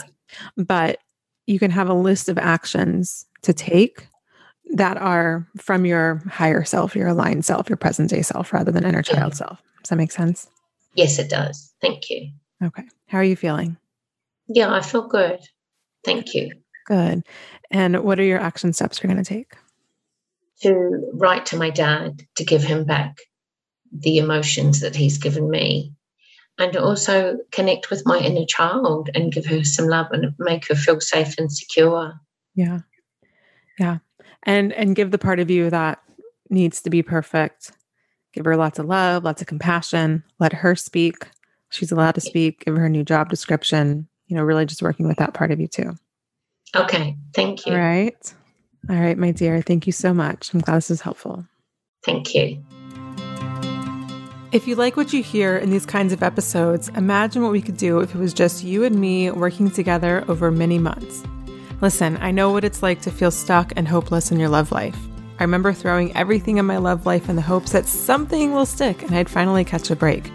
But 0.57 0.99
you 1.47 1.59
can 1.59 1.71
have 1.71 1.89
a 1.89 1.95
list 1.95 2.29
of 2.29 2.39
actions 2.39 3.27
to 3.43 3.53
take 3.53 4.09
that 4.73 4.97
are 4.97 5.47
from 5.57 5.87
your 5.87 6.23
higher 6.29 6.65
self, 6.65 6.97
your 6.97 7.09
aligned 7.09 7.45
self, 7.45 7.69
your 7.69 7.77
present 7.77 8.11
day 8.11 8.23
self, 8.23 8.53
rather 8.53 8.73
than 8.73 8.85
inner 8.85 9.03
child 9.03 9.33
yeah. 9.33 9.37
self. 9.37 9.63
Does 9.83 9.91
that 9.91 9.97
make 9.97 10.13
sense? 10.13 10.49
Yes, 10.95 11.19
it 11.19 11.31
does. 11.31 11.73
Thank 11.81 12.11
you. 12.11 12.31
Okay. 12.63 12.85
How 13.09 13.19
are 13.19 13.25
you 13.25 13.37
feeling? 13.37 13.77
Yeah, 14.49 14.73
I 14.73 14.81
feel 14.81 15.07
good. 15.07 15.41
Thank 16.05 16.35
you. 16.35 16.53
Good. 16.87 17.25
And 17.71 18.03
what 18.03 18.19
are 18.19 18.25
your 18.25 18.41
action 18.41 18.73
steps 18.73 19.03
you're 19.03 19.13
going 19.13 19.23
to 19.23 19.29
take? 19.29 19.55
To 20.63 21.11
write 21.13 21.47
to 21.47 21.57
my 21.57 21.71
dad 21.71 22.23
to 22.37 22.45
give 22.45 22.63
him 22.63 22.85
back 22.85 23.19
the 23.93 24.19
emotions 24.19 24.81
that 24.81 24.97
he's 24.97 25.19
given 25.19 25.51
me 25.51 25.93
and 26.59 26.77
also 26.77 27.39
connect 27.53 27.91
with 27.91 28.07
my 28.07 28.19
inner 28.19 28.47
child 28.47 29.11
and 29.15 29.33
give 29.33 29.47
her 29.47 29.65
some 29.65 29.87
love 29.87 30.07
and 30.11 30.35
make 30.39 30.69
her 30.69 30.75
feel 30.75 31.01
safe 31.01 31.35
and 31.39 31.53
secure. 31.53 32.15
Yeah. 32.55 32.81
Yeah. 33.79 33.99
And 34.47 34.73
and 34.73 34.97
give 34.97 35.11
the 35.11 35.19
part 35.19 35.41
of 35.41 35.51
you 35.51 35.69
that 35.71 36.01
needs 36.49 36.81
to 36.83 36.91
be 36.91 37.03
perfect. 37.03 37.73
Give 38.33 38.45
her 38.45 38.57
lots 38.57 38.79
of 38.79 38.87
love, 38.87 39.25
lots 39.25 39.41
of 39.41 39.49
compassion, 39.49 40.23
let 40.39 40.53
her 40.53 40.77
speak. 40.77 41.27
She's 41.71 41.91
allowed 41.91 42.15
to 42.15 42.21
speak, 42.21 42.65
give 42.65 42.77
her 42.77 42.87
a 42.87 42.91
new 42.91 43.03
job 43.03 43.29
description, 43.29 44.09
you 44.27 44.37
know, 44.37 44.43
really 44.43 44.67
just 44.67 44.83
working 44.83 45.09
with 45.09 45.17
that 45.17 45.35
part 45.35 45.51
of 45.51 45.61
you 45.61 45.67
too. 45.67 45.97
Okay. 46.75 47.17
Thank 47.35 47.67
you. 47.67 47.73
All 47.73 47.79
right. 47.79 48.35
All 48.89 48.97
right, 48.97 49.19
my 49.19 49.33
dear. 49.33 49.63
Thank 49.63 49.87
you 49.87 49.93
so 49.93 50.15
much. 50.15 50.55
I'm 50.55 50.61
glad 50.61 50.77
this 50.77 50.91
is 50.91 51.01
helpful. 51.01 51.45
Thank 52.05 52.35
you. 52.35 52.63
If 54.53 54.69
you 54.69 54.77
like 54.77 54.97
what 54.97 55.13
you 55.13 55.23
hear 55.23 55.57
in 55.57 55.71
these 55.71 55.85
kinds 55.85 56.13
of 56.13 56.23
episodes, 56.23 56.89
imagine 56.91 57.43
what 57.43 57.53
we 57.53 57.61
could 57.61 57.77
do 57.77 57.99
if 58.01 58.15
it 58.15 58.19
was 58.19 58.33
just 58.33 58.63
you 58.63 58.85
and 58.85 59.01
me 59.01 59.31
working 59.31 59.71
together 59.71 60.25
over 60.29 60.51
many 60.53 60.79
months. 60.79 61.25
Listen, 61.83 62.17
I 62.23 62.31
know 62.31 62.53
what 62.53 62.65
it's 62.65 62.83
like 62.83 63.03
to 63.03 63.11
feel 63.11 63.31
stuck 63.31 63.73
and 63.77 63.87
hopeless 63.87 64.33
in 64.33 64.41
your 64.41 64.49
love 64.49 64.73
life. 64.73 64.97
I 65.39 65.43
remember 65.45 65.75
throwing 65.75 66.17
everything 66.17 66.57
in 66.57 66.65
my 66.65 66.79
love 66.79 67.05
life 67.05 67.29
in 67.29 67.37
the 67.37 67.43
hopes 67.43 67.73
that 67.73 67.85
something 67.85 68.55
will 68.55 68.65
stick 68.65 69.03
and 69.03 69.15
I'd 69.15 69.29
finally 69.29 69.63
catch 69.63 69.91
a 69.91 69.97
break. 69.97 70.31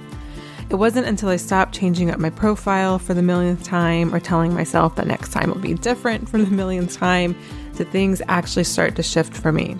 It 0.69 0.75
wasn't 0.75 1.07
until 1.07 1.29
I 1.29 1.37
stopped 1.37 1.73
changing 1.73 2.11
up 2.11 2.19
my 2.19 2.29
profile 2.29 2.99
for 2.99 3.15
the 3.15 3.23
millionth 3.23 3.63
time 3.63 4.13
or 4.13 4.19
telling 4.19 4.53
myself 4.53 4.95
that 4.95 5.07
next 5.07 5.31
time 5.31 5.49
will 5.49 5.59
be 5.59 5.73
different 5.73 6.29
for 6.29 6.37
the 6.37 6.51
millionth 6.51 6.95
time 6.95 7.35
that 7.73 7.89
things 7.89 8.21
actually 8.27 8.63
start 8.63 8.95
to 8.97 9.03
shift 9.03 9.35
for 9.35 9.51
me. 9.51 9.75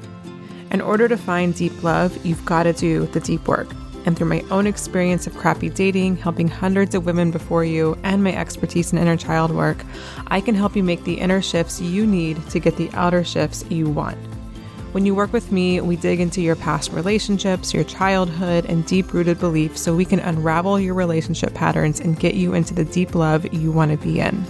In 0.71 0.81
order 0.81 1.07
to 1.07 1.15
find 1.15 1.53
deep 1.53 1.83
love, 1.83 2.25
you've 2.25 2.43
got 2.43 2.63
to 2.63 2.73
do 2.73 3.05
the 3.07 3.19
deep 3.19 3.47
work 3.47 3.67
and 4.05 4.17
through 4.17 4.29
my 4.29 4.43
own 4.51 4.67
experience 4.67 5.27
of 5.27 5.37
crappy 5.37 5.69
dating, 5.69 6.17
helping 6.17 6.47
hundreds 6.47 6.95
of 6.95 7.05
women 7.05 7.31
before 7.31 7.63
you, 7.63 7.97
and 8.03 8.23
my 8.23 8.35
expertise 8.35 8.91
in 8.91 8.97
inner 8.97 9.17
child 9.17 9.51
work, 9.51 9.83
I 10.27 10.41
can 10.41 10.55
help 10.55 10.75
you 10.75 10.83
make 10.83 11.03
the 11.03 11.19
inner 11.19 11.41
shifts 11.41 11.81
you 11.81 12.05
need 12.05 12.45
to 12.49 12.59
get 12.59 12.77
the 12.77 12.89
outer 12.93 13.23
shifts 13.23 13.63
you 13.69 13.89
want. 13.89 14.17
When 14.91 15.05
you 15.05 15.15
work 15.15 15.31
with 15.31 15.53
me, 15.53 15.79
we 15.79 15.95
dig 15.95 16.19
into 16.19 16.41
your 16.41 16.57
past 16.57 16.91
relationships, 16.91 17.73
your 17.73 17.85
childhood, 17.85 18.65
and 18.65 18.85
deep 18.85 19.13
rooted 19.13 19.39
beliefs 19.39 19.79
so 19.79 19.95
we 19.95 20.03
can 20.03 20.19
unravel 20.19 20.81
your 20.81 20.93
relationship 20.93 21.53
patterns 21.53 22.01
and 22.01 22.19
get 22.19 22.35
you 22.35 22.53
into 22.53 22.73
the 22.73 22.83
deep 22.83 23.15
love 23.15 23.53
you 23.53 23.71
want 23.71 23.91
to 23.91 23.97
be 23.97 24.19
in. 24.19 24.43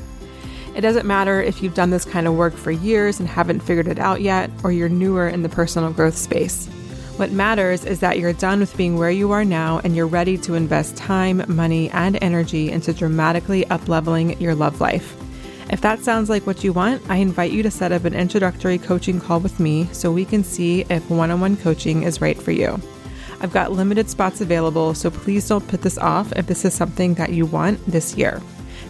It 0.73 0.81
doesn't 0.81 1.05
matter 1.05 1.41
if 1.41 1.61
you've 1.61 1.75
done 1.75 1.91
this 1.91 2.05
kind 2.05 2.27
of 2.27 2.35
work 2.35 2.55
for 2.55 2.71
years 2.71 3.19
and 3.19 3.29
haven't 3.29 3.59
figured 3.59 3.87
it 3.87 3.99
out 3.99 4.21
yet, 4.21 4.49
or 4.63 4.71
you're 4.71 4.89
newer 4.89 5.27
in 5.27 5.43
the 5.43 5.49
personal 5.49 5.91
growth 5.91 6.17
space. 6.17 6.67
What 7.17 7.31
matters 7.31 7.85
is 7.85 7.99
that 7.99 8.17
you're 8.17 8.33
done 8.33 8.61
with 8.61 8.75
being 8.75 8.97
where 8.97 9.11
you 9.11 9.31
are 9.31 9.45
now 9.45 9.79
and 9.83 9.95
you're 9.95 10.07
ready 10.07 10.37
to 10.39 10.55
invest 10.55 10.97
time, 10.97 11.43
money, 11.47 11.89
and 11.91 12.17
energy 12.21 12.71
into 12.71 12.93
dramatically 12.93 13.65
upleveling 13.65 14.39
your 14.41 14.55
love 14.55 14.81
life. 14.81 15.15
If 15.69 15.81
that 15.81 15.99
sounds 15.99 16.29
like 16.29 16.47
what 16.47 16.63
you 16.63 16.73
want, 16.73 17.01
I 17.09 17.17
invite 17.17 17.51
you 17.51 17.63
to 17.63 17.71
set 17.71 17.91
up 17.91 18.05
an 18.05 18.13
introductory 18.13 18.77
coaching 18.77 19.19
call 19.19 19.39
with 19.39 19.59
me 19.59 19.87
so 19.91 20.11
we 20.11 20.25
can 20.25 20.43
see 20.43 20.81
if 20.89 21.09
one 21.09 21.31
on 21.31 21.41
one 21.41 21.57
coaching 21.57 22.03
is 22.03 22.21
right 22.21 22.37
for 22.41 22.51
you. 22.51 22.79
I've 23.39 23.53
got 23.53 23.71
limited 23.71 24.09
spots 24.09 24.41
available, 24.41 24.93
so 24.93 25.09
please 25.09 25.47
don't 25.47 25.67
put 25.67 25.81
this 25.81 25.97
off 25.97 26.31
if 26.33 26.47
this 26.47 26.65
is 26.65 26.73
something 26.73 27.13
that 27.15 27.33
you 27.33 27.45
want 27.45 27.83
this 27.85 28.15
year. 28.15 28.41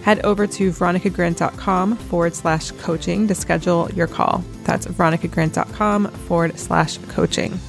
Head 0.03 0.21
over 0.25 0.47
to 0.47 0.71
veronicagrant.com 0.71 1.97
forward 1.97 2.33
slash 2.33 2.71
coaching 2.71 3.27
to 3.27 3.35
schedule 3.35 3.89
your 3.91 4.07
call. 4.07 4.43
That's 4.63 4.87
veronicagrant.com 4.87 6.07
forward 6.07 6.57
slash 6.57 6.97
coaching. 7.09 7.59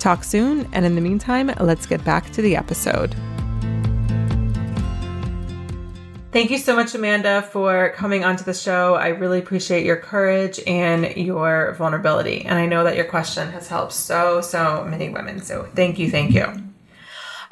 Talk 0.00 0.24
soon, 0.24 0.66
and 0.72 0.84
in 0.84 0.94
the 0.96 1.00
meantime, 1.00 1.52
let's 1.60 1.86
get 1.86 2.02
back 2.04 2.30
to 2.32 2.42
the 2.42 2.56
episode. 2.56 3.14
Thank 6.32 6.50
you 6.50 6.58
so 6.58 6.74
much, 6.74 6.94
Amanda, 6.94 7.42
for 7.42 7.90
coming 7.96 8.24
onto 8.24 8.44
the 8.44 8.54
show. 8.54 8.94
I 8.94 9.08
really 9.08 9.40
appreciate 9.40 9.84
your 9.84 9.96
courage 9.96 10.60
and 10.66 11.16
your 11.16 11.74
vulnerability. 11.76 12.44
And 12.44 12.58
I 12.58 12.66
know 12.66 12.84
that 12.84 12.96
your 12.96 13.04
question 13.04 13.50
has 13.50 13.68
helped 13.68 13.92
so, 13.92 14.40
so 14.40 14.86
many 14.88 15.08
women. 15.08 15.42
So 15.42 15.68
thank 15.74 15.98
you, 15.98 16.08
thank 16.10 16.32
you. 16.32 16.46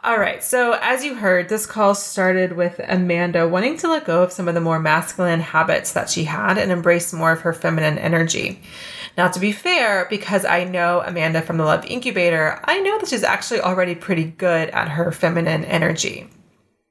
All 0.05 0.19
right. 0.19 0.45
So, 0.45 0.79
as 0.81 1.05
you 1.05 1.17
heard, 1.17 1.49
this 1.49 1.67
call 1.67 1.97
started 1.97 2.53
with 2.53 2.81
Amanda 2.89 3.49
wanting 3.49 3.77
to 3.79 3.89
let 3.89 4.05
go 4.05 4.23
of 4.23 4.33
some 4.33 4.47
of 4.47 4.55
the 4.55 4.61
more 4.61 4.79
masculine 4.79 5.41
habits 5.41 5.93
that 5.93 6.09
she 6.09 6.23
had 6.23 6.57
and 6.57 6.71
embrace 6.71 7.13
more 7.13 7.33
of 7.33 7.41
her 7.41 7.53
feminine 7.53 7.99
energy. 7.99 8.63
Now, 9.19 9.27
to 9.27 9.41
be 9.41 9.51
fair, 9.51 10.07
because 10.09 10.45
I 10.45 10.63
know 10.63 11.03
Amanda 11.05 11.43
from 11.43 11.57
the 11.57 11.65
Love 11.65 11.85
Incubator, 11.85 12.61
I 12.63 12.79
know 12.79 13.01
that 13.01 13.09
she's 13.09 13.25
actually 13.25 13.61
already 13.61 13.97
pretty 13.97 14.23
good 14.23 14.69
at 14.71 14.91
her 14.91 15.11
feminine 15.11 15.65
energy. 15.65 16.31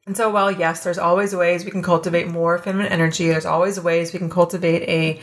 And 0.06 0.18
so, 0.18 0.30
while 0.30 0.52
yes, 0.52 0.84
there's 0.84 0.98
always 0.98 1.34
ways 1.34 1.64
we 1.64 1.72
can 1.72 1.82
cultivate 1.82 2.28
more 2.28 2.58
feminine 2.58 2.92
energy, 2.92 3.30
there's 3.30 3.46
always 3.46 3.80
ways 3.80 4.12
we 4.12 4.20
can 4.20 4.30
cultivate 4.30 4.90
a 4.90 5.22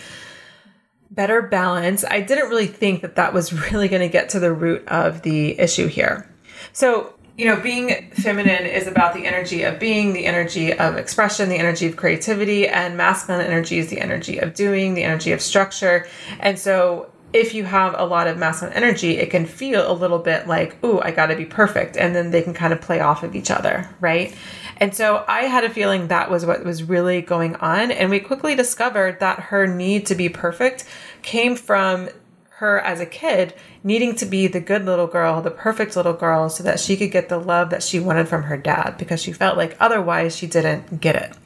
better 1.11 1.43
balance. 1.43 2.05
I 2.05 2.23
didn't 2.23 2.49
really 2.49 2.67
think 2.67 3.03
that 3.03 3.17
that 3.17 3.35
was 3.35 3.53
really 3.71 3.89
going 3.89 4.01
to 4.01 4.09
get 4.09 4.31
to 4.31 4.41
the 4.41 4.55
root 4.55 4.89
of 4.89 5.21
the 5.21 5.61
issue 5.61 5.89
here. 5.89 6.27
So, 6.73 7.14
you 7.37 7.47
know, 7.47 7.57
being 7.61 8.11
feminine 8.13 8.65
is 8.65 8.87
about 8.87 9.13
the 9.15 9.27
energy 9.27 9.65
of 9.65 9.81
being, 9.81 10.13
the 10.13 10.27
energy 10.27 10.73
of 10.73 10.97
expression, 10.97 11.49
the 11.49 11.57
energy 11.57 11.87
of 11.87 11.97
creativity, 11.97 12.69
and 12.69 12.97
masculine 12.97 13.45
energy 13.45 13.79
is 13.79 13.91
the 13.91 14.01
energy 14.01 14.39
of 14.39 14.55
doing, 14.55 14.95
the 14.95 15.03
energy 15.03 15.33
of 15.33 15.41
structure. 15.41 16.07
And 16.39 16.59
so, 16.59 17.11
if 17.33 17.53
you 17.53 17.65
have 17.65 17.97
a 17.99 18.05
lot 18.05 18.29
of 18.29 18.39
masculine 18.39 18.73
energy, 18.75 19.17
it 19.17 19.29
can 19.29 19.45
feel 19.45 19.91
a 19.91 19.93
little 19.93 20.21
bit 20.21 20.47
like, 20.47 20.83
ooh, 20.85 21.01
I 21.01 21.11
gotta 21.11 21.35
be 21.35 21.45
perfect. 21.45 21.97
And 21.97 22.15
then 22.15 22.31
they 22.31 22.43
can 22.43 22.55
kind 22.55 22.73
of 22.73 22.81
play 22.81 23.01
off 23.01 23.25
of 23.25 23.35
each 23.35 23.51
other, 23.51 23.89
right? 24.01 24.33
And 24.77 24.95
so 24.95 25.25
I 25.27 25.43
had 25.43 25.65
a 25.65 25.71
feeling 25.71 26.07
that 26.09 26.31
was 26.31 26.47
what 26.47 26.65
was 26.65 26.85
really 26.85 27.23
going 27.23 27.57
on. 27.57 27.91
And 27.91 28.09
we 28.09 28.21
quickly 28.21 28.55
discovered 28.55 29.19
that 29.19 29.41
her 29.41 29.67
need 29.67 30.07
to 30.07 30.15
be 30.15 30.29
perfect 30.29 30.85
came 31.23 31.57
from 31.57 32.09
her 32.59 32.79
as 32.79 33.01
a 33.01 33.07
kid 33.07 33.53
needing 33.83 34.15
to 34.15 34.25
be 34.25 34.47
the 34.47 34.61
good 34.61 34.85
little 34.85 35.09
girl, 35.09 35.43
the 35.43 35.51
perfect 35.51 35.97
little 35.97 36.13
girl, 36.13 36.49
so 36.49 36.63
that 36.63 36.79
she 36.79 36.97
could 36.97 37.11
get 37.11 37.29
the 37.29 37.39
love 37.39 37.69
that 37.71 37.83
she 37.83 37.99
wanted 37.99 38.29
from 38.29 38.45
her 38.45 38.57
dad 38.57 38.95
because 38.97 39.21
she 39.21 39.33
felt 39.33 39.57
like 39.57 39.77
otherwise 39.81 40.37
she 40.37 40.47
didn't 40.47 41.01
get 41.01 41.17
it. 41.17 41.37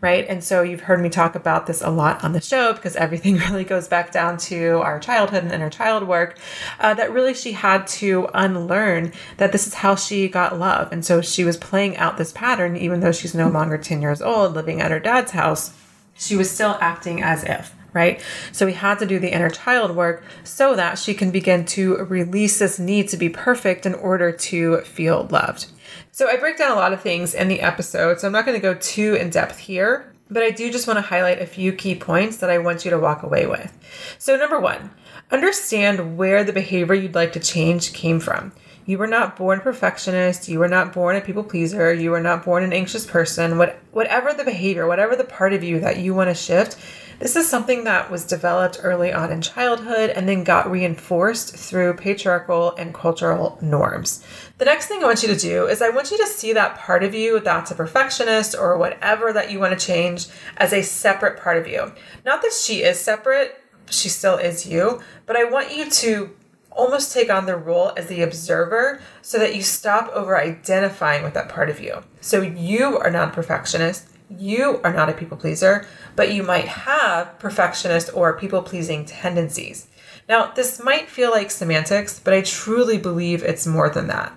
Right. 0.00 0.26
And 0.28 0.42
so 0.42 0.62
you've 0.62 0.80
heard 0.80 1.00
me 1.00 1.08
talk 1.08 1.36
about 1.36 1.68
this 1.68 1.82
a 1.82 1.90
lot 1.90 2.24
on 2.24 2.32
the 2.32 2.40
show 2.40 2.72
because 2.72 2.96
everything 2.96 3.36
really 3.50 3.62
goes 3.62 3.86
back 3.86 4.10
down 4.10 4.38
to 4.38 4.80
our 4.80 4.98
childhood 4.98 5.44
and 5.44 5.52
inner 5.52 5.70
child 5.70 6.08
work. 6.08 6.36
Uh, 6.80 6.94
that 6.94 7.12
really 7.12 7.32
she 7.32 7.52
had 7.52 7.86
to 7.86 8.28
unlearn 8.34 9.12
that 9.36 9.52
this 9.52 9.68
is 9.68 9.74
how 9.74 9.94
she 9.94 10.28
got 10.28 10.58
love. 10.58 10.90
And 10.90 11.04
so 11.04 11.20
she 11.22 11.44
was 11.44 11.56
playing 11.56 11.96
out 11.96 12.16
this 12.16 12.32
pattern, 12.32 12.76
even 12.76 12.98
though 12.98 13.12
she's 13.12 13.36
no 13.36 13.48
longer 13.48 13.78
10 13.78 14.02
years 14.02 14.20
old 14.20 14.54
living 14.54 14.80
at 14.80 14.90
her 14.90 15.00
dad's 15.00 15.30
house. 15.30 15.72
She 16.18 16.34
was 16.34 16.50
still 16.50 16.76
acting 16.80 17.22
as 17.22 17.44
if 17.44 17.75
right? 17.96 18.22
So 18.52 18.66
we 18.66 18.74
had 18.74 18.98
to 18.98 19.06
do 19.06 19.18
the 19.18 19.32
inner 19.32 19.48
child 19.48 19.96
work 19.96 20.22
so 20.44 20.76
that 20.76 20.98
she 20.98 21.14
can 21.14 21.30
begin 21.30 21.64
to 21.76 21.96
release 22.04 22.58
this 22.58 22.78
need 22.78 23.08
to 23.08 23.16
be 23.16 23.30
perfect 23.30 23.86
in 23.86 23.94
order 23.94 24.30
to 24.30 24.82
feel 24.82 25.26
loved. 25.30 25.66
So 26.12 26.28
I 26.28 26.36
break 26.36 26.58
down 26.58 26.72
a 26.72 26.80
lot 26.80 26.92
of 26.92 27.00
things 27.00 27.34
in 27.34 27.48
the 27.48 27.62
episode, 27.62 28.20
so 28.20 28.26
I'm 28.26 28.32
not 28.32 28.44
going 28.44 28.60
to 28.60 28.62
go 28.62 28.74
too 28.74 29.14
in 29.14 29.30
depth 29.30 29.58
here, 29.58 30.12
but 30.30 30.42
I 30.42 30.50
do 30.50 30.70
just 30.70 30.86
want 30.86 30.98
to 30.98 31.02
highlight 31.02 31.40
a 31.40 31.46
few 31.46 31.72
key 31.72 31.94
points 31.94 32.36
that 32.38 32.50
I 32.50 32.58
want 32.58 32.84
you 32.84 32.90
to 32.90 32.98
walk 32.98 33.22
away 33.22 33.46
with. 33.46 33.72
So, 34.18 34.36
number 34.36 34.60
one, 34.60 34.90
understand 35.30 36.18
where 36.18 36.44
the 36.44 36.52
behavior 36.52 36.94
you'd 36.94 37.14
like 37.14 37.32
to 37.32 37.40
change 37.40 37.92
came 37.92 38.20
from. 38.20 38.52
You 38.86 38.98
were 38.98 39.08
not 39.08 39.36
born 39.36 39.58
a 39.58 39.62
perfectionist. 39.62 40.48
You 40.48 40.60
were 40.60 40.68
not 40.68 40.92
born 40.92 41.16
a 41.16 41.20
people 41.20 41.42
pleaser. 41.42 41.92
You 41.92 42.12
were 42.12 42.20
not 42.20 42.44
born 42.44 42.62
an 42.62 42.72
anxious 42.72 43.04
person. 43.04 43.58
What, 43.58 43.78
whatever 43.90 44.32
the 44.32 44.44
behavior, 44.44 44.86
whatever 44.86 45.16
the 45.16 45.24
part 45.24 45.52
of 45.52 45.64
you 45.64 45.80
that 45.80 45.98
you 45.98 46.14
want 46.14 46.30
to 46.30 46.34
shift, 46.34 46.78
this 47.18 47.36
is 47.36 47.48
something 47.48 47.84
that 47.84 48.10
was 48.10 48.24
developed 48.24 48.80
early 48.82 49.12
on 49.12 49.32
in 49.32 49.40
childhood 49.40 50.10
and 50.10 50.28
then 50.28 50.44
got 50.44 50.70
reinforced 50.70 51.56
through 51.56 51.94
patriarchal 51.94 52.74
and 52.76 52.94
cultural 52.94 53.58
norms. 53.60 54.22
The 54.58 54.64
next 54.64 54.86
thing 54.86 55.02
I 55.02 55.06
want 55.06 55.22
you 55.22 55.28
to 55.28 55.36
do 55.36 55.66
is 55.66 55.80
I 55.80 55.90
want 55.90 56.10
you 56.10 56.18
to 56.18 56.26
see 56.26 56.52
that 56.52 56.78
part 56.78 57.02
of 57.02 57.14
you 57.14 57.40
that's 57.40 57.70
a 57.70 57.74
perfectionist 57.74 58.54
or 58.54 58.76
whatever 58.76 59.32
that 59.32 59.50
you 59.50 59.58
want 59.58 59.78
to 59.78 59.86
change 59.86 60.26
as 60.58 60.72
a 60.72 60.82
separate 60.82 61.40
part 61.40 61.56
of 61.56 61.66
you. 61.66 61.92
Not 62.24 62.42
that 62.42 62.52
she 62.52 62.82
is 62.82 63.00
separate, 63.00 63.62
she 63.88 64.08
still 64.08 64.36
is 64.36 64.66
you, 64.66 65.00
but 65.24 65.36
I 65.36 65.44
want 65.44 65.74
you 65.74 65.90
to 65.90 66.36
almost 66.70 67.12
take 67.12 67.30
on 67.30 67.46
the 67.46 67.56
role 67.56 67.92
as 67.96 68.06
the 68.06 68.22
observer 68.22 69.00
so 69.22 69.38
that 69.38 69.56
you 69.56 69.62
stop 69.62 70.10
over 70.12 70.38
identifying 70.38 71.24
with 71.24 71.34
that 71.34 71.48
part 71.48 71.70
of 71.70 71.80
you. 71.80 72.02
So 72.20 72.42
you 72.42 72.98
are 72.98 73.10
not 73.10 73.28
a 73.28 73.32
perfectionist 73.32 74.08
you 74.28 74.80
are 74.82 74.92
not 74.92 75.08
a 75.08 75.12
people 75.12 75.36
pleaser, 75.36 75.86
but 76.14 76.32
you 76.32 76.42
might 76.42 76.68
have 76.68 77.38
perfectionist 77.38 78.10
or 78.14 78.38
people 78.38 78.62
pleasing 78.62 79.04
tendencies. 79.04 79.88
Now, 80.28 80.52
this 80.52 80.82
might 80.82 81.08
feel 81.08 81.30
like 81.30 81.50
semantics, 81.50 82.18
but 82.18 82.34
I 82.34 82.40
truly 82.42 82.98
believe 82.98 83.42
it's 83.42 83.66
more 83.66 83.88
than 83.88 84.08
that. 84.08 84.32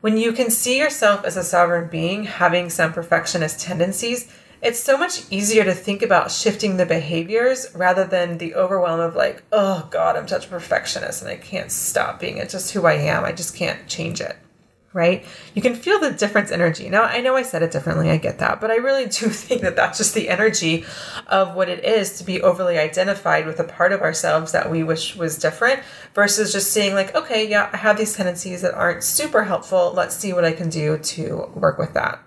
When 0.00 0.16
you 0.16 0.32
can 0.32 0.50
see 0.50 0.78
yourself 0.78 1.24
as 1.24 1.36
a 1.36 1.44
sovereign 1.44 1.88
being 1.88 2.24
having 2.24 2.70
some 2.70 2.92
perfectionist 2.92 3.60
tendencies, 3.60 4.32
it's 4.62 4.80
so 4.80 4.98
much 4.98 5.22
easier 5.30 5.64
to 5.64 5.74
think 5.74 6.02
about 6.02 6.30
shifting 6.30 6.76
the 6.76 6.86
behaviors 6.86 7.66
rather 7.74 8.04
than 8.04 8.38
the 8.38 8.54
overwhelm 8.54 9.00
of 9.00 9.14
like, 9.14 9.42
oh 9.52 9.88
God, 9.90 10.16
I'm 10.16 10.28
such 10.28 10.46
a 10.46 10.50
perfectionist 10.50 11.22
and 11.22 11.30
I 11.30 11.36
can't 11.36 11.70
stop 11.70 12.20
being 12.20 12.38
it. 12.38 12.50
Just 12.50 12.72
who 12.72 12.86
I 12.86 12.94
am. 12.94 13.24
I 13.24 13.32
just 13.32 13.54
can't 13.54 13.86
change 13.88 14.20
it. 14.20 14.36
Right? 14.92 15.24
You 15.54 15.62
can 15.62 15.76
feel 15.76 16.00
the 16.00 16.10
difference 16.10 16.50
energy. 16.50 16.88
Now, 16.88 17.04
I 17.04 17.20
know 17.20 17.36
I 17.36 17.44
said 17.44 17.62
it 17.62 17.70
differently. 17.70 18.10
I 18.10 18.16
get 18.16 18.38
that. 18.38 18.60
But 18.60 18.72
I 18.72 18.76
really 18.76 19.04
do 19.18 19.28
think 19.28 19.62
that 19.62 19.76
that's 19.76 19.98
just 19.98 20.14
the 20.14 20.28
energy 20.28 20.84
of 21.28 21.54
what 21.54 21.68
it 21.68 21.84
is 21.84 22.18
to 22.18 22.24
be 22.24 22.42
overly 22.42 22.76
identified 22.76 23.46
with 23.46 23.60
a 23.60 23.64
part 23.64 23.92
of 23.92 24.00
ourselves 24.00 24.50
that 24.50 24.70
we 24.70 24.82
wish 24.82 25.14
was 25.14 25.38
different 25.38 25.80
versus 26.12 26.52
just 26.52 26.72
seeing, 26.72 26.94
like, 26.94 27.14
okay, 27.14 27.48
yeah, 27.48 27.70
I 27.72 27.76
have 27.76 27.98
these 27.98 28.16
tendencies 28.16 28.62
that 28.62 28.74
aren't 28.74 29.04
super 29.04 29.44
helpful. 29.44 29.92
Let's 29.94 30.16
see 30.16 30.32
what 30.32 30.44
I 30.44 30.52
can 30.52 30.68
do 30.68 30.98
to 30.98 31.50
work 31.54 31.78
with 31.78 31.94
that. 31.94 32.20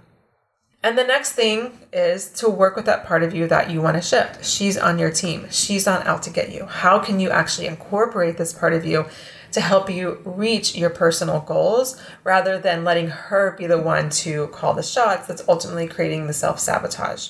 And 0.86 0.98
the 0.98 1.06
next 1.06 1.32
thing 1.32 1.80
is 1.94 2.30
to 2.34 2.50
work 2.50 2.76
with 2.76 2.86
that 2.86 3.06
part 3.06 3.24
of 3.24 3.34
you 3.34 3.48
that 3.48 3.72
you 3.72 3.82
want 3.82 3.96
to 3.96 4.02
shift. 4.02 4.44
She's 4.44 4.78
on 4.78 5.00
your 5.00 5.12
team. 5.12 5.48
She's 5.50 5.86
not 5.86 6.06
out 6.06 6.24
to 6.24 6.30
get 6.30 6.52
you. 6.52 6.66
How 6.66 7.00
can 7.00 7.22
you 7.22 7.30
actually 7.30 7.68
incorporate 7.68 8.38
this 8.38 8.54
part 8.54 8.74
of 8.74 8.86
you 8.86 9.06
to 9.54 9.62
help 9.62 9.90
you 9.90 10.22
reach 10.26 10.76
your 10.76 10.90
personal 10.90 11.40
goals 11.40 12.00
rather 12.24 12.60
than 12.60 12.84
letting 12.84 13.08
her 13.08 13.56
be 13.58 13.66
the 13.66 13.82
one 13.82 14.10
to 14.10 14.48
call 14.48 14.74
the 14.74 14.84
shots 14.84 15.28
that's 15.28 15.48
ultimately 15.48 15.88
creating 15.88 16.28
the 16.28 16.34
self 16.34 16.60
sabotage? 16.60 17.30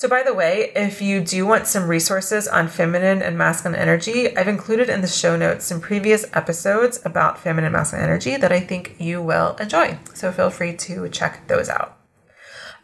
So, 0.00 0.08
by 0.08 0.22
the 0.22 0.32
way, 0.32 0.70
if 0.76 1.02
you 1.02 1.20
do 1.20 1.44
want 1.44 1.66
some 1.66 1.88
resources 1.88 2.46
on 2.46 2.68
feminine 2.68 3.20
and 3.20 3.36
masculine 3.36 3.78
energy, 3.78 4.36
I've 4.36 4.46
included 4.46 4.88
in 4.88 5.00
the 5.00 5.08
show 5.08 5.36
notes 5.36 5.64
some 5.64 5.80
previous 5.80 6.24
episodes 6.34 7.00
about 7.04 7.40
feminine 7.40 7.64
and 7.64 7.72
masculine 7.72 8.04
energy 8.04 8.36
that 8.36 8.52
I 8.52 8.60
think 8.60 8.94
you 9.00 9.20
will 9.20 9.56
enjoy. 9.56 9.98
So, 10.14 10.30
feel 10.30 10.50
free 10.50 10.76
to 10.76 11.08
check 11.08 11.48
those 11.48 11.68
out. 11.68 11.97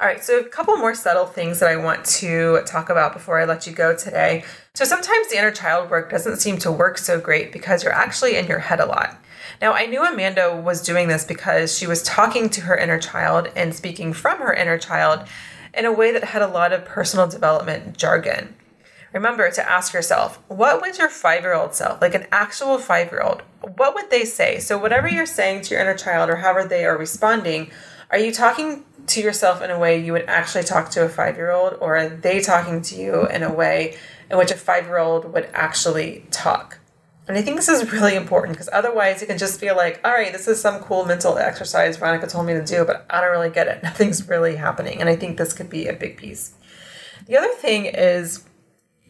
All 0.04 0.10
right, 0.10 0.22
so 0.22 0.38
a 0.38 0.44
couple 0.44 0.76
more 0.76 0.94
subtle 0.94 1.24
things 1.24 1.60
that 1.60 1.70
I 1.70 1.76
want 1.76 2.04
to 2.04 2.60
talk 2.66 2.90
about 2.90 3.14
before 3.14 3.40
I 3.40 3.46
let 3.46 3.66
you 3.66 3.72
go 3.72 3.96
today. 3.96 4.44
So 4.74 4.84
sometimes 4.84 5.30
the 5.30 5.38
inner 5.38 5.50
child 5.50 5.88
work 5.88 6.10
doesn't 6.10 6.40
seem 6.40 6.58
to 6.58 6.70
work 6.70 6.98
so 6.98 7.18
great 7.18 7.52
because 7.52 7.82
you're 7.82 7.90
actually 7.90 8.36
in 8.36 8.46
your 8.46 8.58
head 8.58 8.80
a 8.80 8.84
lot. 8.84 9.18
Now, 9.62 9.72
I 9.72 9.86
knew 9.86 10.04
Amanda 10.04 10.54
was 10.54 10.82
doing 10.82 11.08
this 11.08 11.24
because 11.24 11.74
she 11.74 11.86
was 11.86 12.02
talking 12.02 12.50
to 12.50 12.60
her 12.60 12.76
inner 12.76 12.98
child 12.98 13.48
and 13.56 13.74
speaking 13.74 14.12
from 14.12 14.40
her 14.40 14.52
inner 14.52 14.76
child 14.76 15.26
in 15.72 15.86
a 15.86 15.92
way 15.92 16.12
that 16.12 16.22
had 16.22 16.42
a 16.42 16.48
lot 16.48 16.74
of 16.74 16.84
personal 16.84 17.26
development 17.26 17.96
jargon. 17.96 18.54
Remember 19.14 19.50
to 19.50 19.70
ask 19.70 19.94
yourself, 19.94 20.38
what 20.48 20.82
would 20.82 20.98
your 20.98 21.08
five 21.08 21.44
year 21.44 21.54
old 21.54 21.74
self, 21.74 22.02
like 22.02 22.14
an 22.14 22.26
actual 22.30 22.76
five 22.76 23.10
year 23.10 23.22
old, 23.22 23.40
what 23.78 23.94
would 23.94 24.10
they 24.10 24.26
say? 24.26 24.58
So, 24.58 24.76
whatever 24.76 25.08
you're 25.08 25.24
saying 25.24 25.62
to 25.62 25.74
your 25.74 25.80
inner 25.80 25.96
child 25.96 26.28
or 26.28 26.36
however 26.36 26.68
they 26.68 26.84
are 26.84 26.98
responding, 26.98 27.70
are 28.10 28.18
you 28.18 28.32
talking 28.32 28.84
to 29.08 29.20
yourself 29.20 29.62
in 29.62 29.70
a 29.70 29.78
way 29.78 30.02
you 30.02 30.12
would 30.12 30.24
actually 30.26 30.64
talk 30.64 30.90
to 30.90 31.04
a 31.04 31.08
five 31.08 31.36
year 31.36 31.50
old, 31.50 31.76
or 31.80 31.96
are 31.96 32.08
they 32.08 32.40
talking 32.40 32.82
to 32.82 32.96
you 32.96 33.26
in 33.28 33.42
a 33.42 33.52
way 33.52 33.96
in 34.30 34.38
which 34.38 34.50
a 34.50 34.56
five 34.56 34.86
year 34.86 34.98
old 34.98 35.32
would 35.32 35.48
actually 35.52 36.26
talk? 36.30 36.78
And 37.26 37.38
I 37.38 37.42
think 37.42 37.56
this 37.56 37.68
is 37.68 37.90
really 37.90 38.14
important 38.14 38.52
because 38.52 38.68
otherwise 38.72 39.20
you 39.20 39.26
can 39.26 39.38
just 39.38 39.58
feel 39.58 39.76
like, 39.76 40.00
all 40.04 40.12
right, 40.12 40.32
this 40.32 40.46
is 40.46 40.60
some 40.60 40.80
cool 40.80 41.06
mental 41.06 41.38
exercise 41.38 41.96
Veronica 41.96 42.26
told 42.26 42.46
me 42.46 42.52
to 42.52 42.64
do, 42.64 42.84
but 42.84 43.06
I 43.08 43.20
don't 43.20 43.30
really 43.30 43.50
get 43.50 43.66
it. 43.66 43.82
Nothing's 43.82 44.28
really 44.28 44.56
happening. 44.56 45.00
And 45.00 45.08
I 45.08 45.16
think 45.16 45.38
this 45.38 45.52
could 45.52 45.70
be 45.70 45.86
a 45.86 45.94
big 45.94 46.16
piece. 46.16 46.54
The 47.26 47.38
other 47.38 47.52
thing 47.54 47.86
is 47.86 48.44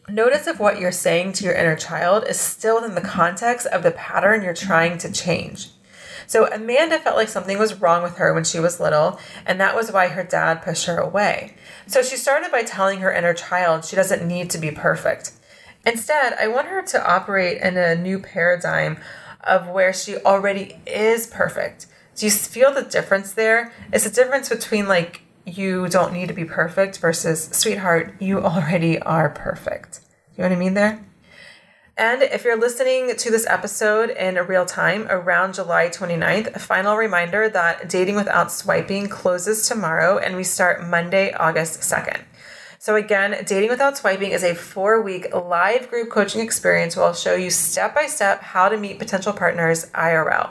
notice 0.07 0.47
if 0.47 0.59
what 0.59 0.79
you're 0.79 0.91
saying 0.91 1.33
to 1.33 1.43
your 1.43 1.53
inner 1.53 1.75
child 1.75 2.25
is 2.27 2.39
still 2.39 2.83
in 2.83 2.95
the 2.95 3.01
context 3.01 3.67
of 3.67 3.83
the 3.83 3.91
pattern 3.91 4.43
you're 4.43 4.53
trying 4.53 4.97
to 4.99 5.11
change. 5.11 5.69
So 6.27 6.51
Amanda 6.51 6.99
felt 6.99 7.15
like 7.15 7.29
something 7.29 7.57
was 7.57 7.81
wrong 7.81 8.03
with 8.03 8.17
her 8.17 8.33
when 8.33 8.43
she 8.43 8.59
was 8.59 8.79
little, 8.79 9.19
and 9.45 9.59
that 9.59 9.75
was 9.75 9.91
why 9.91 10.07
her 10.07 10.23
dad 10.23 10.61
pushed 10.61 10.85
her 10.85 10.97
away. 10.97 11.55
So 11.87 12.01
she 12.01 12.17
started 12.17 12.51
by 12.51 12.63
telling 12.63 12.99
her 12.99 13.13
inner 13.13 13.33
child 13.33 13.85
she 13.85 13.95
doesn't 13.95 14.27
need 14.27 14.49
to 14.51 14.57
be 14.57 14.71
perfect. 14.71 15.31
Instead, 15.85 16.33
I 16.33 16.47
want 16.47 16.67
her 16.67 16.81
to 16.81 17.09
operate 17.09 17.61
in 17.61 17.77
a 17.77 17.95
new 17.95 18.19
paradigm 18.19 18.97
of 19.43 19.67
where 19.69 19.93
she 19.93 20.17
already 20.17 20.79
is 20.87 21.27
perfect. 21.27 21.85
Do 22.15 22.25
you 22.25 22.31
feel 22.31 22.73
the 22.73 22.81
difference 22.81 23.33
there? 23.33 23.71
It's 23.93 24.05
a 24.05 24.11
difference 24.11 24.49
between 24.49 24.87
like 24.87 25.21
you 25.45 25.87
don't 25.89 26.13
need 26.13 26.27
to 26.29 26.33
be 26.33 26.45
perfect 26.45 26.97
versus 26.99 27.49
sweetheart, 27.51 28.15
you 28.19 28.41
already 28.41 28.99
are 28.99 29.29
perfect. 29.29 29.99
You 30.35 30.43
know 30.43 30.49
what 30.49 30.55
I 30.55 30.59
mean 30.59 30.73
there? 30.73 31.05
And 31.97 32.23
if 32.23 32.43
you're 32.43 32.59
listening 32.59 33.15
to 33.15 33.31
this 33.31 33.47
episode 33.47 34.09
in 34.09 34.35
real 34.47 34.65
time 34.65 35.07
around 35.09 35.53
July 35.53 35.87
29th, 35.87 36.53
a 36.53 36.59
final 36.59 36.97
reminder 36.97 37.47
that 37.47 37.87
Dating 37.87 38.17
Without 38.17 38.51
Swiping 38.51 39.07
closes 39.07 39.65
tomorrow 39.65 40.17
and 40.17 40.35
we 40.35 40.43
start 40.43 40.85
Monday, 40.85 41.31
August 41.31 41.79
2nd. 41.79 42.19
So, 42.79 42.97
again, 42.97 43.41
Dating 43.45 43.69
Without 43.69 43.97
Swiping 43.97 44.31
is 44.31 44.43
a 44.43 44.55
four 44.55 45.01
week 45.01 45.33
live 45.33 45.89
group 45.89 46.09
coaching 46.09 46.41
experience 46.41 46.97
where 46.97 47.05
I'll 47.05 47.13
show 47.13 47.33
you 47.33 47.49
step 47.49 47.95
by 47.95 48.07
step 48.07 48.41
how 48.41 48.67
to 48.67 48.75
meet 48.75 48.99
potential 48.99 49.31
partners 49.31 49.85
IRL. 49.91 50.49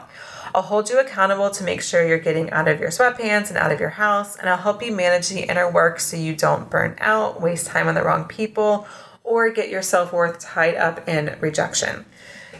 I'll 0.55 0.63
hold 0.63 0.89
you 0.89 0.99
accountable 0.99 1.51
to 1.51 1.63
make 1.63 1.83
sure 1.83 2.07
you're 2.07 2.17
getting 2.17 2.49
out 2.49 2.67
of 2.67 2.79
your 2.79 2.89
sweatpants 2.89 3.49
and 3.49 3.57
out 3.57 3.71
of 3.71 3.79
your 3.79 3.89
house, 3.89 4.35
and 4.35 4.49
I'll 4.49 4.57
help 4.57 4.81
you 4.81 4.95
manage 4.95 5.29
the 5.29 5.41
inner 5.41 5.69
work 5.69 5.99
so 5.99 6.17
you 6.17 6.35
don't 6.35 6.71
burn 6.71 6.95
out, 6.99 7.39
waste 7.39 7.67
time 7.67 7.87
on 7.87 7.93
the 7.93 8.03
wrong 8.03 8.25
people, 8.25 8.87
or 9.25 9.49
get 9.49 9.69
your 9.69 9.81
self 9.81 10.13
worth 10.13 10.39
tied 10.39 10.75
up 10.75 11.07
in 11.09 11.35
rejection. 11.41 12.05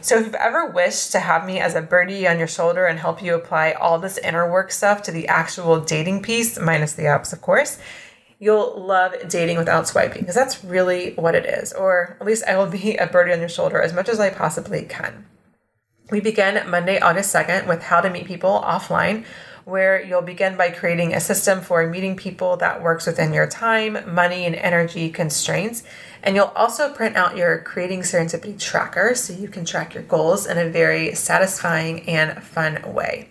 So, 0.01 0.17
if 0.17 0.25
you've 0.25 0.35
ever 0.35 0.67
wished 0.67 1.13
to 1.13 1.19
have 1.19 1.45
me 1.45 1.59
as 1.59 1.73
a 1.73 1.81
birdie 1.81 2.27
on 2.27 2.37
your 2.37 2.47
shoulder 2.47 2.85
and 2.85 2.99
help 2.99 3.23
you 3.23 3.33
apply 3.33 3.71
all 3.71 3.97
this 3.97 4.17
inner 4.17 4.51
work 4.51 4.71
stuff 4.71 5.01
to 5.03 5.11
the 5.11 5.27
actual 5.27 5.79
dating 5.79 6.21
piece, 6.21 6.59
minus 6.59 6.93
the 6.93 7.03
apps, 7.03 7.33
of 7.33 7.41
course, 7.41 7.79
you'll 8.39 8.85
love 8.85 9.15
dating 9.27 9.57
without 9.57 9.87
swiping 9.87 10.21
because 10.21 10.35
that's 10.35 10.63
really 10.63 11.13
what 11.13 11.35
it 11.35 11.45
is. 11.45 11.73
Or 11.73 12.17
at 12.19 12.27
least 12.27 12.43
I 12.47 12.57
will 12.57 12.67
be 12.67 12.95
a 12.97 13.07
birdie 13.07 13.33
on 13.33 13.39
your 13.39 13.49
shoulder 13.49 13.81
as 13.81 13.93
much 13.93 14.09
as 14.09 14.19
I 14.19 14.29
possibly 14.29 14.83
can. 14.83 15.25
We 16.11 16.19
begin 16.19 16.69
Monday, 16.69 16.99
August 16.99 17.33
2nd 17.33 17.67
with 17.67 17.81
how 17.81 17.99
to 17.99 18.11
meet 18.11 18.27
people 18.27 18.61
offline 18.63 19.25
where 19.65 20.03
you'll 20.03 20.21
begin 20.21 20.55
by 20.55 20.69
creating 20.69 21.13
a 21.13 21.19
system 21.19 21.59
for 21.59 21.85
meeting 21.87 22.15
people 22.15 22.55
that 22.57 22.83
works 22.83 23.07
within 23.07 23.33
your 23.33 23.47
time, 23.47 23.97
money, 24.07 24.45
and 24.45 24.55
energy 24.55 25.09
constraints. 25.09 25.81
And 26.21 26.35
you'll 26.35 26.53
also 26.55 26.93
print 26.93 27.15
out 27.15 27.35
your 27.35 27.59
Creating 27.59 28.01
Serendipity 28.01 28.59
tracker 28.59 29.15
so 29.15 29.33
you 29.33 29.47
can 29.47 29.65
track 29.65 29.95
your 29.95 30.03
goals 30.03 30.45
in 30.45 30.59
a 30.59 30.69
very 30.69 31.15
satisfying 31.15 32.07
and 32.07 32.41
fun 32.43 32.93
way. 32.93 33.29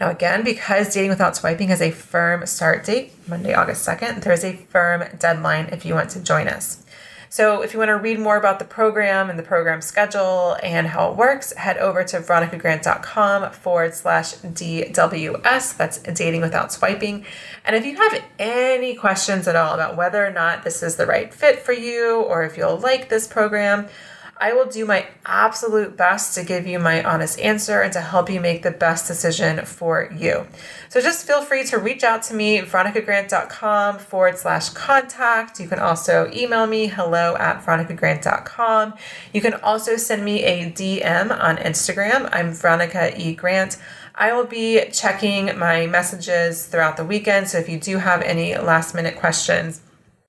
Now, 0.00 0.10
again, 0.10 0.44
because 0.44 0.92
Dating 0.92 1.10
Without 1.10 1.36
Swiping 1.36 1.68
has 1.68 1.82
a 1.82 1.90
firm 1.90 2.46
start 2.46 2.84
date, 2.84 3.12
Monday, 3.28 3.54
August 3.54 3.86
2nd, 3.86 4.22
there's 4.22 4.44
a 4.44 4.56
firm 4.56 5.04
deadline 5.18 5.66
if 5.72 5.84
you 5.84 5.94
want 5.94 6.10
to 6.10 6.20
join 6.22 6.48
us. 6.48 6.85
So 7.36 7.60
if 7.60 7.74
you 7.74 7.78
want 7.78 7.90
to 7.90 7.96
read 7.96 8.18
more 8.18 8.38
about 8.38 8.58
the 8.58 8.64
program 8.64 9.28
and 9.28 9.38
the 9.38 9.42
program 9.42 9.82
schedule 9.82 10.56
and 10.62 10.86
how 10.86 11.10
it 11.10 11.18
works, 11.18 11.52
head 11.52 11.76
over 11.76 12.02
to 12.02 12.20
veronicagrant.com 12.20 13.52
forward 13.52 13.94
slash 13.94 14.36
DWS. 14.36 15.76
That's 15.76 15.98
dating 15.98 16.40
without 16.40 16.72
swiping. 16.72 17.26
And 17.66 17.76
if 17.76 17.84
you 17.84 17.96
have 17.96 18.24
any 18.38 18.94
questions 18.94 19.46
at 19.46 19.54
all 19.54 19.74
about 19.74 19.98
whether 19.98 20.24
or 20.24 20.30
not 20.30 20.64
this 20.64 20.82
is 20.82 20.96
the 20.96 21.04
right 21.04 21.30
fit 21.30 21.58
for 21.58 21.74
you 21.74 22.22
or 22.22 22.42
if 22.42 22.56
you'll 22.56 22.78
like 22.78 23.10
this 23.10 23.28
program, 23.28 23.86
I 24.38 24.52
will 24.52 24.66
do 24.66 24.84
my 24.84 25.06
absolute 25.24 25.96
best 25.96 26.34
to 26.34 26.44
give 26.44 26.66
you 26.66 26.78
my 26.78 27.02
honest 27.02 27.40
answer 27.40 27.80
and 27.80 27.92
to 27.94 28.00
help 28.00 28.28
you 28.28 28.38
make 28.38 28.62
the 28.62 28.70
best 28.70 29.06
decision 29.06 29.64
for 29.64 30.10
you. 30.14 30.46
So 30.90 31.00
just 31.00 31.26
feel 31.26 31.42
free 31.42 31.64
to 31.64 31.78
reach 31.78 32.04
out 32.04 32.22
to 32.24 32.34
me, 32.34 32.60
veronicagrant.com 32.60 33.98
forward 33.98 34.36
slash 34.36 34.68
contact. 34.70 35.58
You 35.58 35.68
can 35.68 35.78
also 35.78 36.30
email 36.34 36.66
me, 36.66 36.86
hello 36.86 37.34
at 37.36 37.64
veronicagrant.com. 37.64 38.94
You 39.32 39.40
can 39.40 39.54
also 39.54 39.96
send 39.96 40.22
me 40.22 40.44
a 40.44 40.70
DM 40.70 41.30
on 41.42 41.56
Instagram. 41.56 42.28
I'm 42.30 42.52
Veronica 42.52 43.18
E. 43.18 43.34
Grant. 43.34 43.78
I 44.14 44.34
will 44.34 44.46
be 44.46 44.82
checking 44.92 45.58
my 45.58 45.86
messages 45.86 46.66
throughout 46.66 46.98
the 46.98 47.04
weekend. 47.04 47.48
So 47.48 47.58
if 47.58 47.68
you 47.68 47.78
do 47.78 47.98
have 47.98 48.20
any 48.20 48.56
last 48.56 48.94
minute 48.94 49.16
questions, 49.16 49.80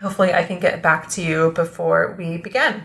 hopefully 0.01 0.33
I 0.33 0.43
can 0.43 0.59
get 0.59 0.81
back 0.81 1.09
to 1.11 1.21
you 1.21 1.51
before 1.51 2.15
we 2.17 2.37
begin. 2.37 2.83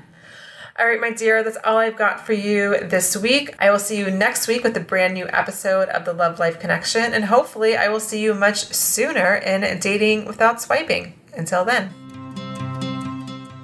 All 0.82 0.88
right, 0.88 1.00
my 1.00 1.12
dear, 1.12 1.44
that's 1.44 1.58
all 1.62 1.76
I've 1.76 1.94
got 1.94 2.26
for 2.26 2.32
you 2.32 2.76
this 2.80 3.16
week. 3.16 3.54
I 3.60 3.70
will 3.70 3.78
see 3.78 3.98
you 3.98 4.10
next 4.10 4.48
week 4.48 4.64
with 4.64 4.76
a 4.76 4.80
brand 4.80 5.14
new 5.14 5.28
episode 5.28 5.88
of 5.90 6.04
the 6.04 6.12
Love 6.12 6.40
Life 6.40 6.58
Connection, 6.58 7.14
and 7.14 7.24
hopefully, 7.24 7.76
I 7.76 7.86
will 7.86 8.00
see 8.00 8.20
you 8.20 8.34
much 8.34 8.64
sooner 8.64 9.36
in 9.36 9.78
Dating 9.78 10.24
Without 10.24 10.60
Swiping. 10.60 11.14
Until 11.36 11.64
then. 11.64 11.94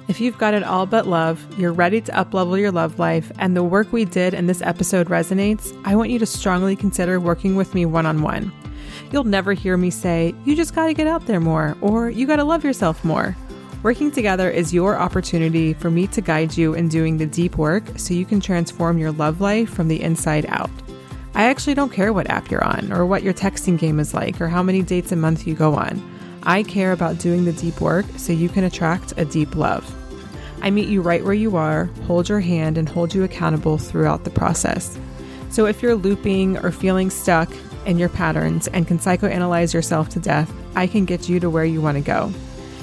If 0.07 0.21
you've 0.21 0.37
got 0.37 0.53
it 0.53 0.63
all 0.63 0.85
but 0.85 1.07
love, 1.07 1.45
you're 1.59 1.73
ready 1.73 1.99
to 1.99 2.11
uplevel 2.13 2.57
your 2.57 2.71
love 2.71 2.99
life, 2.99 3.33
and 3.37 3.53
the 3.53 3.63
work 3.65 3.91
we 3.91 4.05
did 4.05 4.33
in 4.33 4.47
this 4.47 4.61
episode 4.61 5.07
resonates, 5.07 5.77
I 5.83 5.97
want 5.97 6.11
you 6.11 6.19
to 6.19 6.25
strongly 6.25 6.77
consider 6.77 7.19
working 7.19 7.57
with 7.57 7.75
me 7.75 7.85
one 7.85 8.05
on 8.05 8.21
one. 8.21 8.49
You'll 9.11 9.25
never 9.25 9.51
hear 9.51 9.75
me 9.75 9.89
say, 9.89 10.33
you 10.45 10.55
just 10.55 10.73
gotta 10.73 10.93
get 10.93 11.05
out 11.05 11.25
there 11.25 11.41
more, 11.41 11.75
or 11.81 12.09
you 12.09 12.25
gotta 12.25 12.45
love 12.45 12.63
yourself 12.63 13.03
more. 13.03 13.35
Working 13.81 14.11
together 14.11 14.49
is 14.49 14.73
your 14.73 14.97
opportunity 14.97 15.73
for 15.73 15.89
me 15.89 16.05
to 16.07 16.19
guide 16.19 16.57
you 16.57 16.73
in 16.73 16.89
doing 16.89 17.15
the 17.17 17.25
deep 17.25 17.57
work 17.57 17.83
so 17.95 18.13
you 18.13 18.25
can 18.25 18.41
transform 18.41 18.97
your 18.97 19.13
love 19.13 19.39
life 19.39 19.69
from 19.69 19.87
the 19.87 20.01
inside 20.01 20.45
out. 20.49 20.69
I 21.33 21.43
actually 21.43 21.75
don't 21.75 21.93
care 21.93 22.11
what 22.11 22.29
app 22.29 22.51
you're 22.51 22.63
on, 22.63 22.91
or 22.91 23.05
what 23.05 23.23
your 23.23 23.33
texting 23.33 23.79
game 23.79 24.01
is 24.01 24.13
like, 24.13 24.41
or 24.41 24.49
how 24.49 24.61
many 24.61 24.81
dates 24.81 25.13
a 25.13 25.15
month 25.15 25.47
you 25.47 25.53
go 25.53 25.75
on. 25.75 26.03
I 26.43 26.63
care 26.63 26.91
about 26.91 27.19
doing 27.19 27.45
the 27.45 27.53
deep 27.53 27.79
work 27.79 28.05
so 28.17 28.33
you 28.33 28.49
can 28.49 28.65
attract 28.65 29.13
a 29.15 29.23
deep 29.23 29.55
love. 29.55 29.89
I 30.61 30.71
meet 30.71 30.89
you 30.89 31.01
right 31.01 31.23
where 31.23 31.33
you 31.33 31.55
are, 31.55 31.85
hold 32.05 32.27
your 32.27 32.41
hand, 32.41 32.77
and 32.77 32.89
hold 32.89 33.15
you 33.15 33.23
accountable 33.23 33.77
throughout 33.77 34.25
the 34.25 34.29
process. 34.29 34.99
So 35.51 35.67
if 35.67 35.81
you're 35.81 35.95
looping 35.95 36.57
or 36.57 36.73
feeling 36.73 37.09
stuck 37.09 37.49
in 37.85 37.97
your 37.97 38.09
patterns 38.09 38.67
and 38.67 38.85
can 38.85 38.99
psychoanalyze 38.99 39.73
yourself 39.73 40.09
to 40.09 40.19
death, 40.19 40.53
I 40.75 40.85
can 40.85 41.05
get 41.05 41.29
you 41.29 41.39
to 41.39 41.49
where 41.49 41.63
you 41.63 41.79
want 41.79 41.95
to 41.95 42.03
go. 42.03 42.33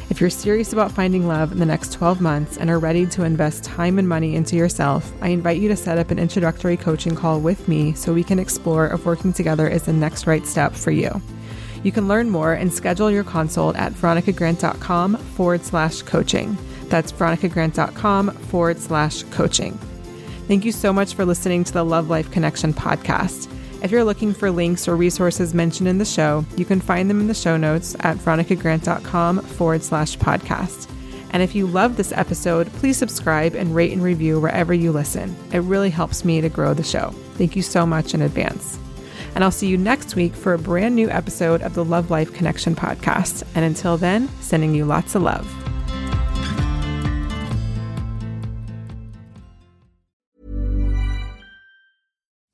If 0.08 0.20
you're 0.20 0.30
serious 0.30 0.72
about 0.72 0.92
finding 0.92 1.26
love 1.26 1.50
in 1.50 1.58
the 1.58 1.66
next 1.66 1.92
12 1.92 2.20
months 2.20 2.56
and 2.56 2.70
are 2.70 2.78
ready 2.78 3.06
to 3.06 3.24
invest 3.24 3.64
time 3.64 3.98
and 3.98 4.08
money 4.08 4.36
into 4.36 4.54
yourself, 4.54 5.12
I 5.20 5.28
invite 5.28 5.58
you 5.60 5.68
to 5.68 5.76
set 5.76 5.98
up 5.98 6.12
an 6.12 6.18
introductory 6.18 6.76
coaching 6.76 7.16
call 7.16 7.40
with 7.40 7.66
me 7.66 7.92
so 7.94 8.14
we 8.14 8.22
can 8.22 8.38
explore 8.38 8.86
if 8.86 9.04
working 9.04 9.32
together 9.32 9.68
is 9.68 9.82
the 9.82 9.92
next 9.92 10.26
right 10.26 10.46
step 10.46 10.74
for 10.74 10.92
you. 10.92 11.20
You 11.82 11.90
can 11.90 12.08
learn 12.08 12.30
more 12.30 12.52
and 12.52 12.72
schedule 12.72 13.10
your 13.10 13.24
consult 13.24 13.76
at 13.76 13.92
veronicagrant.com 13.92 15.16
forward 15.16 15.64
slash 15.64 16.02
coaching. 16.02 16.56
That's 16.84 17.10
veronicagrant.com 17.12 18.30
forward 18.30 18.78
slash 18.78 19.24
coaching. 19.24 19.76
Thank 20.46 20.64
you 20.64 20.72
so 20.72 20.92
much 20.92 21.14
for 21.14 21.24
listening 21.24 21.64
to 21.64 21.72
the 21.72 21.84
Love 21.84 22.08
Life 22.08 22.30
Connection 22.30 22.72
podcast. 22.72 23.52
If 23.82 23.90
you're 23.90 24.04
looking 24.04 24.32
for 24.32 24.50
links 24.50 24.88
or 24.88 24.96
resources 24.96 25.54
mentioned 25.54 25.88
in 25.88 25.98
the 25.98 26.04
show, 26.04 26.44
you 26.56 26.64
can 26.64 26.80
find 26.80 27.08
them 27.08 27.20
in 27.20 27.26
the 27.26 27.34
show 27.34 27.56
notes 27.56 27.94
at 28.00 28.16
veronicagrant.com 28.16 29.40
forward 29.40 29.82
slash 29.82 30.16
podcast. 30.16 30.90
And 31.30 31.42
if 31.42 31.54
you 31.54 31.66
love 31.66 31.96
this 31.96 32.12
episode, 32.12 32.72
please 32.74 32.96
subscribe 32.96 33.54
and 33.54 33.74
rate 33.74 33.92
and 33.92 34.02
review 34.02 34.40
wherever 34.40 34.72
you 34.72 34.92
listen. 34.92 35.36
It 35.52 35.58
really 35.58 35.90
helps 35.90 36.24
me 36.24 36.40
to 36.40 36.48
grow 36.48 36.72
the 36.72 36.82
show. 36.82 37.10
Thank 37.34 37.54
you 37.56 37.62
so 37.62 37.84
much 37.84 38.14
in 38.14 38.22
advance. 38.22 38.78
And 39.34 39.44
I'll 39.44 39.50
see 39.50 39.68
you 39.68 39.76
next 39.76 40.16
week 40.16 40.34
for 40.34 40.54
a 40.54 40.58
brand 40.58 40.96
new 40.96 41.10
episode 41.10 41.60
of 41.60 41.74
the 41.74 41.84
Love 41.84 42.10
Life 42.10 42.32
Connection 42.32 42.74
podcast. 42.74 43.42
And 43.54 43.66
until 43.66 43.98
then, 43.98 44.28
sending 44.40 44.74
you 44.74 44.86
lots 44.86 45.14
of 45.14 45.22
love. 45.22 45.65